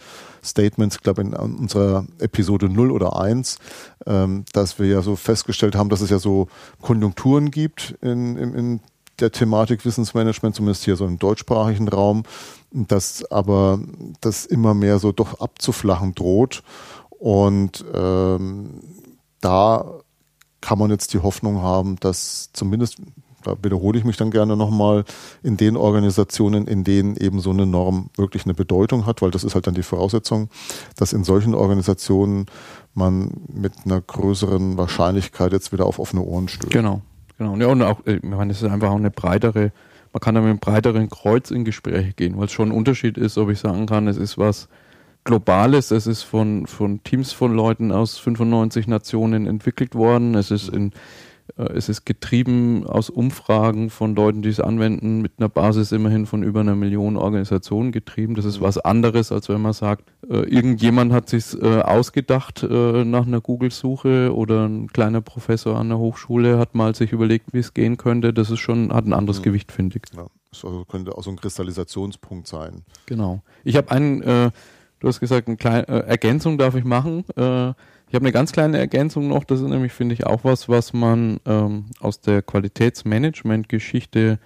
Statements, 0.43 0.97
ich 0.97 1.01
glaube 1.01 1.21
in 1.21 1.33
unserer 1.33 2.05
Episode 2.19 2.69
0 2.69 2.91
oder 2.91 3.19
1, 3.19 3.57
ähm, 4.05 4.45
dass 4.53 4.79
wir 4.79 4.87
ja 4.87 5.01
so 5.01 5.15
festgestellt 5.15 5.75
haben, 5.75 5.89
dass 5.89 6.01
es 6.01 6.09
ja 6.09 6.19
so 6.19 6.47
Konjunkturen 6.81 7.51
gibt 7.51 7.95
in, 8.01 8.37
in, 8.37 8.53
in 8.53 8.79
der 9.19 9.31
Thematik 9.31 9.85
Wissensmanagement, 9.85 10.55
zumindest 10.55 10.83
hier 10.83 10.95
so 10.95 11.05
im 11.05 11.17
deutschsprachigen 11.17 11.87
Raum, 11.87 12.23
dass 12.71 13.29
aber 13.31 13.79
das 14.21 14.45
immer 14.45 14.73
mehr 14.73 14.99
so 14.99 15.11
doch 15.11 15.39
abzuflachen 15.39 16.13
droht. 16.13 16.63
Und 17.19 17.83
ähm, 17.93 18.81
da 19.41 19.85
kann 20.61 20.79
man 20.79 20.89
jetzt 20.89 21.13
die 21.13 21.19
Hoffnung 21.19 21.61
haben, 21.61 21.97
dass 21.99 22.49
zumindest 22.53 22.97
da 23.45 23.55
wiederhole 23.61 23.97
ich 23.97 24.05
mich 24.05 24.17
dann 24.17 24.31
gerne 24.31 24.57
nochmal, 24.57 25.05
in 25.43 25.57
den 25.57 25.77
Organisationen, 25.77 26.67
in 26.67 26.83
denen 26.83 27.15
eben 27.15 27.39
so 27.39 27.51
eine 27.51 27.65
Norm 27.65 28.09
wirklich 28.15 28.45
eine 28.45 28.53
Bedeutung 28.53 29.05
hat, 29.05 29.21
weil 29.21 29.31
das 29.31 29.43
ist 29.43 29.55
halt 29.55 29.67
dann 29.67 29.75
die 29.75 29.83
Voraussetzung, 29.83 30.49
dass 30.97 31.13
in 31.13 31.23
solchen 31.23 31.53
Organisationen 31.53 32.47
man 32.93 33.31
mit 33.47 33.73
einer 33.85 34.01
größeren 34.01 34.77
Wahrscheinlichkeit 34.77 35.51
jetzt 35.51 35.71
wieder 35.71 35.85
auf 35.85 35.99
offene 35.99 36.23
Ohren 36.23 36.47
stößt. 36.47 36.71
Genau, 36.71 37.01
genau. 37.37 37.55
Ja, 37.57 37.67
und 37.67 37.81
auch, 37.81 38.05
ich 38.05 38.23
meine, 38.23 38.51
es 38.51 38.61
ist 38.61 38.69
einfach 38.69 38.89
auch 38.89 38.95
eine 38.95 39.11
breitere, 39.11 39.71
man 40.13 40.21
kann 40.21 40.35
da 40.35 40.41
mit 40.41 40.49
einem 40.49 40.59
breiteren 40.59 41.09
Kreuz 41.09 41.51
in 41.51 41.65
Gespräche 41.65 42.13
gehen, 42.13 42.37
weil 42.37 42.45
es 42.45 42.51
schon 42.51 42.69
ein 42.69 42.77
Unterschied 42.77 43.17
ist, 43.17 43.37
ob 43.37 43.49
ich 43.49 43.59
sagen 43.59 43.85
kann, 43.85 44.07
es 44.07 44.17
ist 44.17 44.37
was 44.37 44.69
Globales, 45.25 45.91
es 45.91 46.07
ist 46.07 46.23
von, 46.23 46.67
von 46.67 47.03
Teams 47.03 47.33
von 47.33 47.53
Leuten 47.53 47.91
aus 47.91 48.17
95 48.17 48.87
Nationen 48.87 49.47
entwickelt 49.47 49.95
worden, 49.95 50.35
es 50.35 50.51
ist 50.51 50.69
in 50.69 50.91
äh, 51.57 51.63
es 51.73 51.89
ist 51.89 52.05
getrieben 52.05 52.85
aus 52.85 53.09
Umfragen 53.09 53.89
von 53.89 54.15
Leuten, 54.15 54.41
die 54.41 54.49
es 54.49 54.59
anwenden, 54.59 55.21
mit 55.21 55.33
einer 55.37 55.49
Basis 55.49 55.91
immerhin 55.91 56.25
von 56.25 56.43
über 56.43 56.61
einer 56.61 56.75
Million 56.75 57.17
Organisationen 57.17 57.91
getrieben. 57.91 58.35
Das 58.35 58.45
ist 58.45 58.61
was 58.61 58.77
anderes, 58.77 59.31
als 59.31 59.49
wenn 59.49 59.61
man 59.61 59.73
sagt, 59.73 60.11
äh, 60.29 60.47
irgendjemand 60.49 61.13
hat 61.13 61.29
sich 61.29 61.53
äh, 61.61 61.81
ausgedacht 61.81 62.63
nach 62.63 63.25
einer 63.25 63.41
Google-Suche 63.41 64.33
oder 64.33 64.67
ein 64.67 64.87
kleiner 64.87 65.21
Professor 65.21 65.77
an 65.77 65.89
der 65.89 65.97
Hochschule 65.97 66.57
hat 66.57 66.75
mal 66.75 66.95
sich 66.95 67.11
überlegt, 67.11 67.53
wie 67.53 67.59
es 67.59 67.73
gehen 67.73 67.97
könnte. 67.97 68.33
Das 68.33 68.49
ist 68.49 68.59
schon, 68.59 68.93
hat 68.93 69.05
ein 69.05 69.13
anderes 69.13 69.39
mhm. 69.39 69.43
Gewicht, 69.43 69.71
finde 69.71 69.97
ich. 69.97 70.15
Ja, 70.15 70.27
das 70.51 70.65
könnte 70.87 71.17
auch 71.17 71.23
so 71.23 71.29
ein 71.29 71.35
Kristallisationspunkt 71.35 72.47
sein. 72.47 72.83
Genau. 73.05 73.41
Ich 73.63 73.75
habe 73.75 73.91
einen, 73.91 74.21
äh, 74.23 74.51
du 75.05 75.09
hast 75.09 75.19
gesagt, 75.19 75.47
eine 75.47 75.57
kleine 75.57 75.87
äh, 75.87 76.07
Ergänzung 76.07 76.57
darf 76.57 76.73
ich 76.73 76.83
machen. 76.83 77.25
Äh, 77.37 77.69
ich 78.07 78.15
habe 78.15 78.25
eine 78.25 78.31
ganz 78.31 78.51
kleine 78.51 78.79
Ergänzung 78.79 79.27
noch, 79.27 79.43
das 79.43 79.61
ist 79.61 79.67
nämlich, 79.67 79.91
finde 79.93 80.13
ich, 80.15 80.25
auch 80.25 80.43
was, 80.43 80.67
was 80.67 80.93
man 80.93 81.39
ähm, 81.45 81.85
aus 81.99 82.21
der 82.21 82.41
Qualitätsmanagement-Geschichte 82.41 84.39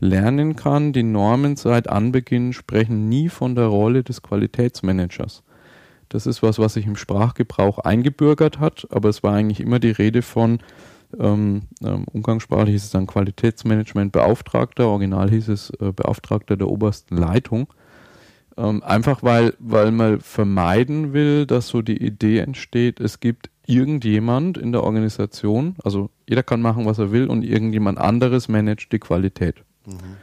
lernen 0.00 0.54
kann. 0.54 0.92
Die 0.92 1.02
Normen 1.02 1.56
seit 1.56 1.88
Anbeginn 1.88 2.52
sprechen 2.52 3.08
nie 3.08 3.30
von 3.30 3.54
der 3.54 3.66
Rolle 3.66 4.02
des 4.02 4.20
Qualitätsmanagers. 4.20 5.44
Das 6.10 6.26
ist 6.26 6.42
was, 6.42 6.58
was 6.58 6.74
sich 6.74 6.86
im 6.86 6.96
Sprachgebrauch 6.96 7.78
eingebürgert 7.78 8.60
hat, 8.60 8.86
aber 8.90 9.08
es 9.08 9.22
war 9.22 9.32
eigentlich 9.34 9.60
immer 9.60 9.78
die 9.78 9.92
Rede 9.92 10.20
von, 10.20 10.58
ähm, 11.18 11.62
ähm, 11.82 12.04
umgangssprachlich 12.12 12.72
hieß 12.74 12.84
es 12.84 12.90
dann 12.90 13.06
Qualitätsmanagement-Beauftragter, 13.06 14.86
original 14.88 15.30
hieß 15.30 15.48
es 15.48 15.70
äh, 15.70 15.90
Beauftragter 15.90 16.58
der 16.58 16.68
obersten 16.68 17.16
Leitung. 17.16 17.68
Ähm, 18.56 18.82
einfach 18.82 19.22
weil, 19.22 19.54
weil 19.58 19.90
man 19.92 20.20
vermeiden 20.20 21.12
will, 21.12 21.46
dass 21.46 21.68
so 21.68 21.82
die 21.82 22.04
Idee 22.04 22.38
entsteht, 22.38 23.00
es 23.00 23.20
gibt 23.20 23.50
irgendjemand 23.66 24.58
in 24.58 24.72
der 24.72 24.82
Organisation, 24.82 25.76
also 25.84 26.10
jeder 26.28 26.42
kann 26.42 26.60
machen, 26.60 26.84
was 26.84 26.98
er 26.98 27.12
will 27.12 27.28
und 27.28 27.44
irgendjemand 27.44 27.98
anderes 27.98 28.48
managt 28.48 28.92
die 28.92 28.98
Qualität. 28.98 29.62
Mhm. 29.86 30.16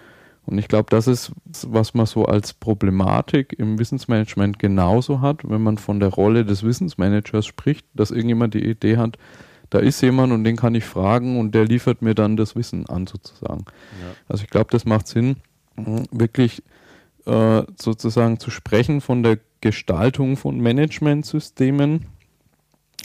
Und 0.46 0.58
ich 0.58 0.68
glaube, 0.68 0.88
das 0.90 1.08
ist, 1.08 1.32
was 1.68 1.94
man 1.94 2.08
so 2.08 2.26
als 2.26 2.54
Problematik 2.54 3.54
im 3.60 3.78
Wissensmanagement 3.78 4.58
genauso 4.58 5.22
hat, 5.22 5.48
wenn 5.48 5.62
man 5.62 5.78
von 5.78 6.00
der 6.00 6.10
Rolle 6.10 6.44
des 6.44 6.64
Wissensmanagers 6.64 7.46
spricht, 7.46 7.86
dass 7.94 8.10
irgendjemand 8.10 8.56
die 8.56 8.66
Idee 8.66 8.98
hat, 8.98 9.18
da 9.70 9.78
ist 9.78 10.02
jemand 10.02 10.34
und 10.34 10.44
den 10.44 10.56
kann 10.56 10.74
ich 10.74 10.86
fragen 10.86 11.40
und 11.40 11.54
der 11.54 11.66
liefert 11.66 12.02
mir 12.02 12.16
dann 12.16 12.36
das 12.36 12.56
Wissen 12.56 12.88
an 12.88 13.06
sozusagen. 13.06 13.66
Ja. 14.02 14.16
Also 14.28 14.44
ich 14.44 14.50
glaube, 14.50 14.72
das 14.72 14.86
macht 14.86 15.08
Sinn, 15.08 15.38
wirklich 16.12 16.64
äh, 17.30 17.64
sozusagen 17.80 18.40
zu 18.40 18.50
sprechen 18.50 19.02
von 19.02 19.22
der 19.24 19.40
Gestaltung 19.62 20.36
von 20.36 20.60
Managementsystemen, 20.60 22.06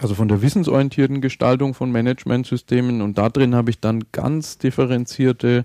also 0.01 0.15
von 0.15 0.29
der 0.29 0.41
wissensorientierten 0.41 1.21
Gestaltung 1.21 1.75
von 1.75 1.93
Managementsystemen. 1.93 3.03
Und 3.03 3.19
da 3.19 3.29
drin 3.29 3.55
habe 3.55 3.71
ich 3.71 3.81
dann 3.81 4.05
ganz 4.13 4.59
differenzierte 4.59 5.65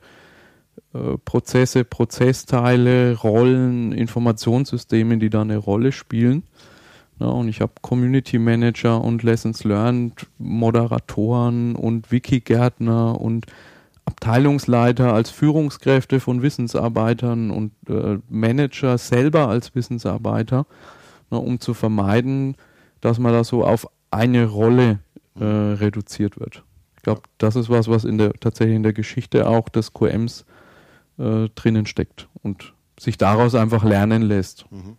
äh, 0.93 1.18
Prozesse, 1.24 1.84
Prozessteile, 1.84 3.16
Rollen, 3.16 3.91
Informationssysteme, 3.91 5.18
die 5.18 5.30
da 5.30 5.41
eine 5.41 5.57
Rolle 5.57 5.91
spielen. 5.91 6.43
Ja, 7.20 7.28
und 7.28 7.49
ich 7.49 7.62
habe 7.62 7.74
Community 7.82 8.39
Manager 8.39 9.01
und 9.01 9.24
Lessons 9.24 9.64
Learned, 9.64 10.28
Moderatoren 10.38 11.76
und 11.76 12.12
Wikigärtner 12.12 13.20
und 13.20 13.45
Abteilungsleiter 14.10 15.14
als 15.14 15.30
Führungskräfte 15.30 16.20
von 16.20 16.41
Wissensarbeitern 16.41 17.51
und 17.51 17.74
äh, 17.88 18.18
Manager 18.28 18.97
selber 18.97 19.47
als 19.47 19.76
Wissensarbeiter, 19.76 20.66
ne, 21.30 21.38
um 21.38 21.60
zu 21.60 21.76
vermeiden, 21.76 22.55
dass 23.01 23.20
man 23.20 23.34
da 23.34 23.43
so 23.43 23.64
auf 23.64 23.88
eine 24.10 24.47
Rolle 24.47 24.97
äh, 25.39 25.45
reduziert 25.45 26.39
wird. 26.39 26.64
Ich 26.97 27.03
glaube, 27.03 27.22
das 27.38 27.55
ist 27.55 27.70
was, 27.70 27.88
was 27.88 28.03
in 28.03 28.18
der, 28.18 28.34
tatsächlich 28.34 28.76
in 28.76 28.84
der 28.84 28.93
Geschichte 28.93 29.47
auch 29.47 29.70
des 29.70 29.93
QMs 29.93 30.43
äh, 31.20 31.47
drinnen 31.53 31.86
steckt 31.86 32.28
und 32.41 32.74
sich 32.99 33.20
daraus 33.20 33.53
einfach 33.53 33.84
lernen 33.84 34.24
lässt. 34.24 34.66
Mhm. 34.72 34.97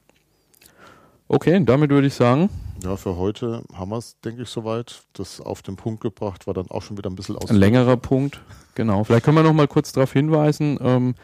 Okay, 1.27 1.61
damit 1.65 1.91
würde 1.91 2.07
ich 2.07 2.15
sagen. 2.15 2.49
Ja, 2.83 2.97
für 2.97 3.17
heute 3.17 3.63
haben 3.75 3.91
wir 3.91 3.99
es, 3.99 4.19
denke 4.21 4.43
ich, 4.43 4.49
soweit. 4.49 5.03
Das 5.13 5.41
auf 5.41 5.63
den 5.63 5.77
Punkt 5.77 6.01
gebracht 6.01 6.47
war 6.47 6.55
dann 6.55 6.71
auch 6.71 6.83
schon 6.83 6.97
wieder 6.97 7.11
ein 7.11 7.17
bisschen 7.17 7.37
aus. 7.37 7.51
Ein 7.51 7.57
längerer 7.57 7.97
Punkt. 7.97 8.41
Genau. 8.75 9.05
Vielleicht 9.05 9.25
können 9.25 9.37
wir 9.37 9.43
noch 9.43 9.53
mal 9.53 9.69
kurz 9.69 9.93
darauf 9.93 10.13
hinweisen, 10.13 10.79
ähm, 10.81 11.15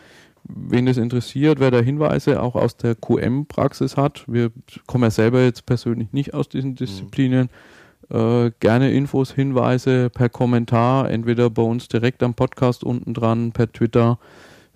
wen 0.45 0.87
das 0.87 0.97
interessiert, 0.97 1.59
wer 1.59 1.71
da 1.71 1.81
Hinweise 1.81 2.43
auch 2.43 2.55
aus 2.55 2.77
der 2.77 2.95
QM-Praxis 2.95 3.97
hat. 3.97 4.25
Wir 4.27 4.51
kommen 4.87 5.05
ja 5.05 5.11
selber 5.11 5.43
jetzt 5.43 5.67
persönlich 5.67 6.13
nicht 6.13 6.35
aus 6.35 6.49
diesen 6.49 6.71
mhm. 6.71 6.77
Disziplinen. 6.77 7.51
Mhm. 8.11 8.17
Äh, 8.17 8.53
gerne 8.61 8.93
Infos, 8.93 9.33
Hinweise 9.33 10.11
per 10.11 10.29
Kommentar, 10.29 11.11
entweder 11.11 11.51
bei 11.51 11.63
uns 11.63 11.89
direkt 11.89 12.23
am 12.23 12.35
Podcast 12.35 12.85
unten 12.85 13.15
dran, 13.15 13.53
per 13.53 13.73
Twitter 13.73 14.19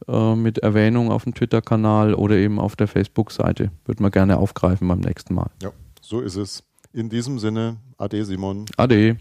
äh, 0.08 0.34
mit 0.34 0.58
Erwähnung 0.58 1.12
auf 1.12 1.24
dem 1.24 1.34
Twitter-Kanal 1.34 2.14
oder 2.14 2.36
eben 2.36 2.58
auf 2.58 2.74
der 2.74 2.88
Facebook-Seite. 2.88 3.70
Würde 3.84 4.02
man 4.02 4.10
gerne 4.10 4.38
aufgreifen 4.38 4.88
beim 4.88 5.00
nächsten 5.00 5.34
Mal. 5.34 5.50
Ja, 5.62 5.70
so 6.00 6.20
ist 6.20 6.36
es. 6.36 6.64
In 6.92 7.08
diesem 7.08 7.38
Sinne, 7.38 7.76
Ade 7.98 8.24
Simon. 8.24 8.64
Ade. 8.76 9.16